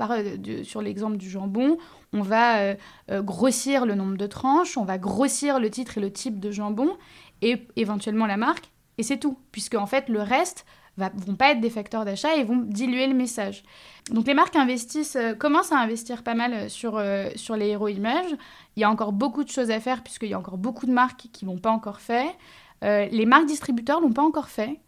sur 0.63 0.81
l'exemple 0.81 1.17
du 1.17 1.29
jambon, 1.29 1.77
on 2.13 2.21
va 2.21 2.59
euh, 2.59 2.75
euh, 3.09 3.21
grossir 3.21 3.85
le 3.85 3.95
nombre 3.95 4.17
de 4.17 4.27
tranches, 4.27 4.77
on 4.77 4.83
va 4.83 4.97
grossir 4.97 5.59
le 5.59 5.69
titre 5.69 5.97
et 5.97 6.01
le 6.01 6.11
type 6.11 6.39
de 6.39 6.51
jambon, 6.51 6.97
et 7.41 7.67
éventuellement 7.75 8.25
la 8.25 8.37
marque, 8.37 8.69
et 8.97 9.03
c'est 9.03 9.17
tout. 9.17 9.37
Puisque 9.51 9.75
en 9.75 9.85
fait, 9.85 10.09
le 10.09 10.21
reste 10.21 10.65
va, 10.97 11.09
vont 11.15 11.35
pas 11.35 11.51
être 11.51 11.61
des 11.61 11.69
facteurs 11.69 12.03
d'achat 12.03 12.35
et 12.35 12.43
vont 12.43 12.57
diluer 12.57 13.07
le 13.07 13.13
message. 13.13 13.63
Donc 14.11 14.27
les 14.27 14.33
marques 14.33 14.55
investissent, 14.55 15.15
euh, 15.15 15.33
commencent 15.33 15.71
à 15.71 15.79
investir 15.79 16.23
pas 16.23 16.35
mal 16.35 16.69
sur, 16.69 17.01
sur 17.35 17.55
les 17.55 17.67
héros 17.67 17.87
images. 17.87 18.35
Il 18.75 18.81
y 18.81 18.83
a 18.83 18.89
encore 18.89 19.13
beaucoup 19.13 19.45
de 19.45 19.49
choses 19.49 19.71
à 19.71 19.79
faire 19.79 20.03
puisqu'il 20.03 20.29
y 20.29 20.33
a 20.33 20.39
encore 20.39 20.57
beaucoup 20.57 20.85
de 20.85 20.93
marques 20.93 21.27
qui 21.31 21.45
l'ont 21.45 21.59
pas 21.59 21.71
encore 21.71 22.01
fait. 22.01 22.35
les 22.81 23.25
marques 23.25 23.45
distributeurs 23.45 24.01
l'ont 24.01 24.13
pas 24.13 24.23
encore 24.23 24.49
fait. 24.49 24.79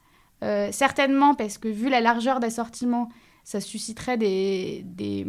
certainement 0.72 1.36
parce 1.36 1.58
que 1.58 1.68
vu 1.68 1.90
la 1.90 2.02
largeur 2.02 2.40
d'assortiment, 2.40 3.10
ça 3.50 3.60
susciterait 3.62 4.16
des, 4.16 4.84
des, 4.86 5.26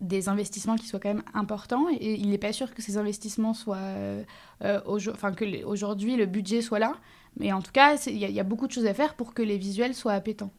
des, 0.00 0.28
investissements 0.28 0.74
qui 0.74 0.88
soient 0.88 0.98
quand 0.98 1.14
même 1.14 1.22
importants. 1.32 1.86
Et 2.00 2.14
il 2.14 2.28
n'est 2.28 2.38
pas 2.38 2.52
sûr 2.52 2.74
que 2.74 2.82
ces 2.82 2.96
investissements 2.96 3.54
soient. 3.54 3.76
Euh, 3.76 4.24
enfin, 4.60 5.30
que 5.30 5.62
aujourd'hui 5.62 6.16
le 6.16 6.26
budget 6.26 6.60
soit 6.60 6.80
là. 6.80 6.96
Mais 7.38 7.52
en 7.52 7.62
tout 7.62 7.70
cas, 7.70 7.94
il 8.08 8.18
y, 8.18 8.40
a 8.40 8.42
beaucoup 8.42 8.66
de 8.66 8.72
choses 8.72 8.86
à 8.86 8.94
faire 8.94 9.14
pour 9.14 9.32
que 9.32 9.42
les 9.42 9.58
visuels 9.58 9.94
soient 9.94 10.14
appétents. 10.14 10.50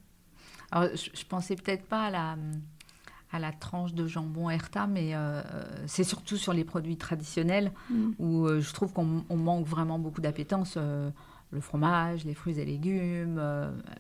Alors, 0.72 0.88
je, 0.96 1.10
ne 1.10 1.26
pensais 1.28 1.58
peut-être 1.58 1.84
pas 1.84 2.04
à 2.04 2.10
la, 2.10 2.38
à 3.34 3.40
la 3.40 3.52
tranche 3.52 3.94
de 3.94 4.08
jambon 4.08 4.50
Herta, 4.50 4.88
mais 4.88 5.14
euh, 5.14 5.42
c'est 5.88 6.06
surtout 6.06 6.38
sur 6.38 6.54
les 6.54 6.64
produits 6.64 6.96
traditionnels 6.96 7.74
mm. 7.90 8.12
où 8.18 8.46
euh, 8.46 8.62
je 8.62 8.74
trouve 8.74 8.94
qu'on 8.94 9.26
manque 9.36 9.68
vraiment 9.68 10.00
beaucoup 10.00 10.22
d'appétence. 10.22 10.78
le 10.78 11.60
fromage, 11.60 12.24
les 12.24 12.34
fruits 12.34 12.60
et 12.62 12.66
légumes, 12.66 13.42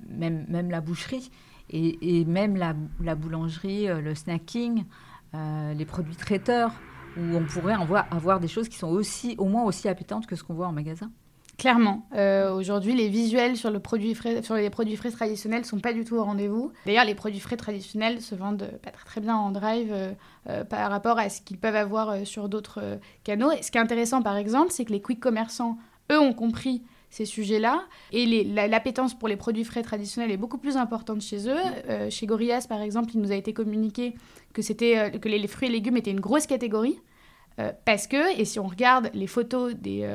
même, 0.07 0.45
même 0.47 0.71
la 0.71 0.79
boucherie 0.79 1.31
et, 1.69 2.25
même 2.25 2.55
la, 2.57 3.15
boulangerie, 3.15 3.89
euh, 3.89 4.01
le 4.01 4.15
snacking, 4.15 4.85
euh, 5.33 5.73
les 5.73 5.85
produits 5.85 6.15
traiteurs, 6.15 6.71
où 7.17 7.35
on 7.35 7.45
pourrait 7.45 7.75
avoir, 8.11 8.39
des 8.39 8.47
choses 8.47 8.69
qui 8.69 8.77
sont 8.77 8.89
aussi, 8.89 9.35
au 9.37 9.45
moins 9.45 9.63
aussi 9.63 9.87
appétantes 9.87 10.27
que 10.27 10.35
ce 10.35 10.43
qu'on 10.43 10.53
voit 10.53 10.67
en 10.67 10.73
magasin. 10.73 11.09
Clairement. 11.57 12.05
Euh, 12.13 12.53
aujourd'hui, 12.53 12.93
les 12.93 13.07
visuels 13.07 13.55
sur, 13.55 13.71
frais, 14.13 14.43
sur 14.43 14.55
les 14.55 14.69
produits 14.69 14.97
frais 14.97 15.11
traditionnels 15.11 15.61
ne 15.61 15.65
sont 15.65 15.79
pas 15.79 15.93
du 15.93 16.03
tout 16.03 16.17
au 16.17 16.23
rendez-vous. 16.25 16.73
D'ailleurs, 16.85 17.05
les 17.05 17.15
produits 17.15 17.39
frais 17.39 17.55
traditionnels 17.55 18.19
se 18.21 18.35
vendent 18.35 18.69
pas 18.83 18.91
très, 18.91 19.05
très 19.05 19.21
bien 19.21 19.37
en 19.37 19.51
drive 19.51 19.93
par 20.69 20.91
rapport 20.91 21.17
à 21.17 21.29
ce 21.29 21.39
qu'ils 21.39 21.57
peuvent 21.57 21.77
avoir 21.77 22.27
sur 22.27 22.49
d'autres 22.49 22.99
canaux. 23.23 23.53
Et 23.53 23.63
ce 23.63 23.71
qui 23.71 23.77
est 23.77 23.81
intéressant, 23.81 24.21
par 24.21 24.35
exemple, 24.35 24.71
c'est 24.71 24.83
que 24.83 24.91
les 24.91 25.01
quick 25.01 25.21
commerçants, 25.21 25.77
eux, 26.11 26.19
ont 26.19 26.33
compris 26.33 26.83
ces 27.15 27.25
sujets-là. 27.25 27.85
Et 28.11 28.43
l'appétence 28.43 29.13
pour 29.13 29.29
les 29.29 29.37
produits 29.37 29.63
frais 29.63 29.83
traditionnels 29.83 30.31
est 30.31 30.37
beaucoup 30.37 30.57
plus 30.57 30.75
importante 30.75 31.21
chez 31.21 31.47
eux. 31.47 31.61
Euh, 31.89 32.09
chez 32.09 32.25
Gorillas, 32.25 32.65
par 32.67 32.81
exemple, 32.81 33.11
il 33.13 33.21
nous 33.21 33.31
a 33.31 33.35
été 33.35 33.53
communiqué 33.53 34.15
que, 34.51 34.61
c'était, 34.61 34.97
euh, 34.97 35.09
que 35.17 35.29
les, 35.29 35.47
fruits 35.47 35.69
et 35.69 35.71
légumes 35.71 35.95
étaient 35.95 36.11
une 36.11 36.19
grosse 36.19 36.45
catégorie. 36.45 36.99
Euh, 37.57 37.71
parce 37.85 38.07
que, 38.07 38.37
et 38.37 38.43
si 38.43 38.59
on 38.59 38.67
regarde 38.67 39.09
les 39.13 39.27
photos 39.27 39.75
des, 39.75 40.05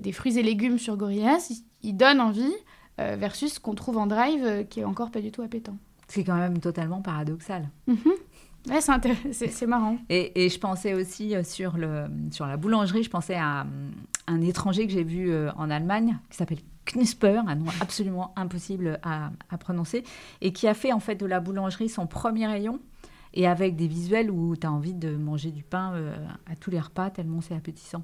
des 0.00 0.12
fruits 0.12 0.38
et 0.38 0.44
légumes 0.44 0.78
sur 0.78 0.96
Gorillas, 0.96 1.52
ils, 1.82 1.96
donnent 1.96 2.20
envie, 2.20 2.54
versus 2.98 3.54
ce 3.54 3.60
qu'on 3.60 3.74
trouve 3.74 3.98
en 3.98 4.06
drive, 4.06 4.66
qui 4.70 4.78
est 4.78 4.84
encore 4.84 5.10
pas 5.10 5.20
du 5.20 5.32
tout 5.32 5.42
appétant. 5.42 5.76
C'est 6.06 6.22
quand 6.22 6.36
même 6.36 6.60
totalement 6.60 7.02
paradoxal. 7.02 7.68
Mm 7.88 7.94
Ouais, 8.70 8.78
c'est 8.80 9.66
marrant. 9.66 9.98
Et, 10.08 10.44
et, 10.44 10.48
je 10.48 10.56
pensais 10.56 10.94
aussi 10.94 11.34
sur, 11.42 11.76
le, 11.76 12.04
sur 12.30 12.46
la 12.46 12.56
boulangerie, 12.56 13.02
je 13.02 13.10
pensais 13.10 13.34
à, 13.34 13.66
un 14.32 14.40
étranger 14.40 14.86
que 14.86 14.92
j'ai 14.92 15.04
vu 15.04 15.30
euh, 15.30 15.50
en 15.56 15.70
Allemagne 15.70 16.18
qui 16.30 16.36
s'appelle 16.36 16.58
Knisper, 16.86 17.40
un 17.46 17.54
nom 17.54 17.66
absolument 17.80 18.32
impossible 18.36 18.98
à, 19.02 19.30
à, 19.50 19.58
prononcer, 19.58 20.04
et 20.40 20.52
qui 20.52 20.66
a 20.66 20.74
fait 20.74 20.92
en 20.92 21.00
fait 21.00 21.14
de 21.14 21.26
la 21.26 21.40
boulangerie 21.40 21.88
son 21.88 22.06
premier 22.06 22.46
rayon, 22.46 22.80
et 23.34 23.46
avec 23.46 23.76
des 23.76 23.86
visuels 23.86 24.30
où 24.30 24.56
tu 24.56 24.66
as 24.66 24.72
envie 24.72 24.94
de 24.94 25.16
manger 25.16 25.50
du 25.50 25.62
pain 25.62 25.92
euh, 25.94 26.14
à 26.50 26.56
tous 26.56 26.70
les 26.70 26.80
repas, 26.80 27.10
tellement 27.10 27.40
c'est 27.40 27.54
appétissant. 27.54 28.02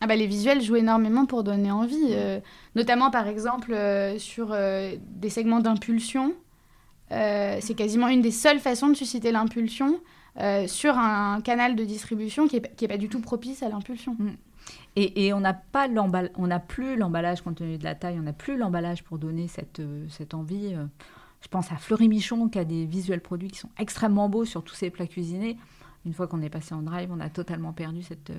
Ah 0.00 0.06
bah, 0.06 0.16
les 0.16 0.26
visuels 0.26 0.60
jouent 0.60 0.76
énormément 0.76 1.24
pour 1.24 1.42
donner 1.44 1.70
envie, 1.70 2.14
notamment 2.74 3.10
par 3.10 3.26
exemple 3.26 3.74
sur 4.18 4.54
des 4.54 5.30
segments 5.30 5.60
d'impulsion. 5.60 6.34
Euh, 7.12 7.58
c'est 7.60 7.74
quasiment 7.74 8.08
une 8.08 8.22
des 8.22 8.30
seules 8.30 8.58
façons 8.58 8.88
de 8.88 8.94
susciter 8.94 9.32
l'impulsion 9.32 10.00
euh, 10.40 10.66
sur 10.66 10.96
un 10.96 11.40
canal 11.42 11.76
de 11.76 11.84
distribution 11.84 12.48
qui 12.48 12.60
n'est 12.60 12.88
pas 12.88 12.96
du 12.96 13.08
tout 13.08 13.20
propice 13.20 13.62
à 13.62 13.68
l'impulsion. 13.68 14.16
Mm. 14.18 14.30
Et, 14.96 15.32
on 15.32 15.40
n'a 15.40 15.54
pas 15.54 15.88
on 16.36 16.46
n'a 16.46 16.60
plus 16.60 16.96
l'emballage 16.96 17.40
compte 17.40 17.56
tenu 17.56 17.78
de 17.78 17.84
la 17.84 17.94
taille, 17.94 18.18
on 18.18 18.24
n'a 18.24 18.34
plus 18.34 18.58
l'emballage 18.58 19.02
pour 19.02 19.18
donner 19.18 19.48
cette, 19.48 19.80
euh, 19.80 20.04
cette 20.10 20.34
envie. 20.34 20.74
Je 21.40 21.48
pense 21.48 21.72
à 21.72 21.76
Fleury 21.76 22.08
Michon 22.08 22.48
qui 22.48 22.58
a 22.58 22.64
des 22.64 22.84
visuels 22.84 23.22
produits 23.22 23.48
qui 23.48 23.58
sont 23.58 23.70
extrêmement 23.78 24.28
beaux 24.28 24.44
sur 24.44 24.62
tous 24.62 24.74
ses 24.74 24.90
plats 24.90 25.06
cuisinés. 25.06 25.56
Une 26.04 26.12
fois 26.12 26.26
qu'on 26.26 26.42
est 26.42 26.50
passé 26.50 26.74
en 26.74 26.82
drive, 26.82 27.10
on 27.12 27.20
a 27.20 27.30
totalement 27.30 27.72
perdu 27.72 28.02
cette, 28.02 28.32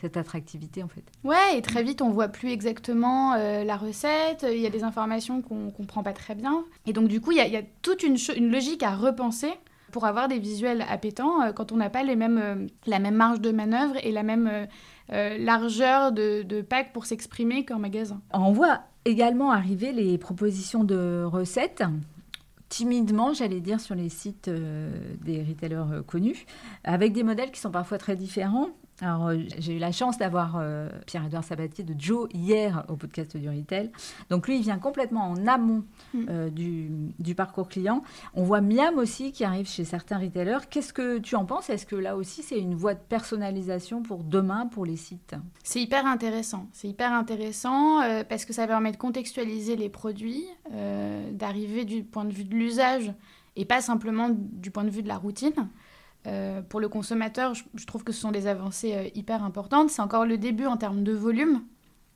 cette 0.00 0.16
attractivité 0.16 0.82
en 0.82 0.88
fait. 0.88 1.04
Ouais, 1.24 1.56
et 1.56 1.62
très 1.62 1.82
vite 1.82 2.02
on 2.02 2.10
voit 2.10 2.28
plus 2.28 2.50
exactement 2.50 3.34
euh, 3.34 3.64
la 3.64 3.76
recette, 3.76 4.46
il 4.48 4.58
y 4.58 4.66
a 4.66 4.70
des 4.70 4.84
informations 4.84 5.42
qu'on 5.42 5.70
comprend 5.70 6.02
pas 6.02 6.12
très 6.12 6.34
bien. 6.34 6.64
Et 6.86 6.92
donc 6.92 7.08
du 7.08 7.20
coup, 7.20 7.32
il 7.32 7.38
y 7.38 7.56
a, 7.56 7.62
toute 7.82 8.02
une, 8.02 8.16
une, 8.36 8.50
logique 8.50 8.82
à 8.82 8.94
repenser 8.94 9.52
pour 9.90 10.06
avoir 10.06 10.28
des 10.28 10.38
visuels 10.38 10.84
appétants 10.88 11.42
euh, 11.42 11.52
quand 11.52 11.72
on 11.72 11.76
n'a 11.76 11.90
pas 11.90 12.02
les 12.02 12.16
mêmes, 12.16 12.38
euh, 12.38 12.66
la 12.86 12.98
même 12.98 13.14
marge 13.14 13.40
de 13.40 13.52
manœuvre 13.52 13.94
et 14.02 14.12
la 14.12 14.22
même 14.22 14.66
largeur 15.08 16.12
de, 16.12 16.62
pack 16.62 16.92
pour 16.92 17.06
s'exprimer 17.06 17.64
qu'en 17.64 17.78
magasin. 17.78 18.20
On 18.32 18.52
voit 18.52 18.80
également 19.04 19.50
arriver 19.50 19.92
les 19.92 20.18
propositions 20.18 20.84
de 20.84 21.24
recettes 21.24 21.82
timidement, 22.68 23.34
j'allais 23.34 23.60
dire, 23.60 23.80
sur 23.80 23.94
les 23.94 24.08
sites 24.08 24.48
des 24.48 25.42
retailers 25.42 26.02
connus, 26.06 26.46
avec 26.84 27.12
des 27.12 27.22
modèles 27.22 27.50
qui 27.50 27.60
sont 27.60 27.70
parfois 27.70 27.98
très 27.98 28.16
différents. 28.16 28.70
Alors, 29.02 29.26
euh, 29.26 29.38
j'ai 29.58 29.74
eu 29.74 29.78
la 29.78 29.90
chance 29.90 30.16
d'avoir 30.16 30.56
euh, 30.56 30.88
Pierre-Edouard 31.06 31.42
Sabatier 31.42 31.82
de 31.82 31.94
Joe 31.98 32.28
hier 32.32 32.84
au 32.88 32.94
podcast 32.94 33.36
du 33.36 33.48
Retail. 33.48 33.90
Donc, 34.30 34.46
lui, 34.46 34.58
il 34.58 34.62
vient 34.62 34.78
complètement 34.78 35.28
en 35.28 35.46
amont 35.48 35.84
mm. 36.14 36.26
euh, 36.30 36.50
du, 36.50 37.34
parcours 37.34 37.68
client. 37.68 38.04
On 38.34 38.44
voit 38.44 38.60
Miam 38.60 38.98
aussi 38.98 39.32
qui 39.32 39.42
arrive 39.42 39.68
chez 39.68 39.84
certains 39.84 40.18
retailers. 40.18 40.68
Qu'est-ce 40.70 40.92
que 40.92 41.18
tu 41.18 41.34
en 41.34 41.44
penses? 41.44 41.68
Est-ce 41.68 41.84
que 41.84 41.96
là 41.96 42.16
aussi, 42.16 42.44
c'est 42.44 42.60
une 42.60 42.76
voie 42.76 42.94
de 42.94 43.00
personnalisation 43.00 44.02
pour 44.02 44.22
demain 44.22 44.66
pour 44.66 44.86
les 44.86 44.96
sites? 44.96 45.34
C'est 45.64 45.80
hyper 45.80 46.06
intéressant. 46.06 46.68
C'est 46.72 46.86
hyper 46.86 47.12
intéressant 47.12 48.00
parce 48.28 48.44
que 48.44 48.52
ça 48.52 48.68
permet 48.68 48.92
de 48.92 48.98
contextualiser 48.98 49.74
les 49.76 49.88
produits, 49.88 50.44
d'arriver 51.32 51.84
du 51.84 52.04
point 52.04 52.24
de 52.24 52.32
vue 52.32 52.44
de 52.44 52.54
l'usage 52.54 53.12
et 53.56 53.64
pas 53.64 53.80
simplement 53.80 54.28
du 54.30 54.70
point 54.70 54.84
de 54.84 54.90
vue 54.90 55.02
de 55.02 55.08
la 55.08 55.16
routine. 55.16 55.68
Euh, 56.26 56.62
pour 56.62 56.80
le 56.80 56.88
consommateur, 56.88 57.52
je, 57.54 57.86
trouve 57.86 58.04
que 58.04 58.12
ce 58.12 58.20
sont 58.20 58.30
des 58.30 58.46
avancées 58.46 58.94
euh, 58.94 59.08
hyper 59.14 59.42
importantes. 59.42 59.90
C'est 59.90 60.02
encore 60.02 60.24
le 60.24 60.38
début 60.38 60.66
en 60.66 60.76
termes 60.76 61.02
de 61.02 61.12
volume. 61.12 61.64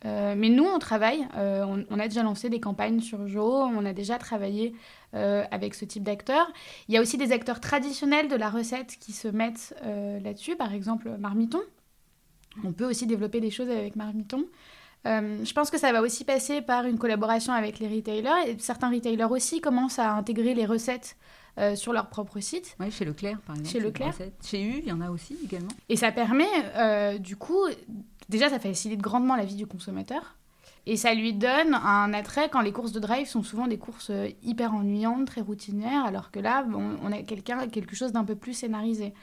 Euh, 0.05 0.35
mais 0.37 0.49
nous, 0.49 0.65
on 0.65 0.79
travaille. 0.79 1.27
On, 1.35 1.99
a 1.99 2.07
déjà 2.07 2.23
lancé 2.23 2.49
des 2.49 2.61
campagnes 2.61 3.01
sur 3.01 3.27
Jo. 3.27 3.45
On 3.45 3.85
a 3.85 3.93
déjà 3.93 4.19
travaillé 4.19 4.75
avec 5.13 5.75
ce 5.75 5.87
type 5.87 6.03
d'acteurs. 6.03 6.53
Il 6.89 6.95
y 6.95 6.99
a 6.99 7.01
aussi 7.01 7.17
des 7.17 7.33
acteurs 7.33 7.61
traditionnels 7.61 8.29
de 8.29 8.37
la 8.37 8.51
recette 8.51 8.99
qui 9.01 9.13
se 9.13 9.27
mettent 9.27 9.75
là-dessus. 10.23 10.55
Par 10.55 10.75
exemple, 10.75 11.11
Marmiton. 11.19 11.61
On 12.63 12.73
peut 12.73 12.85
aussi 12.85 13.07
développer 13.07 13.41
des 13.41 13.51
choses 13.51 13.71
avec 13.71 13.97
Marmiton. 13.97 14.45
je 15.07 15.53
pense 15.55 15.71
que 15.71 15.79
ça 15.79 15.91
va 15.93 16.03
aussi 16.03 16.25
passer 16.25 16.61
par 16.61 16.85
une 16.85 16.99
collaboration 16.99 17.55
avec 17.55 17.79
les 17.79 17.89
retailers. 17.89 18.51
Et 18.51 18.57
certains 18.59 18.91
retailers 18.91 19.31
aussi 19.31 19.63
commencent 19.63 19.99
à 19.99 20.13
intégrer 20.13 20.53
les 20.53 20.67
recettes 20.67 21.17
euh, 21.59 21.75
sur 21.75 21.95
leur 21.95 22.09
propre 22.09 22.39
site. 22.41 22.77
Oui, 22.81 22.91
chez 22.91 23.07
Leclerc, 23.07 23.41
par 23.41 23.57
exemple. 23.57 23.73
Chez 23.73 23.81
Leclerc. 23.81 24.15
Chez 24.45 24.63
U, 24.63 24.75
il 24.83 24.89
y 24.89 24.93
en 24.93 25.01
a 25.01 25.11
aussi 25.11 25.39
également. 25.43 25.71
Et 25.89 25.97
ça 25.97 26.13
permet, 26.13 26.45
euh, 26.77 27.17
du 27.17 27.37
coup, 27.37 27.63
déjà, 28.29 28.51
ça 28.51 28.59
facilite 28.59 29.01
grandement 29.01 29.37
la 29.37 29.47
vie 29.47 29.55
du 29.55 29.67
consommateur. 29.67 30.37
Et 30.85 30.97
ça 30.97 31.15
lui 31.15 31.33
donne 31.33 31.75
un 31.75 32.13
attrait 32.13 32.51
quand 32.51 32.61
les 32.61 32.73
courses 32.73 32.93
de 32.93 33.01
drive 33.01 33.27
sont 33.27 33.43
souvent 33.43 33.69
des 33.69 33.79
courses 33.79 34.11
euh, 34.11 34.29
hyper 34.43 34.75
ennuyantes, 34.75 35.27
très 35.29 35.41
routinières, 35.41 36.05
alors 36.05 36.31
que 36.31 36.41
là, 36.41 36.67
on 36.75 37.11
a 37.11 37.23
quelqu'un, 37.23 37.67
quelque 37.69 37.97
chose 37.97 38.13
d'un 38.13 38.25
peu 38.25 38.37
plus 38.37 38.53
scénarisé. 38.53 39.15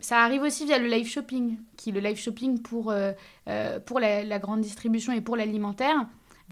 ça 0.00 0.18
arrive 0.24 0.42
aussi 0.42 0.66
via 0.66 0.78
le 0.78 0.88
live 0.88 1.06
shopping, 1.06 1.56
qui 1.76 1.92
le 1.92 2.00
live 2.00 2.18
shopping 2.18 2.60
pour, 2.60 2.92
pour 3.86 4.00
la, 4.00 4.38
grande 4.40 4.60
distribution 4.60 5.12
et 5.12 5.20
pour 5.20 5.36
l'alimentaire 5.36 6.04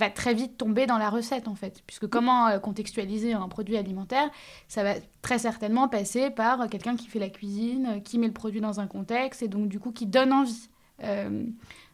va 0.02 0.10
très 0.10 0.34
vite 0.34 0.56
tomber 0.56 0.86
dans 0.86 0.98
la 0.98 1.10
recette 1.10 1.48
en 1.48 1.54
fait. 1.54 1.82
Puisque 1.86 2.06
comment 2.06 2.48
euh, 2.48 2.58
contextualiser 2.58 3.32
un 3.32 3.48
produit 3.48 3.76
alimentaire 3.76 4.30
Ça 4.68 4.82
va 4.82 4.94
très 5.22 5.38
certainement 5.38 5.88
passer 5.88 6.30
par 6.30 6.68
quelqu'un 6.68 6.96
qui 6.96 7.06
fait 7.06 7.18
la 7.18 7.28
cuisine, 7.28 7.94
euh, 7.96 8.00
qui 8.00 8.18
met 8.18 8.26
le 8.26 8.32
produit 8.32 8.60
dans 8.60 8.80
un 8.80 8.86
contexte 8.86 9.42
et 9.42 9.48
donc 9.48 9.68
du 9.68 9.78
coup 9.78 9.92
qui 9.92 10.06
donne 10.06 10.32
envie. 10.32 10.68
Euh, 11.02 11.44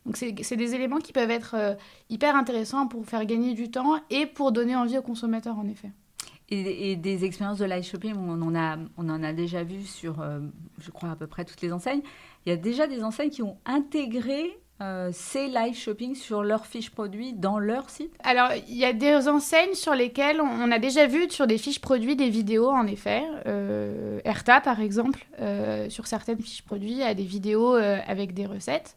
donc 0.07 0.17
c'est 0.17 0.57
des 0.57 0.75
éléments 0.75 0.99
qui 0.99 1.13
peuvent 1.13 1.31
être 1.31 1.77
hyper 2.09 2.35
intéressants 2.35 2.87
pour 2.87 3.05
faire 3.05 3.27
gagner 3.27 3.53
du 3.53 3.71
temps 3.71 4.01
et 4.09 4.25
pour 4.25 4.53
donner 4.53 4.75
envie 4.75 4.97
aux 4.97 5.03
consommateurs 5.03 5.59
en 5.59 5.69
effet. 5.69 5.91
Et, 6.51 6.97
des 6.97 7.27
expériences 7.27 7.59
de 7.59 7.67
live 7.67 7.85
shopping, 7.85 8.15
on 8.17 8.41
en 8.41 8.55
a, 8.55 8.79
on 8.97 9.09
en 9.11 9.23
a 9.23 9.35
déjà 9.35 9.63
vu 9.65 9.83
sur, 9.83 10.25
je 10.79 10.91
crois, 10.91 11.11
à 11.11 11.17
peu 11.17 11.27
près 11.27 11.45
toutes 11.45 11.61
les 11.61 11.75
enseignes. 11.75 12.01
Il 12.47 12.49
y 12.49 12.53
a 12.53 12.57
déjà 12.57 12.87
des 12.87 13.05
enseignes 13.05 13.29
qui 13.29 13.43
ont 13.43 13.59
intégré 13.67 14.59
euh, 14.81 15.11
ces 15.13 15.49
live 15.49 15.75
shopping 15.75 16.15
sur 16.15 16.45
leurs 16.45 16.65
fiches 16.65 16.91
produits 16.91 17.33
dans 17.33 17.59
leur 17.59 17.91
site 17.91 18.13
Alors, 18.23 18.51
il 18.69 18.77
y 18.77 18.85
a 18.85 18.93
des 18.93 19.27
enseignes 19.27 19.75
sur 19.75 19.93
lesquelles 19.93 20.41
on 20.41 20.71
a 20.71 20.79
déjà 20.79 21.09
vu 21.09 21.29
sur 21.31 21.49
des 21.49 21.59
fiches 21.59 21.81
produits 21.81 22.15
des 22.15 22.29
vidéos, 22.29 22.69
en 22.69 22.87
effet. 22.87 23.25
Euh, 23.47 24.21
Erta, 24.25 24.61
par 24.61 24.81
exemple, 24.81 25.27
euh, 25.41 25.91
sur 25.91 26.07
certaines 26.07 26.41
fiches 26.41 26.63
produits, 26.63 27.03
a 27.03 27.15
des 27.15 27.25
vidéos 27.25 27.75
avec 27.75 28.35
des 28.35 28.47
recettes. 28.47 28.97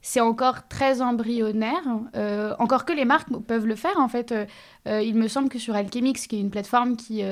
C'est 0.00 0.20
encore 0.20 0.68
très 0.68 1.02
embryonnaire, 1.02 1.82
encore 2.60 2.84
que 2.84 2.92
les 2.92 3.04
marques 3.04 3.28
peuvent 3.48 3.66
le 3.66 3.74
faire, 3.74 3.98
en 3.98 4.08
fait. 4.08 4.32
il 4.86 5.14
me 5.16 5.26
semble 5.26 5.48
que 5.48 5.58
sur 5.58 5.74
Alchemix, 5.74 6.28
qui 6.28 6.36
est 6.36 6.40
une 6.40 6.50
plateforme 6.50 6.96
qui 6.96 7.24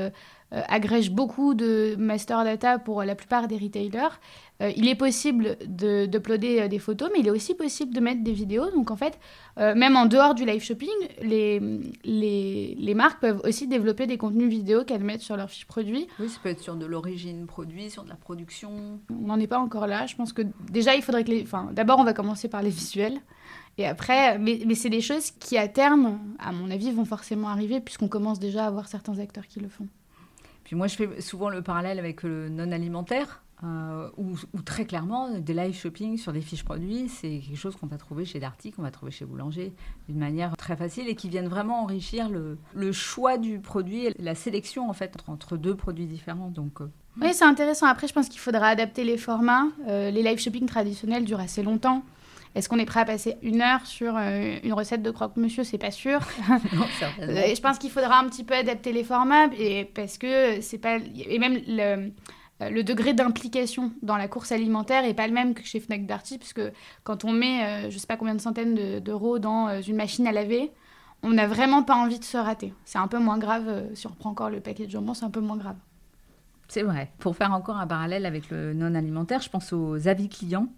agrège 0.69 1.11
beaucoup 1.11 1.55
de 1.55 1.97
master 1.99 2.45
data 2.45 2.79
pour 2.79 3.03
la 3.03 3.15
plupart 3.15 3.49
des 3.49 3.57
retailers, 3.57 4.21
euh, 4.63 4.71
il 4.77 4.87
est 4.89 4.95
possible 4.95 5.57
d'uploader 5.67 6.61
euh, 6.61 6.69
des 6.69 6.79
photos, 6.79 7.11
mais 7.13 7.21
il 7.21 7.27
est 7.27 7.31
aussi 7.31 7.55
possible 7.55 7.93
de 7.93 8.01
mettre 8.01 8.23
des 8.23 8.33
vidéos. 8.33 8.71
Donc 8.71 8.93
en 8.93 8.97
fait, 8.97 9.19
euh, 9.59 9.75
même 9.75 9.97
en 9.97 10.07
dehors 10.07 10.35
du 10.35 10.45
live 10.45 10.63
shopping, 10.63 10.89
les, 11.23 11.61
les, 12.05 12.77
les 12.79 12.95
marques 12.95 13.21
peuvent 13.21 13.41
aussi 13.45 13.67
développer 13.67 14.07
des 14.07 14.17
contenus 14.17 14.49
vidéo 14.49 14.85
qu'elles 14.85 15.03
mettent 15.03 15.23
sur 15.23 15.37
leur 15.37 15.51
fiche 15.51 15.67
produit. 15.67 16.07
Oui, 16.21 16.29
ça 16.29 16.39
peut 16.41 16.51
être 16.51 16.61
sur 16.61 16.77
de 16.77 16.87
l'origine 16.87 17.47
produit, 17.47 17.91
sur 17.91 18.05
de 18.05 18.09
la 18.09 18.15
production. 18.15 19.01
On 19.11 19.27
n'en 19.27 19.41
est 19.41 19.49
pas 19.49 19.59
encore 19.59 19.89
là. 19.89 20.07
Je 20.07 20.15
pense 20.15 20.33
que 20.33 20.43
déjà, 20.71 20.95
il 20.95 21.03
faudrait 21.03 21.25
que 21.25 21.31
les... 21.31 21.43
Enfin, 21.43 21.71
d'abord, 21.73 21.99
on 21.99 22.05
va 22.05 22.13
commencer 22.13 22.49
par 22.49 22.63
les 22.63 22.71
visuels. 22.71 23.19
Et 23.77 23.87
après, 23.87 24.39
mais, 24.39 24.61
mais 24.67 24.77
c'est 24.77 24.89
des 24.89 25.01
choses 25.01 25.33
qui, 25.33 25.59
à 25.59 25.67
terme, 25.67 26.21
à 26.39 26.53
mon 26.53 26.71
avis, 26.71 26.93
vont 26.93 27.05
forcément 27.05 27.49
arriver, 27.49 27.81
puisqu'on 27.81 28.07
commence 28.07 28.39
déjà 28.39 28.67
à 28.67 28.71
voir 28.71 28.87
certains 28.87 29.19
acteurs 29.19 29.49
qui 29.49 29.59
le 29.59 29.69
font. 29.69 29.89
Puis 30.65 30.77
moi, 30.77 30.87
je 30.87 30.97
fais 30.97 31.21
souvent 31.21 31.51
le 31.51 31.62
parallèle 31.62 31.99
avec 31.99 32.23
le 32.23 32.49
non 32.49 32.73
alimentaire. 32.73 33.43
Euh, 33.62 34.11
ou, 34.19 34.37
très 34.62 34.85
clairement, 34.85 35.39
des 35.39 35.55
live 35.55 35.75
shopping 35.75 36.19
sur 36.19 36.33
des 36.33 36.41
fiches 36.41 36.65
produits, 36.65 37.09
c'est 37.09 37.39
quelque 37.39 37.57
chose 37.57 37.77
qu'on 37.77 37.87
va 37.87 37.97
trouver 37.97 38.25
chez 38.25 38.39
Darty, 38.41 38.73
qu'on 38.73 38.83
va 38.83 38.91
trouver 38.91 39.12
chez 39.12 39.25
Boulanger, 39.25 39.73
d'une 40.09 40.19
manière 40.19 40.55
très 40.57 40.77
facile 40.77 41.09
et 41.09 41.15
qui 41.15 41.29
viennent 41.29 41.49
vraiment 41.49 41.83
enrichir 41.83 42.29
le, 42.29 42.59
le 42.75 42.93
choix 42.93 43.39
du 43.39 43.61
produit, 43.61 44.07
et 44.07 44.15
la 44.19 44.35
sélection 44.35 44.91
en 44.91 44.93
fait 44.93 45.17
entre, 45.29 45.57
deux 45.57 45.77
produits 45.77 46.07
différents. 46.07 46.51
Donc, 46.51 46.81
euh, 46.81 46.91
Oui, 47.23 47.29
c'est 47.33 47.45
intéressant. 47.45 47.87
Après, 47.87 48.07
je 48.07 48.12
pense 48.12 48.29
qu'il 48.29 48.41
faudra 48.41 48.67
adapter 48.67 49.05
les 49.05 49.17
formats. 49.17 49.69
Euh, 49.89 50.11
les 50.11 50.23
live 50.23 50.39
shopping 50.39 50.67
traditionnels 50.67 51.25
durent 51.25 51.41
assez 51.41 51.62
longtemps. 51.62 52.03
Est-ce 52.55 52.69
qu'on 52.69 52.79
est 52.79 52.85
prêt 52.85 53.01
à 53.01 53.05
passer 53.05 53.37
une 53.43 53.63
heure 53.63 53.85
sur 53.85 54.17
une 54.17 54.73
recette 54.73 55.03
de 55.03 55.11
croque-monsieur 55.11 55.65
C'est 55.65 55.79
pas 55.79 55.91
sûr. 55.91 56.21
non, 56.73 56.87
je 57.19 57.61
pense 57.61 57.79
qu'il 57.79 57.91
faudra 57.91 58.21
un 58.21 58.29
petit 58.29 58.45
peu 58.45 58.55
adapter 58.55 58.93
les 58.93 59.03
formats 59.03 59.47
et 59.59 59.85
parce 59.85 60.19
que 60.19 60.61
c'est 60.61 60.79
pas 60.79 60.99
et 60.99 61.39
même 61.39 61.59
le 61.67 62.11
euh, 62.63 62.71
le 62.71 62.85
degré 62.85 63.15
d'implication 63.15 63.93
dans 64.03 64.17
la 64.17 64.29
course 64.29 64.53
alimentaire 64.53 65.03
n'est 65.03 65.15
pas 65.15 65.27
le 65.27 65.33
même 65.33 65.55
que 65.55 65.65
chez 65.65 65.81
Fnac 65.81 66.07
Darty, 66.07 66.39
puisque 66.39 66.63
quand 67.03 67.25
on 67.25 67.33
met 67.33 67.65
euh, 67.65 67.91
je 67.91 67.95
ne 67.95 67.99
sais 67.99 68.07
pas 68.07 68.17
combien 68.17 68.35
de 68.35 68.41
centaines 68.41 69.01
d'euros 69.01 69.39
dans 69.39 69.69
euh, 69.69 69.81
une 69.81 69.97
machine 69.97 70.27
à 70.27 70.33
laver, 70.33 70.71
on 71.23 71.31
n'a 71.31 71.47
vraiment 71.47 71.83
pas 71.83 71.97
envie 71.97 72.19
de 72.19 72.25
se 72.25 72.37
rater. 72.37 72.73
C'est 72.85 72.99
un 72.99 73.09
peu 73.09 73.19
moins 73.19 73.39
grave, 73.39 73.85
si 73.95 74.07
on 74.07 74.11
reprend 74.11 74.31
encore 74.31 74.51
le 74.51 74.61
paquet 74.61 74.87
de 74.87 74.91
jambon, 74.91 75.15
c'est 75.15 75.25
un 75.25 75.31
peu 75.31 75.41
moins 75.41 75.57
grave. 75.57 75.77
C'est 76.69 76.83
vrai. 76.83 77.11
Pour 77.19 77.37
faire 77.37 77.53
encore 77.53 77.79
un 77.79 77.87
parallèle 77.87 78.27
avec 78.27 78.51
le 78.51 78.73
non 78.73 78.95
alimentaire, 78.95 79.41
je 79.41 79.49
pense 79.49 79.73
aux 79.73 80.07
avis 80.07 80.29
clients. 80.29 80.69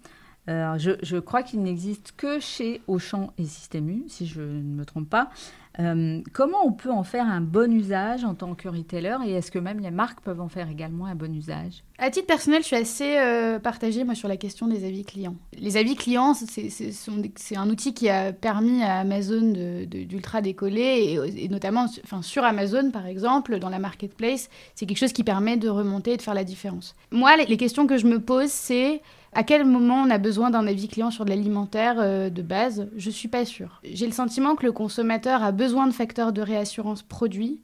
Je, 0.49 1.19
crois 1.19 1.43
qu'il 1.43 1.63
n'existe 1.63 2.15
que 2.17 2.41
chez 2.41 2.81
Auchan 2.87 3.33
et 3.39 3.45
Système 3.45 3.89
U, 3.89 4.05
si 4.09 4.27
je 4.27 4.41
ne 4.41 4.75
me 4.75 4.85
trompe 4.85 5.09
pas. 5.09 5.31
Euh, 5.79 6.23
comment 6.33 6.65
on 6.65 6.73
peut 6.73 6.91
en 6.91 7.03
faire 7.03 7.27
un 7.27 7.43
bon 7.43 7.71
usage 7.71 8.25
en 8.25 8.35
tant 8.35 8.55
que 8.55 8.69
retailer 8.69 9.17
et 9.27 9.33
est-ce 9.33 9.51
que 9.51 9.59
même 9.59 9.81
les 9.81 9.91
marques 9.91 10.21
peuvent 10.21 10.41
en 10.41 10.49
faire 10.49 10.71
également 10.71 11.07
un 11.07 11.15
bon 11.15 11.35
usage? 11.35 11.83
À 11.99 12.11
titre 12.11 12.27
personnel, 12.27 12.63
je 12.63 12.69
suis 12.69 12.77
assez 12.77 13.19
euh, 13.19 13.59
partagée 13.59 14.05
moi, 14.05 14.15
sur 14.15 14.29
la 14.29 14.39
question 14.39 14.69
des 14.69 14.87
avis 14.87 15.05
clients. 15.05 15.37
Les 15.59 15.77
avis 15.77 15.95
clients, 15.95 16.33
c'est 16.35 17.57
un 17.57 17.69
outil 17.69 17.93
qui 17.93 18.09
a 18.09 18.33
permis 18.33 18.83
à 18.83 19.01
Amazon 19.01 19.53
d'ultra 19.87 20.41
décoller 20.41 21.19
et, 21.37 21.49
notamment 21.49 21.87
sur 22.23 22.45
Amazon 22.45 22.91
par 22.91 23.07
exemple, 23.07 23.59
dans 23.59 23.71
la 23.71 23.79
marketplace, 23.79 24.49
c'est 24.75 24.87
quelque 24.87 24.99
chose 24.99 25.13
qui 25.13 25.25
permet 25.25 25.59
de 25.59 25.69
remonter 25.69 26.13
et 26.13 26.17
de 26.17 26.23
faire 26.23 26.35
la 26.35 26.45
différence. 26.45 26.95
Moi, 27.11 27.37
les 27.37 27.57
questions 27.59 27.87
que 27.87 27.99
je 27.99 28.07
me 28.07 28.19
pose, 28.19 28.51
c'est 28.51 29.03
à 29.37 29.43
quel 29.43 29.67
moment 29.67 29.97
on 29.97 30.09
a 30.09 30.17
besoin 30.17 30.49
d'un 30.49 30.67
avis 30.67 30.89
client 30.89 31.11
sur 31.11 31.27
de 31.27 31.31
l'alimentaire 31.31 31.97
euh, 31.99 32.31
de 32.31 32.41
base? 32.41 32.89
Je 32.97 33.11
suis 33.11 33.29
pas 33.29 33.45
sûre. 33.45 33.83
J'ai 33.85 34.07
le 34.07 34.13
sentiment 34.13 34.57
que 34.57 34.65
le 34.65 34.73
consommateur 34.73 35.45
a 35.45 35.53
besoin 35.53 35.87
de 35.87 35.93
facteurs 35.93 36.33
de 36.33 36.41
réassurance 36.41 37.03
produits. 37.03 37.61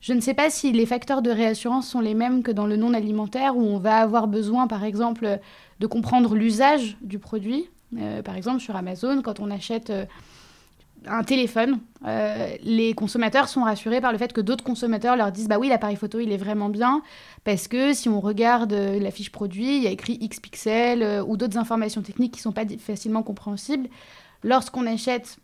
Je 0.00 0.12
ne 0.12 0.20
sais 0.20 0.34
pas 0.34 0.50
si 0.50 0.70
les 0.70 0.86
facteurs 0.86 1.22
de 1.22 1.30
réassurance 1.30 1.88
sont 1.88 1.98
les 1.98 2.14
mêmes 2.14 2.44
que 2.44 2.52
dans 2.52 2.68
le 2.68 2.76
non 2.76 2.94
alimentaire 2.94 3.56
où 3.56 3.62
on 3.62 3.78
va 3.78 3.96
avoir 3.96 4.28
besoin 4.28 4.68
par 4.68 4.84
exemple 4.84 5.40
de 5.80 5.86
comprendre 5.88 6.36
l'usage 6.36 6.96
du 7.00 7.18
produit. 7.18 7.70
Euh, 7.98 8.22
par 8.22 8.36
exemple 8.36 8.60
sur 8.60 8.76
Amazon, 8.76 9.20
quand 9.20 9.40
on 9.40 9.50
achète 9.50 9.90
euh, 9.90 10.04
un 11.06 11.22
téléphone, 11.22 11.80
euh, 12.04 12.56
les 12.62 12.94
consommateurs 12.94 13.48
sont 13.48 13.62
rassurés 13.62 14.00
par 14.00 14.12
le 14.12 14.18
fait 14.18 14.32
que 14.32 14.40
d'autres 14.40 14.64
consommateurs 14.64 15.16
leur 15.16 15.32
disent 15.32 15.48
bah 15.48 15.58
oui 15.58 15.68
l'appareil 15.68 15.96
photo 15.96 16.20
il 16.20 16.32
est 16.32 16.36
vraiment 16.36 16.68
bien 16.68 17.02
parce 17.44 17.68
que 17.68 17.92
si 17.92 18.08
on 18.08 18.20
regarde 18.20 18.72
euh, 18.72 19.00
la 19.00 19.10
fiche 19.10 19.30
produit 19.30 19.76
il 19.76 19.82
y 19.82 19.86
a 19.86 19.90
écrit 19.90 20.18
X 20.20 20.40
pixels 20.40 21.02
euh, 21.02 21.24
ou 21.24 21.36
d'autres 21.36 21.58
informations 21.58 22.02
techniques 22.02 22.34
qui 22.34 22.40
sont 22.40 22.52
pas 22.52 22.64
facilement 22.78 23.22
compréhensibles 23.22 23.88
lorsqu'on 24.42 24.86
achète 24.86 25.38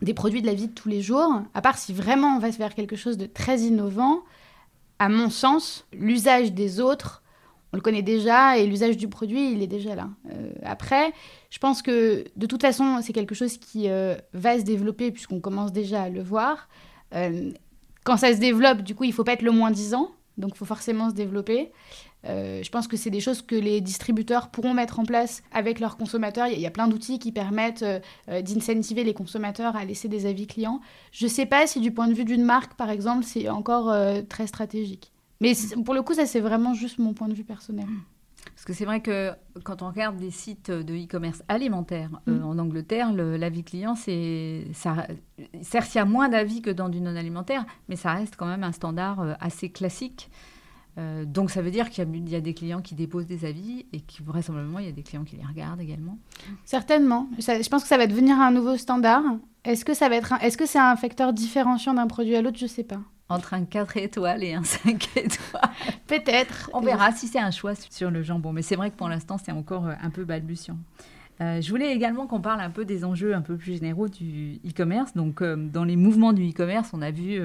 des 0.00 0.14
produits 0.14 0.42
de 0.42 0.46
la 0.46 0.54
vie 0.54 0.68
de 0.68 0.72
tous 0.72 0.88
les 0.88 1.02
jours 1.02 1.42
à 1.54 1.62
part 1.62 1.78
si 1.78 1.92
vraiment 1.92 2.36
on 2.36 2.38
va 2.38 2.50
se 2.50 2.56
faire 2.56 2.74
quelque 2.74 2.96
chose 2.96 3.16
de 3.16 3.26
très 3.26 3.60
innovant 3.60 4.20
à 4.98 5.08
mon 5.08 5.30
sens 5.30 5.86
l'usage 5.92 6.52
des 6.52 6.80
autres 6.80 7.21
on 7.72 7.76
le 7.76 7.82
connaît 7.82 8.02
déjà 8.02 8.58
et 8.58 8.66
l'usage 8.66 8.96
du 8.96 9.08
produit, 9.08 9.52
il 9.52 9.62
est 9.62 9.66
déjà 9.66 9.94
là. 9.94 10.08
après, 10.62 11.12
je 11.50 11.58
pense 11.58 11.82
que 11.82 12.24
de 12.36 12.46
toute 12.46 12.60
façon, 12.60 13.00
c'est 13.02 13.12
quelque 13.12 13.34
chose 13.34 13.56
qui 13.56 13.88
va 13.88 14.58
se 14.58 14.64
développer 14.64 15.10
puisqu'on 15.10 15.40
commence 15.40 15.72
déjà 15.72 16.02
à 16.02 16.08
le 16.10 16.22
voir. 16.22 16.68
quand 18.04 18.16
ça 18.16 18.34
se 18.34 18.38
développe, 18.38 18.82
du 18.82 18.94
coup, 18.94 19.04
il 19.04 19.12
faut 19.12 19.24
pas 19.24 19.32
être 19.32 19.42
le 19.42 19.52
moins 19.52 19.70
10 19.70 19.94
ans, 19.94 20.10
donc 20.36 20.52
il 20.54 20.58
faut 20.58 20.66
forcément 20.66 21.08
se 21.08 21.14
développer. 21.14 21.72
Euh, 22.24 22.62
je 22.62 22.70
pense 22.70 22.86
que 22.86 22.96
c'est 22.96 23.10
des 23.10 23.20
choses 23.20 23.42
que 23.42 23.54
les 23.54 23.80
distributeurs 23.80 24.50
pourront 24.50 24.74
mettre 24.74 25.00
en 25.00 25.04
place 25.04 25.42
avec 25.52 25.80
leurs 25.80 25.96
consommateurs. 25.96 26.46
Il 26.46 26.60
y, 26.60 26.66
a, 26.66 26.70
plein 26.70 26.88
d'outils 26.88 27.18
qui 27.18 27.32
permettent 27.32 27.82
euh, 27.82 27.98
euh, 28.28 28.42
d'incentiver 28.42 29.04
les 29.04 29.14
consommateurs 29.14 29.76
à 29.76 29.84
laisser 29.84 30.08
des 30.08 30.26
avis 30.26 30.46
clients. 30.46 30.80
Je 31.10 31.26
ne 31.26 31.30
sais 31.30 31.46
pas 31.46 31.66
si 31.66 31.80
du 31.80 31.92
point 31.92 32.06
de 32.06 32.14
vue 32.14 32.24
d'une 32.24 32.44
marque, 32.44 32.74
par 32.74 32.90
exemple, 32.90 33.24
c'est 33.24 33.48
encore 33.48 33.94
très 34.28 34.46
stratégique. 34.46 35.11
Mais 35.42 35.52
pour 35.84 35.94
le 35.94 36.02
coup, 36.02 36.14
ça, 36.14 36.24
c'est 36.24 36.40
vraiment 36.40 36.72
juste 36.72 36.98
mon 36.98 37.12
point 37.12 37.28
de 37.28 37.34
vue 37.34 37.44
personnel. 37.44 37.86
Parce 38.44 38.64
que 38.64 38.72
c'est 38.72 38.84
vrai 38.84 39.00
que 39.00 39.32
quand 39.64 39.82
on 39.82 39.88
regarde 39.88 40.16
des 40.16 40.30
sites 40.30 40.70
de 40.70 40.94
e-commerce 40.94 41.42
alimentaire 41.48 42.10
mm. 42.26 42.44
en 42.44 42.58
Angleterre, 42.58 43.12
l'avis 43.12 43.64
client, 43.64 43.94
c'est 43.94 44.66
ça. 44.72 45.06
Certes, 45.62 45.94
il 45.94 45.98
y 45.98 46.00
a 46.00 46.04
moins 46.04 46.28
d'avis 46.28 46.62
que 46.62 46.70
dans 46.70 46.88
du 46.88 47.00
non 47.00 47.16
alimentaire, 47.16 47.64
mais 47.88 47.96
ça 47.96 48.12
reste 48.14 48.36
quand 48.36 48.46
même 48.46 48.64
un 48.64 48.72
standard 48.72 49.36
assez 49.40 49.70
classique. 49.70 50.30
Euh, 50.98 51.24
donc 51.24 51.50
ça 51.50 51.62
veut 51.62 51.70
dire 51.70 51.88
qu'il 51.88 52.28
y, 52.28 52.36
a 52.36 52.40
des 52.40 52.54
clients 52.54 52.82
qui 52.82 52.94
déposent 52.94 53.26
des 53.26 53.46
avis 53.46 53.86
et 53.94 54.00
qui 54.00 54.22
vraisemblablement 54.22 54.78
il 54.78 54.84
y 54.84 54.88
a 54.88 54.92
des 54.92 55.02
clients 55.02 55.24
qui 55.24 55.36
les 55.36 55.44
regardent 55.44 55.80
également. 55.80 56.18
Certainement. 56.66 57.28
je 57.38 57.68
pense 57.68 57.82
que 57.82 57.88
ça 57.88 57.96
va 57.96 58.06
devenir 58.06 58.38
un 58.38 58.50
nouveau 58.50 58.76
standard. 58.76 59.22
Est-ce 59.64 59.84
que 59.84 59.94
ça 59.94 60.08
va 60.08 60.16
être, 60.16 60.34
est-ce 60.42 60.58
que 60.58 60.66
c'est 60.66 60.78
un 60.78 60.96
facteur 60.96 61.32
différenciant 61.32 61.94
d'un 61.94 62.06
produit 62.06 62.36
à 62.36 62.42
l'autre? 62.42 62.58
Je 62.58 62.66
sais 62.66 62.84
pas. 62.84 63.00
Entre 63.28 63.54
un 63.54 63.64
4 63.64 63.96
étoiles 63.96 64.44
et 64.44 64.52
un 64.52 64.64
5 64.64 65.08
étoiles. 65.16 65.70
Peut-être. 66.06 66.70
On 66.74 66.80
verra 66.80 67.12
si 67.12 67.26
c'est 67.26 67.38
un 67.38 67.50
choix 67.50 67.74
sur 67.74 68.10
le 68.10 68.22
jambon. 68.22 68.52
Mais 68.52 68.62
c'est 68.62 68.76
vrai 68.76 68.90
que 68.90 68.96
pour 68.96 69.08
l'instant 69.08 69.38
c'est 69.42 69.52
encore 69.52 69.86
euh, 69.86 69.94
un 70.02 70.10
peu 70.10 70.24
balbutiant. 70.24 70.76
Euh, 71.40 71.62
je 71.62 71.70
voulais 71.70 71.94
également 71.94 72.26
qu'on 72.26 72.42
parle 72.42 72.60
un 72.60 72.70
peu 72.70 72.84
des 72.84 73.04
enjeux 73.04 73.34
un 73.34 73.40
peu 73.40 73.56
plus 73.56 73.74
généraux 73.74 74.08
du 74.08 74.60
e-commerce. 74.66 75.14
Donc, 75.14 75.42
dans 75.42 75.82
les 75.82 75.96
mouvements 75.96 76.34
du 76.34 76.50
e-commerce, 76.50 76.90
on 76.92 77.00
a 77.00 77.10
vu 77.10 77.40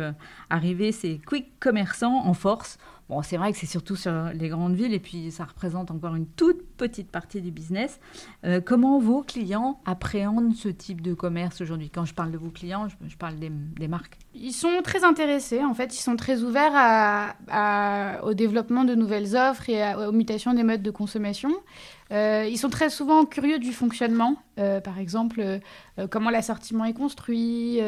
arriver 0.49 0.91
ces 0.91 1.19
quick 1.19 1.57
commerçants 1.59 2.25
en 2.25 2.33
force. 2.33 2.77
Bon, 3.09 3.21
c'est 3.21 3.37
vrai 3.37 3.53
que 3.53 3.57
c'est 3.57 3.65
surtout 3.65 3.95
sur 3.95 4.11
les 4.33 4.49
grandes 4.49 4.75
villes 4.75 4.93
et 4.93 4.99
puis 4.99 5.31
ça 5.31 5.45
représente 5.45 5.91
encore 5.91 6.15
une 6.15 6.27
toute 6.27 6.61
petite 6.75 7.09
partie 7.09 7.41
du 7.41 7.51
business. 7.51 8.01
Euh, 8.43 8.59
comment 8.59 8.99
vos 8.99 9.21
clients 9.21 9.79
appréhendent 9.85 10.53
ce 10.53 10.67
type 10.67 11.01
de 11.01 11.13
commerce 11.13 11.61
aujourd'hui? 11.61 11.89
Quand 11.89 12.03
je 12.03 12.13
parle 12.13 12.31
de 12.31 12.37
vos 12.37 12.49
clients, 12.49 12.87
je, 13.07 13.15
parle 13.15 13.35
des, 13.37 13.87
marques. 13.87 14.17
Ils 14.35 14.51
sont 14.51 14.81
très 14.83 15.05
intéressés, 15.05 15.63
en 15.63 15.73
fait, 15.73 15.95
ils 15.95 16.01
sont 16.01 16.17
très 16.17 16.43
ouverts 16.43 17.33
au 18.23 18.33
développement 18.33 18.83
de 18.83 18.93
nouvelles 18.93 19.37
offres 19.37 19.69
et 19.69 19.95
aux 19.95 20.11
mutations 20.11 20.53
des 20.53 20.63
modes 20.63 20.83
de 20.83 20.91
consommation. 20.91 21.51
Euh, 22.11 22.47
ils 22.49 22.57
sont 22.57 22.69
très 22.69 22.89
souvent 22.89 23.25
curieux 23.25 23.59
du 23.59 23.73
fonctionnement, 23.73 24.37
euh, 24.59 24.79
par 24.79 24.97
exemple 24.97 25.41
euh, 25.41 26.07
comment 26.09 26.29
l'assortiment 26.29 26.85
est 26.85 26.93
construit, 26.93 27.79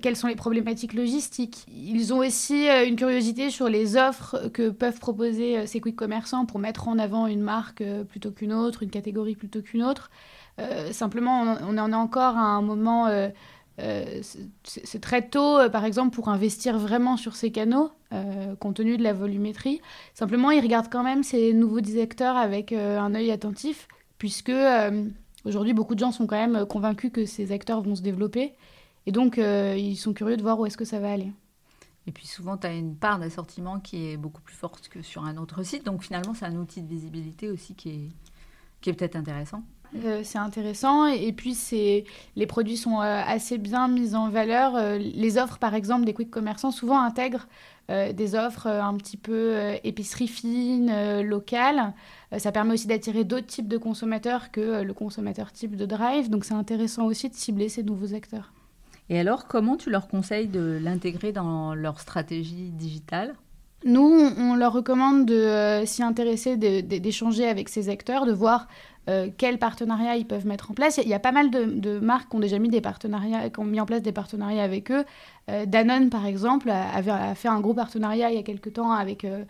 quelles 0.00 0.16
sont 0.16 0.28
les 0.28 0.36
problématiques 0.36 0.94
logistiques. 0.94 1.66
Ils 1.68 2.14
ont 2.14 2.18
aussi 2.18 2.68
une 2.68 2.96
curiosité 2.96 3.50
sur 3.50 3.68
les 3.68 3.96
offres 3.96 4.48
que 4.52 4.70
peuvent 4.70 4.98
proposer 4.98 5.66
ces 5.66 5.80
quick 5.80 5.96
commerçants 5.96 6.46
pour 6.46 6.58
mettre 6.58 6.88
en 6.88 6.98
avant 6.98 7.26
une 7.26 7.42
marque 7.42 7.82
plutôt 8.08 8.30
qu'une 8.30 8.52
autre, 8.52 8.82
une 8.82 8.90
catégorie 8.90 9.34
plutôt 9.34 9.60
qu'une 9.60 9.82
autre. 9.82 10.10
simplement, 10.92 11.56
on, 11.62 11.78
en 11.78 11.92
est 11.92 11.94
encore 11.94 12.36
à 12.36 12.42
un 12.42 12.62
moment 12.62 13.08
c'est 14.62 15.00
très 15.00 15.28
tôt, 15.28 15.58
euh, 15.58 15.68
par 15.68 15.84
exemple, 15.84 16.14
pour 16.14 16.28
investir 16.28 16.78
vraiment 16.78 17.16
sur 17.16 17.34
ces 17.34 17.50
canaux, 17.50 17.90
euh, 18.12 18.54
compte 18.56 18.76
tenu 18.76 18.96
de 18.96 19.02
la 19.02 19.12
volumétrie. 19.12 19.80
Simplement, 20.14 20.50
ils 20.50 20.60
regardent 20.60 20.90
quand 20.90 21.02
même 21.02 21.22
ces 21.22 21.52
nouveaux 21.52 21.98
acteurs 22.00 22.36
avec 22.36 22.72
un 22.72 23.14
œil 23.14 23.30
attentif, 23.30 23.88
puisque 24.18 24.52
aujourd'hui, 25.44 25.72
beaucoup 25.72 25.94
de 25.94 26.00
gens 26.00 26.12
sont 26.12 26.26
quand 26.26 26.36
même 26.36 26.66
convaincus 26.66 27.10
que 27.12 27.24
ces 27.26 27.52
acteurs 27.52 27.82
vont 27.82 27.94
se 27.94 28.02
développer. 28.02 28.54
Et 29.06 29.12
donc, 29.12 29.38
ils 29.38 29.96
sont 29.96 30.12
curieux 30.12 30.36
de 30.36 30.42
voir 30.42 30.60
où 30.60 30.66
est-ce 30.66 30.76
que 30.76 30.84
ça 30.84 31.00
va 31.00 31.10
aller. 31.10 31.32
Et 32.06 32.12
puis 32.12 32.26
souvent, 32.26 32.56
tu 32.56 32.66
as 32.66 32.74
une 32.74 32.96
part 32.96 33.18
d'assortiment 33.18 33.78
qui 33.78 34.08
est 34.08 34.16
beaucoup 34.16 34.42
plus 34.42 34.56
forte 34.56 34.88
que 34.88 35.02
sur 35.02 35.24
un 35.24 35.36
autre 35.36 35.62
site. 35.62 35.84
Donc 35.84 36.02
finalement, 36.02 36.34
c'est 36.34 36.46
un 36.46 36.56
outil 36.56 36.82
de 36.82 36.88
visibilité 36.88 37.48
aussi 37.50 37.74
qui 37.74 37.90
est, 37.90 38.08
qui 38.80 38.90
est 38.90 38.92
peut-être 38.92 39.16
intéressant. 39.16 39.62
Euh, 39.96 40.20
c'est 40.24 40.38
intéressant. 40.38 41.06
Et, 41.06 41.32
puis, 41.32 41.56
les 42.36 42.46
produits 42.46 42.76
sont 42.76 43.00
euh, 43.00 43.22
assez 43.26 43.58
bien 43.58 43.88
mis 43.88 44.14
en 44.14 44.30
valeur. 44.30 44.76
Euh, 44.76 44.98
les 44.98 45.38
offres, 45.38 45.58
par 45.58 45.74
exemple, 45.74 46.04
des 46.04 46.14
quick 46.14 46.30
commerçants 46.30 46.70
souvent 46.70 47.00
intègrent 47.00 47.46
des 47.88 48.36
offres 48.36 48.68
un 48.68 48.94
petit 48.94 49.18
peu 49.18 49.74
épicerie 49.84 50.28
fine, 50.28 51.20
locale. 51.20 51.92
ça 52.38 52.50
permet 52.50 52.72
aussi 52.72 52.86
d'attirer 52.86 53.24
d'autres 53.24 53.48
types 53.48 53.68
de 53.68 53.76
consommateurs 53.76 54.50
que 54.50 54.80
le 54.82 54.94
consommateur 54.94 55.52
type 55.52 55.76
de 55.76 55.84
Drive. 55.84 56.30
Donc, 56.30 56.46
c'est 56.46 56.54
intéressant 56.54 57.04
aussi 57.04 57.28
de 57.28 57.34
cibler 57.34 57.68
ces 57.68 57.82
nouveaux 57.82 58.14
acteurs. 58.14 58.52
Et 59.10 59.18
alors, 59.18 59.46
comment 59.46 59.76
tu 59.76 59.90
leur 59.90 60.08
conseilles 60.08 60.46
de 60.46 60.78
l'intégrer 60.80 61.32
dans 61.32 61.74
leur 61.74 62.00
stratégie 62.00 62.70
digitale? 62.70 63.34
Nous, 63.84 64.30
on 64.38 64.54
leur 64.54 64.72
recommande 64.72 65.26
de 65.26 65.82
s'y 65.84 66.02
intéresser, 66.02 66.56
d'échanger 66.56 67.48
avec 67.48 67.68
ces 67.68 67.88
acteurs, 67.88 68.26
de 68.26 68.32
voir 68.32 68.68
euh, 69.08 69.28
quels 69.36 69.58
partenariats 69.58 70.14
ils 70.14 70.26
peuvent 70.26 70.46
mettre 70.46 70.70
en 70.70 70.74
place. 70.74 71.00
Il 71.02 71.08
y 71.08 71.14
a 71.14 71.18
pas 71.18 71.32
mal 71.32 71.50
de, 71.50 71.98
marques 71.98 72.30
qui 72.30 72.36
ont 72.36 72.40
déjà 72.40 72.60
mis 72.60 72.68
des 72.68 72.80
partenariats, 72.80 73.50
qui 73.50 73.58
ont 73.58 73.64
mis 73.64 73.80
en 73.80 73.86
place 73.86 74.02
des 74.02 74.12
partenariats 74.12 74.62
avec 74.62 74.92
eux. 74.92 75.04
Euh, 75.50 75.66
Danone, 75.66 76.08
par 76.08 76.24
exemple, 76.24 76.70
a, 76.70 77.34
fait 77.34 77.48
un 77.48 77.60
gros 77.60 77.74
partenariat 77.74 78.30
il 78.30 78.36
y 78.36 78.38
a 78.38 78.44
quelques 78.44 78.74
temps 78.74 78.92
avec, 78.92 79.24
euh, 79.24 79.44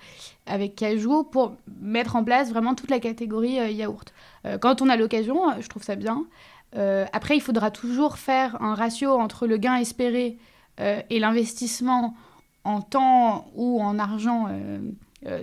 avec 0.46 0.74
Cajou 0.74 1.24
pour 1.24 1.54
mettre 1.82 2.16
en 2.16 2.24
place 2.24 2.48
vraiment 2.48 2.74
toute 2.74 2.90
la 2.90 2.98
catégorie 2.98 3.74
yaourt. 3.74 4.14
quand 4.60 4.80
on 4.80 4.88
a 4.88 4.96
l'occasion, 4.96 5.60
je 5.60 5.68
trouve 5.68 5.82
ça 5.82 5.96
bien. 5.96 6.24
après, 7.12 7.36
il 7.36 7.40
faudra 7.40 7.70
toujours 7.70 8.16
faire 8.16 8.60
un 8.62 8.74
ratio 8.74 9.12
entre 9.12 9.46
le 9.46 9.58
gain 9.58 9.76
espéré 9.76 10.38
et 10.78 11.20
l'investissement 11.20 12.14
en 12.64 12.80
temps 12.80 13.50
ou 13.54 13.80
en 13.82 13.98
argent 13.98 14.48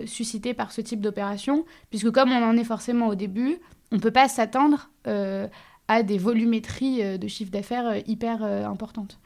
suscité 0.06 0.54
par 0.54 0.72
ce 0.72 0.82
type 0.82 1.00
d'opération, 1.00 1.66
puisque 1.90 2.12
comme 2.12 2.32
on 2.32 2.44
en 2.44 2.58
est 2.58 2.66
forcément 2.66 3.08
au 3.08 3.16
début, 3.16 3.60
on 3.92 3.96
ne 3.96 4.02
peut 4.02 4.12
pas 4.12 4.28
s'attendre 4.28 4.90
euh, 5.08 5.48
à 5.88 6.04
des 6.04 6.18
volumétries 6.18 7.04
euh, 7.04 7.18
de 7.18 7.28
chiffre 7.28 7.52
d'affaires 7.52 7.88
euh, 7.88 8.00
hyper 8.08 8.44
importantes. 8.44 9.20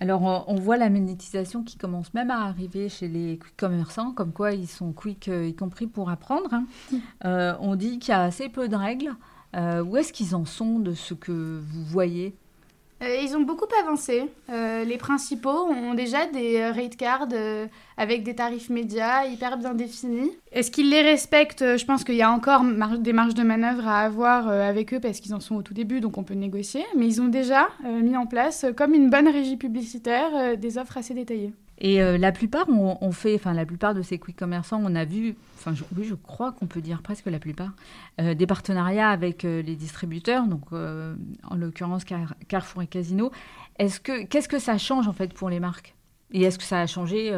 Alors, 0.00 0.44
on 0.48 0.56
voit 0.56 0.78
la 0.78 0.90
monétisation 0.90 1.62
qui 1.62 1.76
commence 1.76 2.12
même 2.12 2.32
à 2.32 2.40
arriver 2.40 2.88
chez 2.88 3.06
les 3.06 3.38
quick 3.38 3.56
commerçants, 3.56 4.10
comme 4.10 4.32
quoi 4.32 4.50
ils 4.50 4.66
sont 4.66 4.92
quick, 4.92 5.28
y 5.28 5.54
compris 5.54 5.86
pour 5.86 6.10
apprendre. 6.10 6.52
Hein. 6.52 7.56
on 7.60 7.76
dit 7.76 8.00
qu'il 8.00 8.10
y 8.10 8.14
a 8.14 8.22
assez 8.22 8.48
peu 8.48 8.68
de 8.68 8.74
règles. 8.74 9.14
où 9.54 9.96
est-ce 9.96 10.12
qu'ils 10.12 10.34
en 10.34 10.44
sont 10.44 10.80
de 10.80 10.92
ce 10.92 11.14
que 11.14 11.60
vous 11.64 11.84
voyez? 11.84 12.34
Euh, 13.02 13.16
ils 13.22 13.36
ont 13.36 13.40
beaucoup 13.40 13.66
avancé. 13.82 14.30
Euh, 14.50 14.84
les 14.84 14.96
principaux 14.96 15.68
ont 15.68 15.94
déjà 15.94 16.26
des 16.26 16.58
euh, 16.58 16.72
rate 16.72 16.96
cards 16.96 17.28
avec 17.96 18.22
des 18.22 18.34
tarifs 18.34 18.70
médias 18.70 19.26
hyper 19.26 19.58
bien 19.58 19.74
définis. 19.74 20.30
Est-ce 20.52 20.70
qu'ils 20.70 20.90
les 20.90 21.02
respectent? 21.02 21.76
Je 21.76 21.84
pense 21.84 22.04
qu'il 22.04 22.14
y 22.14 22.22
a 22.22 22.30
encore 22.30 22.62
des 22.98 23.12
marges 23.12 23.34
de 23.34 23.42
manœuvre 23.42 23.86
à 23.88 24.00
avoir 24.00 24.48
avec 24.48 24.94
eux 24.94 25.00
parce 25.00 25.20
qu'ils 25.20 25.34
en 25.34 25.40
sont 25.40 25.56
au 25.56 25.62
tout 25.62 25.74
début, 25.74 26.00
donc 26.00 26.18
on 26.18 26.22
peut 26.22 26.34
négocier. 26.34 26.84
Mais 26.96 27.06
ils 27.06 27.20
ont 27.20 27.28
déjà 27.28 27.68
mis 27.84 28.16
en 28.16 28.26
place, 28.26 28.66
comme 28.76 28.94
une 28.94 29.10
bonne 29.10 29.28
régie 29.28 29.56
publicitaire, 29.56 30.56
des 30.56 30.78
offres 30.78 30.98
assez 30.98 31.14
détaillées. 31.14 31.52
Et 31.78 32.02
euh, 32.02 32.16
la 32.16 32.32
plupart 32.32 32.66
on, 32.68 33.12
fait, 33.12 33.34
enfin 33.34 33.54
la 33.54 33.66
plupart 33.66 33.94
de 33.94 34.02
ces 34.02 34.18
quick 34.18 34.36
commerçants, 34.36 34.80
on 34.84 34.94
a 34.94 35.04
vu, 35.04 35.34
enfin 35.58 35.74
je, 35.74 35.82
oui 35.96 36.04
je 36.04 36.14
crois 36.14 36.52
qu'on 36.52 36.66
peut 36.66 36.80
dire 36.80 37.02
presque 37.02 37.26
la 37.26 37.38
plupart, 37.38 37.72
euh, 38.20 38.34
des 38.34 38.46
partenariats 38.46 39.10
avec 39.10 39.44
euh, 39.44 39.62
les 39.62 39.74
distributeurs, 39.74 40.46
donc 40.46 40.72
en 40.72 41.56
l'occurrence 41.56 42.04
Carrefour 42.48 42.82
et 42.82 42.86
Casino. 42.86 43.32
Est-ce 43.78 44.00
que 44.00 44.24
qu'est-ce 44.24 44.48
que 44.48 44.58
ça 44.58 44.78
change 44.78 45.08
en 45.08 45.12
fait 45.12 45.32
pour 45.32 45.48
les 45.48 45.60
marques? 45.60 45.94
Et 46.30 46.42
est-ce 46.42 46.58
que 46.58 46.64
ça 46.64 46.80
a 46.80 46.86
changé 46.86 47.32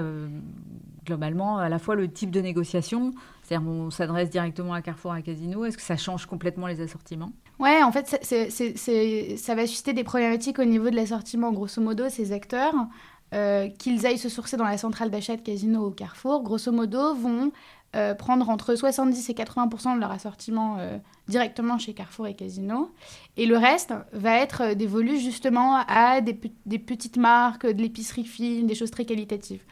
globalement 1.05 1.59
à 1.59 1.69
la 1.69 1.79
fois 1.79 1.97
le 1.97 2.09
type 2.09 2.31
de 2.31 2.41
négociation, 2.41 3.13
c'est-à-dire 3.43 3.69
on 3.69 3.91
s'adresse 3.91 4.31
directement 4.31 4.75
à 4.75 4.83
Carrefour 4.83 5.15
et 5.15 5.19
à 5.19 5.23
Casino, 5.23 5.65
est-ce 5.65 5.77
que 5.77 5.83
ça 5.83 5.97
change 5.97 6.27
complètement 6.27 6.67
les 6.67 6.81
assortiments? 6.81 7.33
Ouais, 7.59 7.83
en 7.83 7.93
fait, 7.93 8.07
ça 8.07 9.55
va 9.55 9.67
susciter 9.67 9.93
des 9.93 10.05
problématiques 10.05 10.59
au 10.59 10.65
niveau 10.65 10.91
de 10.91 10.97
l'assortiment. 10.97 11.53
Grosso 11.53 11.81
modo, 11.81 12.09
ces 12.09 12.33
acteurs 12.33 12.75
euh, 13.33 13.69
qu'ils 13.69 14.07
aillent 14.07 14.19
se 14.19 14.29
sourcer 14.29 14.57
dans 14.57 14.65
la 14.65 14.79
centrale 14.79 15.11
d'achat 15.11 15.37
de 15.37 15.41
Casino 15.41 15.87
au 15.87 15.91
Carrefour, 15.91 16.43
grosso 16.43 16.71
modo, 16.71 17.15
vont 17.15 17.51
euh, 17.97 18.15
prendre 18.15 18.49
entre 18.49 18.77
70 18.77 19.29
et 19.29 19.33
80% 19.33 19.97
de 19.97 20.01
leur 20.01 20.13
assortiment 20.13 20.77
euh, 20.79 20.99
directement 21.27 21.79
chez 21.79 21.95
Carrefour 21.95 22.29
et 22.29 22.35
Casino. 22.35 22.93
Et 23.37 23.47
le 23.47 23.57
reste 23.57 23.93
va 24.13 24.37
être 24.37 24.75
dévolu 24.75 25.19
justement 25.19 25.83
à 25.89 26.21
des, 26.21 26.35
petites 26.79 27.17
marques, 27.17 27.67
de 27.67 27.83
l'épicerie 27.83 28.25
fine, 28.25 28.69
des 28.69 28.75
choses 28.77 28.93
très 28.93 29.05
qualitatives. 29.05 29.65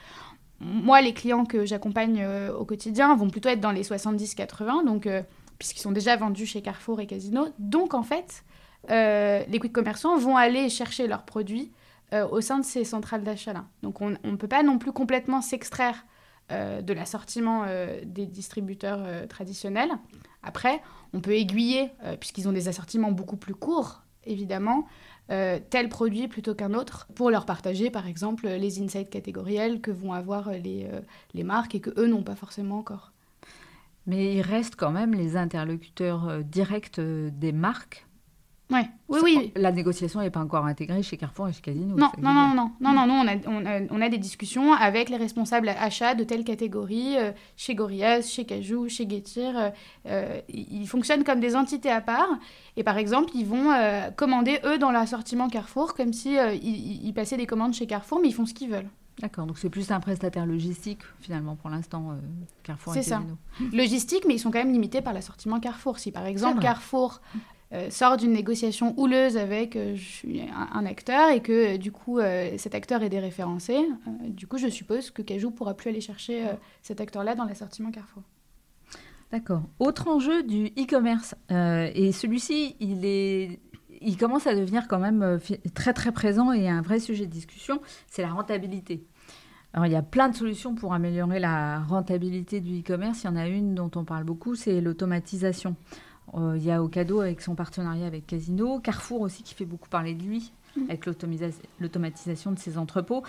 Moi, 0.59 1.00
les 1.00 1.12
clients 1.12 1.44
que 1.44 1.64
j'accompagne 1.64 2.26
au 2.59 2.64
quotidien 2.64 3.14
vont 3.14 3.28
plutôt 3.28 3.48
être 3.48 3.61
dans 3.61 3.72
les 3.72 3.82
70-80, 3.82 4.84
donc 4.84 5.09
puisqu'ils 5.59 5.80
sont 5.80 5.90
déjà 5.90 6.16
vendus 6.16 6.46
chez 6.46 6.62
Carrefour 6.62 7.00
et 7.00 7.07
Casino. 7.07 7.48
Donc 7.59 7.94
en 7.94 8.05
fait, 8.05 8.44
les 8.88 9.59
quick 9.61 9.72
commerçants 9.72 10.16
vont 10.16 10.36
aller 10.36 10.68
chercher 10.68 11.09
leurs 11.09 11.24
produits 11.24 11.72
euh, 12.13 12.27
au 12.29 12.41
sein 12.41 12.59
de 12.59 12.65
ces 12.65 12.85
centrales 12.85 13.25
d'achat-là. 13.25 13.65
Donc 13.83 14.01
on 14.01 14.11
ne 14.11 14.37
peut 14.37 14.49
pas 14.49 14.63
non 14.63 14.79
plus 14.79 14.93
complètement 14.93 15.41
s'extraire 15.41 16.07
de 16.51 16.93
l'assortiment 16.93 17.65
des 18.05 18.27
distributeurs 18.27 19.27
traditionnels. 19.29 19.91
Après, 20.43 20.83
on 21.15 21.21
peut 21.23 21.35
aiguiller, 21.35 21.89
puisqu'ils 22.21 22.47
ont 22.47 22.53
des 22.53 22.69
assortiments 22.69 23.11
beaucoup 23.11 23.39
plus 23.39 23.55
courts, 23.55 24.03
évidemment, 24.25 24.87
tel 25.29 25.89
produit 25.89 26.29
plutôt 26.29 26.55
qu'un 26.55 26.75
autre, 26.75 27.07
pour 27.15 27.31
leur 27.31 27.47
partager, 27.47 27.89
par 27.89 28.07
exemple, 28.07 28.49
les 28.49 28.83
insights 28.83 29.09
catégoriels 29.09 29.81
que 29.81 29.91
vont 29.91 30.13
avoir 30.13 30.51
les, 30.51 30.91
les 31.33 31.43
marques 31.43 31.75
et 31.75 31.81
que 31.81 31.99
eux 31.99 32.07
n'ont 32.07 32.25
pas 32.25 32.37
forcément 32.37 32.77
encore. 32.77 33.13
Mais 34.07 34.35
il 34.35 34.43
reste 34.43 34.77
quand 34.77 34.91
même 34.91 35.15
les 35.15 35.39
interlocuteurs 35.39 36.45
directs 36.45 37.01
des 37.01 37.53
marques 37.53 38.07
Ouais. 38.71 38.89
Oui, 39.09 39.21
oui. 39.23 39.53
La 39.57 39.71
négociation 39.71 40.21
n'est 40.21 40.31
pas 40.31 40.41
encore 40.41 40.65
intégrée 40.65 41.03
chez 41.03 41.19
Carrefour 41.19 41.49
et 41.49 41.53
chez 41.53 41.61
Casino. 41.61 41.95
Non, 41.95 42.11
non, 42.19 42.33
non, 42.33 42.55
non, 42.55 42.71
non, 42.81 42.93
non, 42.93 43.07
non, 43.07 43.25
on 43.47 43.67
a, 43.67 43.81
on, 43.91 44.01
a, 44.01 44.09
des 44.09 44.19
discussions 44.19 44.73
avec 44.73 45.11
les 45.11 45.19
responsables 45.19 45.69
achats 45.69 46.15
de 46.15 46.25
telle 46.25 46.45
catégorie, 46.45 47.19
euh, 47.19 47.33
chez 47.57 47.75
Gorillaz, 47.75 48.23
chez 48.23 48.47
Cajou, 48.47 48.89
chez 48.89 49.09
Getir. 49.09 49.59
Euh, 49.59 49.71
euh, 50.07 50.41
ils 50.49 50.87
fonctionnent 50.87 51.25
comme 51.25 51.41
des 51.41 51.55
entités 51.55 51.91
à 51.91 52.01
part. 52.01 52.39
Et 52.77 52.83
par 52.83 52.97
exemple, 52.97 53.31
ils 53.35 53.47
vont 53.47 53.71
commander, 54.17 54.61
eux, 54.65 54.79
dans 54.79 54.91
l'assortiment 54.91 55.49
Carrefour, 55.49 55.95
comme 55.95 56.15
si 56.15 56.37
ils, 56.63 57.13
passaient 57.13 57.37
des 57.37 57.47
commandes 57.47 57.75
chez 57.75 57.87
Carrefour, 57.87 58.21
mais 58.23 58.29
ils 58.29 58.35
font 58.35 58.47
ce 58.47 58.55
qu'ils 58.55 58.71
veulent. 58.71 58.89
D'accord, 59.21 59.45
donc 59.45 59.59
c'est 59.59 59.69
plus 59.69 59.91
un 59.91 60.01
prestataire 60.01 60.47
logistique 60.47 61.01
finalement 61.21 61.55
pour 61.55 61.69
l'instant, 61.69 62.17
Carrefour 62.63 62.95
et 62.95 63.01
Casino. 63.01 63.21
C'est 63.59 63.65
ça. 63.65 63.77
Logistique, 63.77 64.25
mais 64.27 64.35
ils 64.35 64.39
sont 64.39 64.51
quand 64.51 64.59
même 64.59 64.73
limités 64.73 65.03
par 65.03 65.13
l'assortiment 65.13 65.61
Carrefour. 65.61 65.99
Si 65.99 66.11
par 66.13 66.25
exemple 66.25 66.61
Carrefour 66.61 67.21
euh, 67.35 67.39
sort 67.91 68.16
d'une 68.16 68.33
négociation 68.33 68.95
houleuse 68.99 69.37
avec 69.37 69.77
euh, 69.77 69.97
un, 70.73 70.85
acteur 70.85 71.31
et 71.31 71.41
que 71.41 71.75
euh, 71.75 71.79
du 71.79 71.93
coup 71.93 72.20
cet 72.57 72.75
acteur 72.75 73.03
est 73.03 73.09
déréférencé, 73.09 73.79
du 74.27 74.47
coup 74.47 74.59
je 74.59 74.68
suppose 74.68 75.11
que 75.11 75.23
Cajou 75.23 75.51
pourra 75.51 75.75
plus 75.75 75.91
aller 75.91 76.01
chercher 76.01 76.45
cet 76.83 77.01
acteur-là 77.01 77.35
dans 77.35 77.45
l'assortiment 77.45 77.91
Carrefour. 77.91 78.23
D'accord. 79.31 79.62
Autre 79.79 80.09
enjeu 80.09 80.43
du 80.43 80.66
e-commerce, 80.79 81.35
et 81.49 82.12
celui-ci, 82.12 82.77
il, 82.81 83.05
est, 83.07 83.61
il 84.03 84.18
commence 84.18 84.47
à 84.47 84.55
devenir 84.55 84.89
quand 84.89 84.99
même 84.99 85.41
très 85.75 85.95
très 85.95 86.12
présent 86.12 86.53
et 86.53 86.68
un 86.68 86.83
vrai 86.83 87.01
sujet 87.01 87.27
de 87.27 87.31
discussion, 87.31 87.81
c'est 88.09 88.23
la 88.23 88.31
rentabilité. 88.31 89.07
Alors, 89.75 89.87
il 89.87 89.93
y 89.93 89.97
a 89.97 90.03
plein 90.03 90.29
de 90.29 90.37
solutions 90.37 90.75
pour 90.75 90.93
améliorer 90.93 91.41
la 91.41 91.81
rentabilité 91.81 92.61
du 92.61 92.81
e-commerce. 92.81 93.25
Il 93.25 93.29
y 93.29 93.31
en 93.31 93.37
a 93.37 93.47
une 93.47 93.75
dont 93.75 93.91
on 93.97 94.05
parle 94.05 94.25
beaucoup, 94.25 94.55
c'est 94.55 94.83
l'automatisation. 94.83 95.77
Euh, 96.35 96.55
il 96.57 96.64
y 96.64 96.70
a 96.70 96.83
Ocado 96.83 97.20
avec 97.20 97.41
son 97.41 97.55
partenariat 97.55 98.07
avec 98.07 98.27
Casino, 98.27 98.79
Carrefour 98.79 99.20
aussi 99.23 99.43
qui 99.43 99.55
fait 99.55 99.64
beaucoup 99.64 99.89
parler 99.89 100.14
de 100.14 100.23
lui 100.23 100.53
mm. 100.77 100.83
avec 100.89 101.07
l'automatisation 101.81 102.53
de 102.53 102.59
ses 102.59 102.79
entrepôts. 102.79 103.23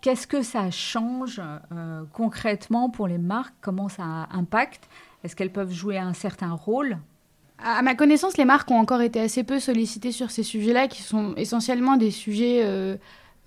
Qu'est-ce 0.00 0.26
que 0.26 0.42
ça 0.42 0.70
change 0.70 1.40
euh, 1.72 2.04
concrètement 2.12 2.88
pour 2.88 3.08
les 3.08 3.18
marques? 3.18 3.54
Comment 3.60 3.88
ça 3.88 4.28
impacte? 4.30 4.88
Est-ce 5.24 5.34
qu'elles 5.34 5.52
peuvent 5.52 5.72
jouer 5.72 5.98
un 5.98 6.14
certain 6.14 6.52
rôle? 6.52 6.98
À 7.58 7.82
ma 7.82 7.96
connaissance, 7.96 8.36
les 8.36 8.44
marques 8.44 8.70
ont 8.70 8.78
encore 8.78 9.00
été 9.00 9.20
assez 9.20 9.42
peu 9.42 9.58
sollicitées 9.58 10.12
sur 10.12 10.30
ces 10.30 10.44
sujets-là, 10.44 10.86
qui 10.86 11.02
sont 11.02 11.34
essentiellement 11.36 11.96
des 11.96 12.12
sujets 12.12 12.62
euh, 12.64 12.96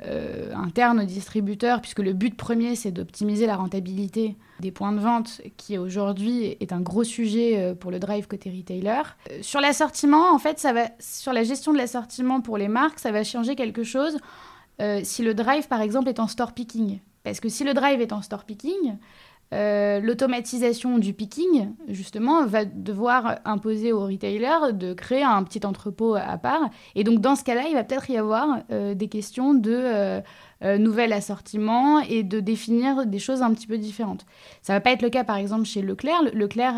euh, 0.03 0.51
interne 0.55 0.99
aux 0.99 1.05
distributeurs, 1.05 1.79
puisque 1.79 1.99
le 1.99 2.13
but 2.13 2.35
premier, 2.35 2.75
c'est 2.75 2.91
d'optimiser 2.91 3.45
la 3.45 3.55
rentabilité 3.55 4.35
des 4.59 4.71
points 4.71 4.91
de 4.91 4.99
vente, 4.99 5.41
qui 5.57 5.77
aujourd'hui 5.77 6.57
est 6.59 6.73
un 6.73 6.81
gros 6.81 7.03
sujet 7.03 7.59
euh, 7.59 7.75
pour 7.75 7.91
le 7.91 7.99
drive 7.99 8.27
côté 8.27 8.49
retailer. 8.49 9.01
Euh, 9.29 9.39
sur 9.41 9.61
l'assortiment, 9.61 10.33
en 10.33 10.39
fait, 10.39 10.59
ça 10.59 10.73
va, 10.73 10.89
sur 10.99 11.33
la 11.33 11.43
gestion 11.43 11.71
de 11.71 11.77
l'assortiment 11.77 12.41
pour 12.41 12.57
les 12.57 12.67
marques, 12.67 12.99
ça 12.99 13.11
va 13.11 13.23
changer 13.23 13.55
quelque 13.55 13.83
chose 13.83 14.17
si 15.03 15.21
le 15.21 15.35
drive, 15.35 15.67
par 15.67 15.79
exemple, 15.79 16.09
est 16.09 16.19
en 16.19 16.25
store 16.25 16.53
picking. 16.53 16.97
Parce 17.23 17.39
que 17.39 17.49
si 17.49 17.63
le 17.63 17.75
drive 17.75 18.01
est 18.01 18.13
en 18.13 18.23
store 18.23 18.45
picking, 18.45 18.97
euh, 19.53 19.99
l'automatisation 19.99 20.97
du 20.97 21.13
picking, 21.13 21.73
justement, 21.89 22.45
va 22.45 22.63
devoir 22.63 23.39
imposer 23.43 23.91
aux 23.91 24.05
retailers 24.05 24.71
de 24.73 24.93
créer 24.93 25.23
un 25.23 25.43
petit 25.43 25.65
entrepôt 25.65 26.15
à 26.15 26.37
part. 26.37 26.69
Et 26.95 27.03
donc, 27.03 27.19
dans 27.19 27.35
ce 27.35 27.43
cas-là, 27.43 27.63
il 27.67 27.73
va 27.73 27.83
peut-être 27.83 28.09
y 28.09 28.17
avoir 28.17 28.59
euh, 28.71 28.93
des 28.93 29.09
questions 29.09 29.53
de 29.53 29.73
euh, 29.73 30.21
nouvel 30.77 31.11
assortiment 31.11 31.99
et 31.99 32.23
de 32.23 32.39
définir 32.39 33.05
des 33.05 33.19
choses 33.19 33.41
un 33.41 33.53
petit 33.53 33.67
peu 33.67 33.77
différentes. 33.77 34.25
Ça 34.61 34.71
ne 34.73 34.77
va 34.77 34.81
pas 34.81 34.91
être 34.91 35.01
le 35.01 35.09
cas, 35.09 35.25
par 35.25 35.35
exemple, 35.35 35.65
chez 35.65 35.81
Leclerc. 35.81 36.21
Leclerc 36.33 36.75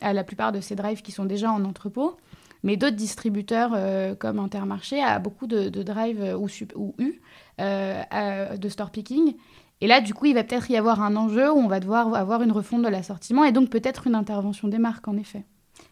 a 0.00 0.12
la 0.12 0.24
plupart 0.24 0.50
de 0.50 0.60
ses 0.60 0.74
drives 0.74 1.02
qui 1.02 1.12
sont 1.12 1.24
déjà 1.24 1.52
en 1.52 1.64
entrepôt. 1.64 2.16
Mais 2.64 2.76
d'autres 2.76 2.96
distributeurs 2.96 3.76
comme 4.18 4.40
Intermarché 4.40 5.00
a 5.00 5.20
beaucoup 5.20 5.46
de, 5.46 5.68
drives 5.68 6.36
ou, 6.36 6.48
ou 6.74 6.94
U 6.98 7.20
de 7.58 8.68
store 8.68 8.90
picking. 8.90 9.34
Et 9.80 9.86
là, 9.86 10.00
du 10.00 10.12
coup, 10.14 10.26
il 10.26 10.34
va 10.34 10.42
peut-être 10.42 10.70
y 10.70 10.76
avoir 10.76 11.02
un 11.02 11.14
enjeu 11.16 11.52
où 11.52 11.56
on 11.56 11.68
va 11.68 11.80
devoir 11.80 12.14
avoir 12.14 12.42
une 12.42 12.52
refonte 12.52 12.82
de 12.82 12.88
l'assortiment 12.88 13.44
et 13.44 13.52
donc 13.52 13.70
peut-être 13.70 14.06
une 14.06 14.14
intervention 14.14 14.68
des 14.68 14.78
marques, 14.78 15.06
en 15.06 15.16
effet. 15.16 15.44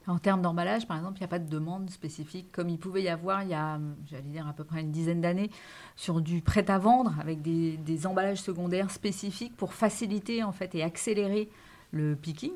En 0.08 0.18
termes 0.18 0.42
d'emballage, 0.42 0.86
par 0.86 0.96
exemple, 0.96 1.18
il 1.18 1.20
n'y 1.20 1.26
a 1.26 1.28
pas 1.28 1.38
de 1.38 1.48
demande 1.48 1.90
spécifique 1.90 2.52
comme 2.52 2.68
il 2.68 2.78
pouvait 2.78 3.02
y 3.02 3.08
avoir 3.08 3.42
il 3.42 3.50
y 3.50 3.54
a, 3.54 3.78
j'allais 4.08 4.28
dire, 4.28 4.46
à 4.46 4.52
peu 4.52 4.64
près 4.64 4.80
une 4.80 4.92
dizaine 4.92 5.20
d'années 5.20 5.50
sur 5.96 6.20
du 6.20 6.42
prêt-à-vendre 6.42 7.14
avec 7.20 7.42
des, 7.42 8.06
emballages 8.06 8.40
secondaires 8.40 8.90
spécifiques 8.90 9.56
pour 9.56 9.72
faciliter 9.74 10.44
en 10.44 10.52
fait 10.52 10.74
et 10.74 10.82
accélérer 10.82 11.48
le 11.90 12.14
picking. 12.14 12.52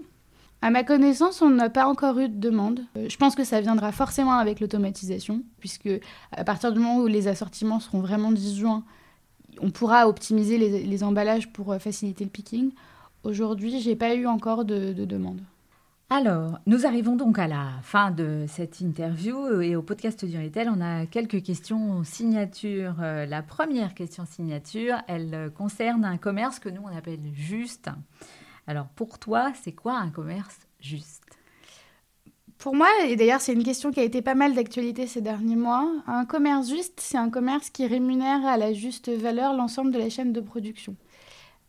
À 0.63 0.71
ma 0.71 0.85
connaissance, 0.85 1.41
on 1.41 1.51
n'a 1.51 1.71
pas 1.71 1.87
encore 1.87 2.19
eu 2.19 2.29
de 2.29 2.39
demande. 2.39 2.81
Euh, 2.97 3.09
je 3.09 3.17
pense 3.17 3.35
que 3.35 3.45
ça 3.45 3.61
viendra 3.61 3.93
forcément 3.93 4.35
avec 4.35 4.61
l'automatisation, 4.61 5.43
puisque 5.59 5.89
à 6.33 6.45
partir 6.45 6.73
du 6.73 6.79
moment 6.79 6.99
où 6.99 7.07
les 7.07 7.29
assortiments 7.29 7.81
seront 7.81 8.01
vraiment 8.01 8.31
disjoints, 8.31 8.85
on 9.61 9.71
pourra 9.71 10.09
optimiser 10.09 10.59
les, 10.59 11.05
emballages 11.05 11.53
pour 11.53 11.73
euh, 11.73 11.79
faciliter 11.79 12.25
le 12.25 12.31
picking. 12.31 12.73
Aujourd'hui, 13.25 13.81
j'ai 13.81 13.97
pas 13.97 14.15
eu 14.15 14.27
encore 14.27 14.65
de, 14.65 14.93
demande. 14.93 15.41
Alors, 16.09 16.59
nous 16.67 16.87
arrivons 16.87 17.15
donc 17.15 17.39
à 17.39 17.47
la 17.47 17.69
fin 17.83 18.11
de 18.11 18.45
cette 18.49 18.81
interview 18.81 19.37
euh, 19.37 19.61
et 19.61 19.77
au 19.77 19.83
podcast 19.83 20.25
du 20.25 20.37
Retail, 20.39 20.69
on 20.69 20.81
a 20.81 21.07
quelques 21.07 21.43
questions 21.43 22.03
signature. 22.03 22.97
Euh, 23.01 23.27
la 23.27 23.43
première 23.43 23.95
question 23.95 24.25
signature, 24.27 24.97
elle 25.07 25.53
concerne 25.55 26.05
un 26.05 26.17
commerce 26.17 26.59
que 26.59 26.69
nous 26.69 26.83
on 26.83 26.97
appelle 26.97 27.21
juste. 27.33 27.91
Alors, 28.67 28.87
pour 28.89 29.19
toi, 29.19 29.53
c'est 29.63 29.73
quoi 29.73 29.99
un 29.99 30.11
commerce 30.11 30.59
juste? 30.81 31.40
Pour 32.61 32.75
moi, 32.75 32.89
et 33.07 33.17
d'ailleurs 33.17 33.41
c'est 33.41 33.55
une 33.55 33.65
question 33.65 33.91
qui 33.91 34.01
a 34.01 34.03
été 34.03 34.21
pas 34.21 34.35
mal 34.35 34.55
d'actualité 34.55 35.07
ces 35.07 35.23
derniers 35.23 35.57
mois, 35.57 35.91
un 36.07 36.27
commerce 36.27 36.69
juste, 36.69 37.01
c'est 37.01 37.17
un 37.17 37.31
commerce 37.31 37.71
qui 37.71 37.87
rémunère 37.87 38.47
à 38.47 38.59
la 38.59 38.75
juste 38.75 39.09
valeur 39.09 39.55
l'ensemble 39.55 39.91
de 39.91 39.99
la 39.99 40.11
chaîne 40.11 40.33
de 40.33 40.41
production. 40.41 40.95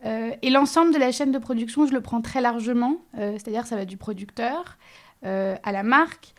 Euh, 0.05 0.31
et 0.41 0.49
l'ensemble 0.49 0.93
de 0.93 0.99
la 0.99 1.11
chaîne 1.11 1.31
de 1.31 1.37
production, 1.37 1.85
je 1.85 1.93
le 1.93 2.01
prends 2.01 2.21
très 2.21 2.41
largement, 2.41 2.97
euh, 3.17 3.33
c'est-à-dire 3.33 3.67
ça 3.67 3.77
va 3.77 3.85
du 3.85 3.95
producteur 3.95 4.77
euh, 5.25 5.55
à 5.63 5.71
la 5.71 5.83
marque, 5.83 6.33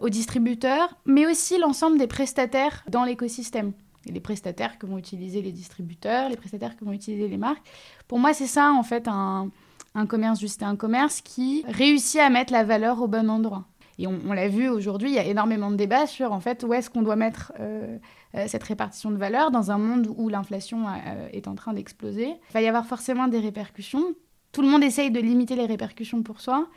au 0.00 0.08
distributeur, 0.08 0.96
mais 1.06 1.24
aussi 1.24 1.56
l'ensemble 1.56 1.98
des 1.98 2.08
prestataires 2.08 2.82
dans 2.88 3.04
l'écosystème. 3.04 3.74
Les 4.06 4.18
prestataires 4.18 4.76
que 4.76 4.86
vont 4.86 4.98
utiliser 4.98 5.40
les 5.40 5.52
distributeurs, 5.52 6.28
les 6.28 6.36
prestataires 6.36 6.76
que 6.76 6.84
vont 6.84 6.90
utiliser 6.90 7.28
les 7.28 7.36
marques. 7.36 7.64
Pour 8.08 8.18
moi, 8.18 8.34
c'est 8.34 8.48
ça 8.48 8.72
en 8.72 8.82
fait 8.82 9.06
un, 9.06 9.50
un 9.94 10.06
commerce 10.06 10.40
juste, 10.40 10.64
un 10.64 10.74
commerce 10.74 11.20
qui 11.20 11.64
réussit 11.68 12.20
à 12.20 12.28
mettre 12.28 12.52
la 12.52 12.64
valeur 12.64 13.00
au 13.00 13.06
bon 13.06 13.30
endroit. 13.30 13.66
Et 13.98 14.06
on, 14.06 14.32
l'a 14.32 14.46
vu 14.46 14.68
aujourd'hui, 14.68 15.10
il 15.10 15.14
y 15.14 15.18
a 15.18 15.24
énormément 15.24 15.72
de 15.72 15.76
débats 15.76 16.06
sur 16.06 16.32
en 16.32 16.38
fait 16.38 16.62
où 16.62 16.72
est-ce 16.72 16.88
qu'on 16.88 17.02
doit 17.02 17.16
mettre 17.16 17.52
euh, 17.58 17.98
euh, 18.36 18.44
cette 18.46 18.62
répartition 18.62 19.10
de 19.10 19.16
valeur 19.16 19.50
dans 19.50 19.72
un 19.72 19.78
monde 19.78 20.08
où 20.16 20.28
l'inflation 20.28 20.86
euh, 20.86 21.28
est 21.32 21.48
en 21.48 21.56
train 21.56 21.72
d'exploser. 21.72 22.28
Il 22.28 22.52
va 22.54 22.62
y 22.62 22.68
avoir 22.68 22.86
forcément 22.86 23.26
des 23.26 23.40
répercussions. 23.40 24.14
Tout 24.52 24.62
le 24.62 24.68
monde 24.68 24.84
essaye 24.84 25.10
de 25.10 25.18
limiter 25.18 25.56
les 25.56 25.66
répercussions 25.66 26.22
pour 26.22 26.40
soi. 26.40 26.68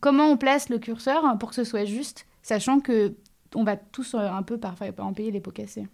comment 0.00 0.26
on 0.26 0.36
place 0.36 0.68
le 0.68 0.78
curseur 0.78 1.38
pour 1.38 1.48
que 1.48 1.54
ce 1.54 1.64
soit 1.64 1.86
juste, 1.86 2.26
sachant 2.42 2.80
que 2.80 3.16
on 3.54 3.64
va 3.64 3.76
tous 3.76 4.14
un 4.14 4.42
peu 4.42 4.58
parfois 4.58 4.88
en 4.98 5.14
payer 5.14 5.30
les 5.30 5.40
pots 5.40 5.50
cassés? 5.50 5.86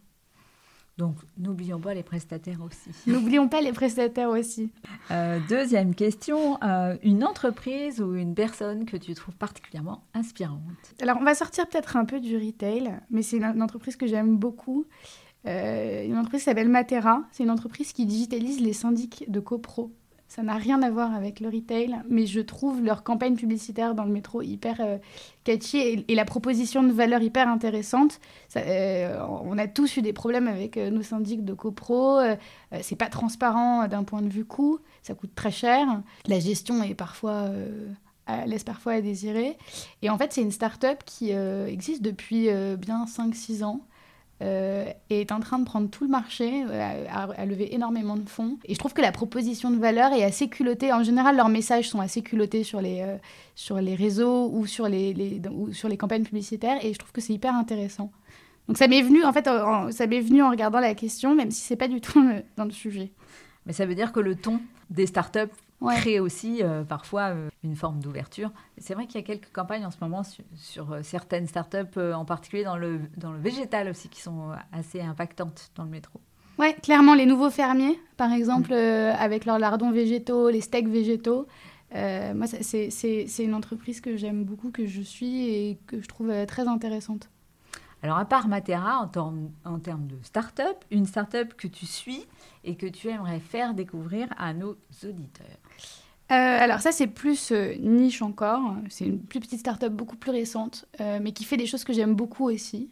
Donc, 0.97 1.17
n'oublions 1.39 1.81
pas 1.81 1.93
les 1.93 2.05
prestataires 2.05 2.61
aussi. 2.63 2.91
N'oublions 3.11 3.49
pas 3.49 3.61
les 3.61 3.73
prestataires 3.73 4.31
aussi. 4.31 4.71
Euh, 5.11 5.41
deuxième 5.49 5.95
question, 5.95 6.63
euh, 6.63 6.97
une 7.03 7.25
entreprise 7.25 8.01
ou 8.01 8.15
une 8.15 8.35
personne 8.35 8.85
que 8.85 8.97
tu 8.97 9.13
trouves 9.15 9.35
particulièrement 9.35 10.05
inspirante? 10.15 10.61
Alors, 11.03 11.17
on 11.21 11.25
va 11.25 11.35
sortir 11.35 11.67
peut-être 11.69 11.97
un 11.97 12.05
peu 12.05 12.21
du 12.21 12.37
retail, 12.37 12.93
mais 13.11 13.23
c'est 13.23 13.39
une, 13.39 13.63
entreprise 13.63 13.97
que 13.97 14.07
j'aime 14.07 14.37
beaucoup. 14.37 14.87
Euh, 15.47 16.05
une 16.05 16.17
entreprise 16.17 16.43
s'appelle 16.43 16.69
Matera. 16.69 17.25
C'est 17.33 17.43
une 17.43 17.51
entreprise 17.51 17.93
qui 17.93 18.07
digitalise 18.07 18.61
les 18.61 18.73
syndics 18.73 19.25
de 19.29 19.41
copro. 19.41 19.93
Ça 20.35 20.43
n'a 20.43 20.55
rien 20.55 20.82
à 20.82 20.91
voir 20.91 21.14
avec 21.14 21.39
le 21.39 21.49
retail, 21.49 21.95
mais 22.09 22.26
je 22.26 22.41
trouve 22.41 22.82
leur 22.82 23.05
campagne 23.05 23.37
publicitaire 23.37 23.95
dans 23.95 24.03
le 24.03 24.11
métro 24.11 24.43
hyper 24.43 24.80
euh, 24.80 24.99
catchy 25.45 26.05
et, 26.09 26.14
la 26.16 26.24
proposition 26.24 26.82
de 26.82 26.91
valeur 26.91 27.22
hyper 27.22 27.47
intéressante. 27.47 28.18
Euh, 28.57 29.16
on 29.45 29.57
a 29.59 29.68
tous 29.68 29.97
eu 29.97 30.03
des 30.03 30.12
problèmes 30.12 30.49
avec 30.49 30.76
euh, 30.76 30.91
nos 30.91 31.03
syndics 31.03 31.45
de 31.45 31.53
copro. 31.55 32.18
c'est 32.80 32.97
pas 32.97 33.07
transparent 33.07 33.87
d'un 33.87 34.03
point 34.03 34.22
de 34.22 34.28
vue 34.28 34.45
coût, 34.45 34.80
ça 35.05 35.14
coûte 35.14 35.37
très 35.37 35.53
cher. 35.53 35.87
La 36.26 36.41
gestion 36.41 36.82
est 36.82 36.97
parfois 36.97 37.51
laisse 38.47 38.64
parfois 38.64 38.95
à 38.95 39.01
désirer. 39.01 39.57
Et 40.03 40.11
en 40.11 40.18
fait, 40.18 40.32
c'est 40.32 40.43
une 40.43 40.51
start-up 40.51 41.05
qui 41.07 41.30
existe 41.30 42.03
depuis 42.03 42.49
bien 42.76 43.05
5-6 43.05 43.62
ans. 43.62 43.82
Euh, 44.45 44.85
est 45.09 45.33
en 45.33 45.41
train 45.41 45.59
de 45.59 45.65
prendre 45.65 45.89
tout 45.89 46.05
le 46.05 46.11
marché, 46.11 46.65
euh, 46.69 47.07
à, 47.11 47.47
lever 47.47 47.75
énormément 47.75 48.17
de 48.17 48.29
fonds. 48.29 48.59
Et 48.67 48.75
je 48.75 48.79
trouve 48.79 48.93
que 48.93 49.01
la 49.01 49.11
proposition 49.11 49.71
de 49.71 49.79
valeur 49.79 50.13
est 50.13 50.23
assez 50.23 50.49
culottée. 50.49 50.93
En 50.93 51.03
général, 51.03 51.37
leurs 51.37 51.49
messages 51.49 51.89
sont 51.89 52.01
assez 52.01 52.21
culottés 52.21 52.63
sur 52.63 52.83
les, 52.83 53.01
euh, 53.01 53.17
sur 53.55 53.81
les 53.81 53.95
réseaux 53.95 54.51
ou 54.53 54.67
sur 54.67 54.87
les, 54.87 55.41
sur 55.73 55.89
les 55.89 55.97
campagnes 55.97 56.25
publicitaires. 56.25 56.77
Et 56.85 56.93
je 56.93 56.99
trouve 56.99 57.13
que 57.13 57.23
c'est 57.23 57.33
hyper 57.33 57.55
intéressant. 57.55 58.13
Donc 58.69 58.77
ça 58.77 58.87
m'est 58.87 59.03
venu, 59.03 59.25
en 59.25 59.33
fait, 59.33 59.49
ça 59.91 60.07
m'est 60.07 60.21
venu 60.21 60.43
en 60.43 60.51
regardant 60.51 60.81
la 60.81 60.95
question, 60.95 61.35
même 61.35 61.51
si 61.51 61.63
c'est 61.63 61.77
pas 61.77 61.89
du 61.89 62.01
tout 62.03 62.23
dans 62.57 62.65
le 62.65 62.71
sujet. 62.71 63.13
Mais 63.65 63.73
ça 63.73 63.87
veut 63.87 63.95
dire 63.95 64.13
que 64.13 64.21
le 64.21 64.35
ton 64.35 64.61
des 64.91 65.07
startups 65.07 65.51
crée 65.93 66.20
aussi 66.20 66.62
euh, 66.62 66.85
parfois 66.85 67.30
euh, 67.30 67.51
une 67.62 67.76
forme 67.76 68.01
d'ouverture. 68.01 68.51
C'est 68.78 68.95
vrai 68.95 69.07
qu'il 69.07 69.16
y 69.16 69.24
a 69.24 69.26
quelques 69.26 69.53
campagnes 69.53 69.85
en 69.87 69.91
ce 69.91 69.99
moment 70.01 70.22
sur, 70.57 70.93
euh, 70.93 71.01
certaines 71.03 71.47
startups, 71.47 71.99
en 71.99 72.24
particulier 72.24 72.64
dans 72.64 72.76
le, 72.76 73.01
dans 73.16 73.32
le 73.32 73.39
végétal 73.39 73.89
aussi, 73.89 74.09
qui 74.09 74.20
sont 74.20 74.51
assez 74.72 75.01
impactantes 75.01 75.70
dans 75.76 75.85
le 75.85 75.91
métro. 75.91 76.20
Oui, 76.59 76.74
clairement, 76.82 77.14
les 77.14 77.26
nouveaux 77.26 77.51
fermiers, 77.51 77.99
par 78.16 78.32
exemple, 78.32 78.72
avec 78.72 79.45
leurs 79.45 79.59
lardons 79.59 79.91
végétaux, 79.91 80.51
les 80.51 80.61
steaks 80.61 80.89
végétaux. 80.89 81.49
moi, 81.93 82.47
c'est 82.47 83.45
une 83.45 83.55
entreprise 83.55 84.01
que 84.01 84.16
j'aime 84.16 84.45
beaucoup, 84.45 84.70
que 84.70 84.87
je 84.87 85.03
suis 85.03 85.49
et 85.49 85.78
que 85.89 86.01
je 86.01 86.07
trouve 86.07 86.32
très 86.47 86.68
intéressante. 86.68 87.28
Alors, 88.05 88.18
à 88.18 88.24
part 88.24 88.47
Matera, 88.47 89.11
en, 89.16 89.35
en 89.64 89.78
termes 89.80 90.07
de 90.07 90.16
start-up, 90.22 90.76
une 90.93 91.07
start-up 91.07 91.55
que 91.55 91.66
tu 91.66 91.87
suis 91.87 92.24
et 92.62 92.76
que 92.76 92.87
tu 92.87 93.09
aimerais 93.09 93.41
faire 93.41 93.74
découvrir 93.74 94.28
à 94.37 94.53
nos 94.53 94.76
auditeurs 95.03 95.59
euh, 96.33 96.35
alors 96.35 96.81
ça 96.81 96.91
c'est 96.91 97.07
plus 97.07 97.53
euh, 97.53 97.75
niche 97.79 98.22
encore, 98.22 98.77
c'est 98.89 99.05
une 99.05 99.20
plus 99.20 99.41
petite 99.41 99.61
start-up 99.61 99.93
beaucoup 99.93 100.16
plus 100.16 100.31
récente, 100.31 100.87
euh, 101.03 101.18
mais 101.20 101.33
qui 101.33 101.45
fait 101.45 101.59
des 101.59 101.66
choses 101.66 101.85
que 101.85 101.93
j'aime 101.93 102.14
beaucoup 102.14 102.49
aussi. 102.49 102.89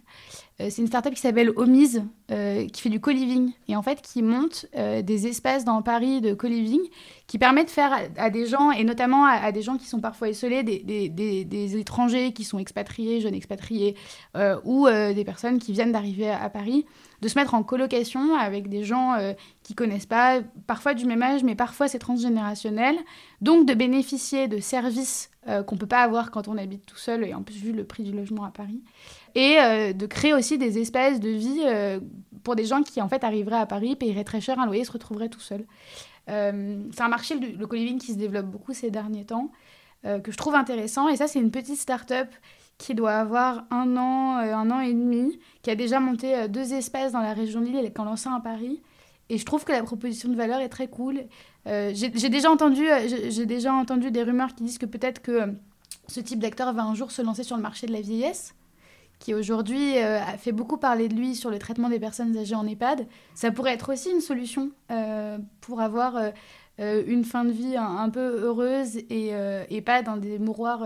c'est 0.58 0.82
une 0.82 0.86
start-up 0.86 1.14
qui 1.14 1.20
s'appelle 1.20 1.50
Omise, 1.56 2.04
qui 2.28 2.80
fait 2.80 2.90
du 2.90 3.00
co-living. 3.00 3.52
Et 3.68 3.74
en 3.74 3.82
fait 3.82 4.00
qui 4.00 4.22
monte 4.22 4.66
des 4.74 5.26
espaces 5.26 5.64
dans 5.64 5.82
Paris 5.82 6.20
de 6.20 6.34
co-living 6.34 6.80
qui 7.26 7.38
permettent 7.38 7.66
de 7.66 7.72
faire 7.72 7.98
à, 8.16 8.30
des 8.30 8.46
gens, 8.46 8.70
et 8.70 8.84
notamment 8.84 9.24
à, 9.24 9.50
des 9.50 9.62
gens 9.62 9.76
qui 9.76 9.86
sont 9.86 10.00
parfois 10.00 10.28
isolés, 10.28 10.62
des, 10.62 11.76
étrangers 11.76 12.32
qui 12.32 12.44
sont 12.44 12.60
expatriés, 12.60 13.20
jeunes 13.20 13.34
expatriés, 13.34 13.96
ou 14.64 14.86
des 14.88 15.24
personnes 15.24 15.58
qui 15.58 15.72
viennent 15.72 15.92
d'arriver 15.92 16.30
à, 16.30 16.48
Paris, 16.48 16.84
de 17.22 17.28
se 17.28 17.38
mettre 17.38 17.54
en 17.54 17.62
colocation 17.62 18.34
avec 18.36 18.68
des 18.68 18.84
gens 18.84 19.16
qui 19.62 19.74
connaissent 19.74 20.06
pas, 20.06 20.40
parfois 20.66 20.92
du 20.92 21.06
même 21.06 21.22
âge, 21.22 21.44
mais 21.44 21.54
parfois 21.54 21.88
c'est 21.88 22.00
transgénérationnel. 22.00 22.96
Donc 23.40 23.64
de 23.66 23.72
bénéficier 23.74 24.48
de 24.48 24.58
services 24.58 25.30
euh, 25.48 25.64
qu'on 25.64 25.76
peut 25.76 25.88
pas 25.88 26.02
avoir 26.02 26.30
quand 26.30 26.46
on 26.46 26.56
habite 26.56 26.86
tout 26.86 26.96
seul, 26.96 27.24
et 27.24 27.34
en 27.34 27.42
plus 27.42 27.56
vu 27.56 27.72
le 27.72 27.82
prix 27.82 28.04
du 28.04 28.12
logement 28.12 28.44
à 28.44 28.50
Paris. 28.52 28.80
Et 29.34 29.56
euh, 29.58 29.92
de 29.92 30.06
créer 30.06 30.32
aussi 30.32 30.56
des 30.56 30.78
espaces 30.78 31.18
de 31.18 31.30
vie 31.30 31.62
euh, 31.64 31.98
pour 32.44 32.54
des 32.54 32.64
gens 32.64 32.84
qui 32.84 33.02
en 33.02 33.08
fait 33.08 33.24
arriveraient 33.24 33.56
à 33.56 33.66
Paris, 33.66 33.96
paieraient 33.96 34.22
très 34.22 34.40
cher 34.40 34.60
un 34.60 34.66
loyer 34.66 34.82
et 34.82 34.84
se 34.84 34.92
retrouveraient 34.92 35.30
tout 35.30 35.40
seuls. 35.40 35.66
c'est 36.28 37.00
un 37.00 37.08
marché, 37.08 37.34
le, 37.36 37.48
le 37.48 37.98
qui 37.98 38.12
se 38.12 38.18
développe 38.18 38.46
beaucoup 38.46 38.72
ces 38.72 38.92
derniers 38.92 39.24
temps, 39.24 39.50
que 40.04 40.30
je 40.30 40.36
trouve 40.36 40.54
intéressant. 40.54 41.08
Et 41.08 41.16
ça, 41.16 41.26
c'est 41.26 41.40
une 41.40 41.50
petite 41.50 41.78
start-up 41.78 42.28
qui 42.82 42.94
doit 42.96 43.12
avoir 43.12 43.64
un 43.70 43.96
an, 43.96 44.38
un 44.38 44.70
an 44.72 44.80
et 44.80 44.92
demi, 44.92 45.38
qui 45.62 45.70
a 45.70 45.76
déjà 45.76 46.00
monté 46.00 46.48
deux 46.48 46.74
espaces 46.74 47.12
dans 47.12 47.20
la 47.20 47.32
région 47.32 47.60
de 47.60 47.66
Lille 47.66 47.84
et 47.84 47.92
qui 47.92 48.00
en 48.00 48.04
lancé 48.04 48.28
un 48.28 48.34
à 48.34 48.40
Paris. 48.40 48.82
Et 49.28 49.38
je 49.38 49.44
trouve 49.46 49.64
que 49.64 49.72
la 49.72 49.82
proposition 49.82 50.28
de 50.28 50.36
valeur 50.36 50.60
est 50.60 50.68
très 50.68 50.88
cool. 50.88 51.24
Euh, 51.66 51.92
j'ai 51.94 52.28
déjà, 52.28 52.50
entendu, 52.50 52.86
euh, 52.88 53.46
déjà 53.46 53.72
entendu 53.72 54.10
des 54.10 54.22
rumeurs 54.22 54.54
qui 54.54 54.64
disent 54.64 54.78
que 54.78 54.86
peut-être 54.86 55.22
que 55.22 55.32
euh, 55.32 55.46
ce 56.08 56.20
type 56.20 56.40
d'acteur 56.40 56.72
va 56.72 56.82
un 56.82 56.94
jour 56.94 57.10
se 57.10 57.22
lancer 57.22 57.42
sur 57.42 57.56
le 57.56 57.62
marché 57.62 57.86
de 57.86 57.92
la 57.92 58.00
vieillesse, 58.00 58.54
qui 59.20 59.34
aujourd'hui 59.34 59.98
a 59.98 60.36
fait 60.36 60.50
beaucoup 60.50 60.78
parler 60.78 61.06
de 61.06 61.14
lui 61.14 61.36
sur 61.36 61.48
le 61.48 61.58
traitement 61.58 61.88
des 61.88 62.00
personnes 62.00 62.36
âgées 62.36 62.56
en 62.56 62.66
EHPAD. 62.66 63.06
Ça 63.34 63.52
pourrait 63.52 63.72
être 63.72 63.92
aussi 63.92 64.10
une 64.10 64.20
solution 64.20 64.72
pour 65.60 65.80
avoir 65.80 66.20
une 66.78 67.24
fin 67.24 67.44
de 67.44 67.52
vie 67.52 67.76
un, 67.76 68.10
peu 68.10 68.42
heureuse 68.42 68.96
et, 68.96 69.30
et, 69.70 69.80
pas 69.80 70.02
dans 70.02 70.16
des 70.16 70.40
mouroirs 70.40 70.84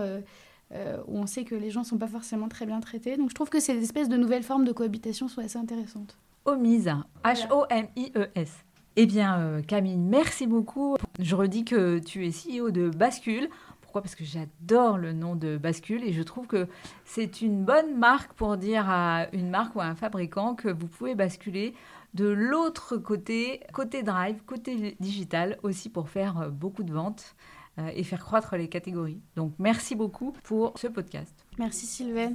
où 0.71 1.17
on 1.17 1.27
sait 1.27 1.43
que 1.45 1.55
les 1.55 1.69
gens 1.69 1.81
ne 1.81 1.85
sont 1.85 1.97
pas 1.97 2.07
forcément 2.07 2.49
très 2.49 2.65
bien 2.65 2.79
traités. 2.79 3.17
Donc 3.17 3.29
je 3.29 3.35
trouve 3.35 3.49
que 3.49 3.59
ces 3.59 3.81
espèces 3.81 4.09
de 4.09 4.17
nouvelles 4.17 4.43
formes 4.43 4.65
de 4.65 4.71
cohabitation 4.71 5.27
sont 5.27 5.41
assez 5.41 5.57
intéressantes. 5.57 6.17
Omise, 6.45 6.91
H-O-M-I-E-S. 7.23 8.63
Eh 8.99 9.05
bien, 9.05 9.39
euh, 9.39 9.61
Camille, 9.61 9.97
merci 9.97 10.47
beaucoup. 10.47 10.97
Je 11.19 11.35
redis 11.35 11.65
que 11.65 11.99
tu 11.99 12.25
es 12.25 12.31
CEO 12.31 12.71
de 12.71 12.89
Bascule. 12.89 13.47
Pourquoi? 13.81 14.01
Parce 14.01 14.15
que 14.15 14.23
j'adore 14.23 14.97
le 14.97 15.13
nom 15.13 15.35
de 15.35 15.57
Bascule 15.57 16.03
et 16.03 16.13
je 16.13 16.23
trouve 16.23 16.47
que 16.47 16.67
c'est 17.05 17.41
une 17.41 17.63
bonne 17.63 17.95
marque 17.95 18.33
pour 18.33 18.57
dire 18.57 18.89
à 18.89 19.27
une 19.33 19.51
marque 19.51 19.75
ou 19.75 19.81
à 19.81 19.85
un 19.85 19.93
fabricant 19.93 20.55
que 20.55 20.69
vous 20.69 20.87
pouvez 20.87 21.13
basculer 21.13 21.75
de 22.15 22.27
l'autre 22.27 22.97
côté, 22.97 23.59
côté 23.71 24.01
drive, 24.01 24.41
côté 24.47 24.95
digital, 24.99 25.59
aussi 25.61 25.89
pour 25.89 26.09
faire 26.09 26.39
euh, 26.39 26.49
beaucoup 26.49 26.81
de 26.83 26.91
ventes 26.91 27.35
euh, 27.35 27.56
et 27.93 28.03
faire 28.03 28.23
croître 28.23 28.55
les 28.55 28.67
catégories. 28.67 29.21
Donc, 29.35 29.53
merci 29.59 29.95
beaucoup 29.95 30.33
pour 30.43 30.73
ce 30.77 30.87
podcast. 30.87 31.33
Merci 31.59 31.85
Sylvain. 31.85 32.33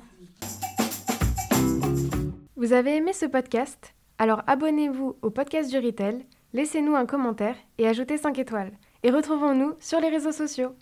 Vous 2.57 2.72
avez 2.72 2.97
aimé 2.97 3.12
ce 3.12 3.26
podcast? 3.26 3.95
Alors 4.18 4.43
abonnez-vous 4.47 5.16
au 5.20 5.30
podcast 5.30 5.68
du 5.68 5.78
Retail, 5.78 6.24
laissez-nous 6.53 6.95
un 6.95 7.07
commentaire 7.07 7.57
et 7.78 7.88
ajoutez 7.88 8.18
5 8.18 8.38
étoiles. 8.38 8.70
Et 9.03 9.11
retrouvons-nous 9.11 9.72
sur 9.80 10.01
les 10.01 10.11
réseaux 10.11 10.30
sociaux. 10.30 10.76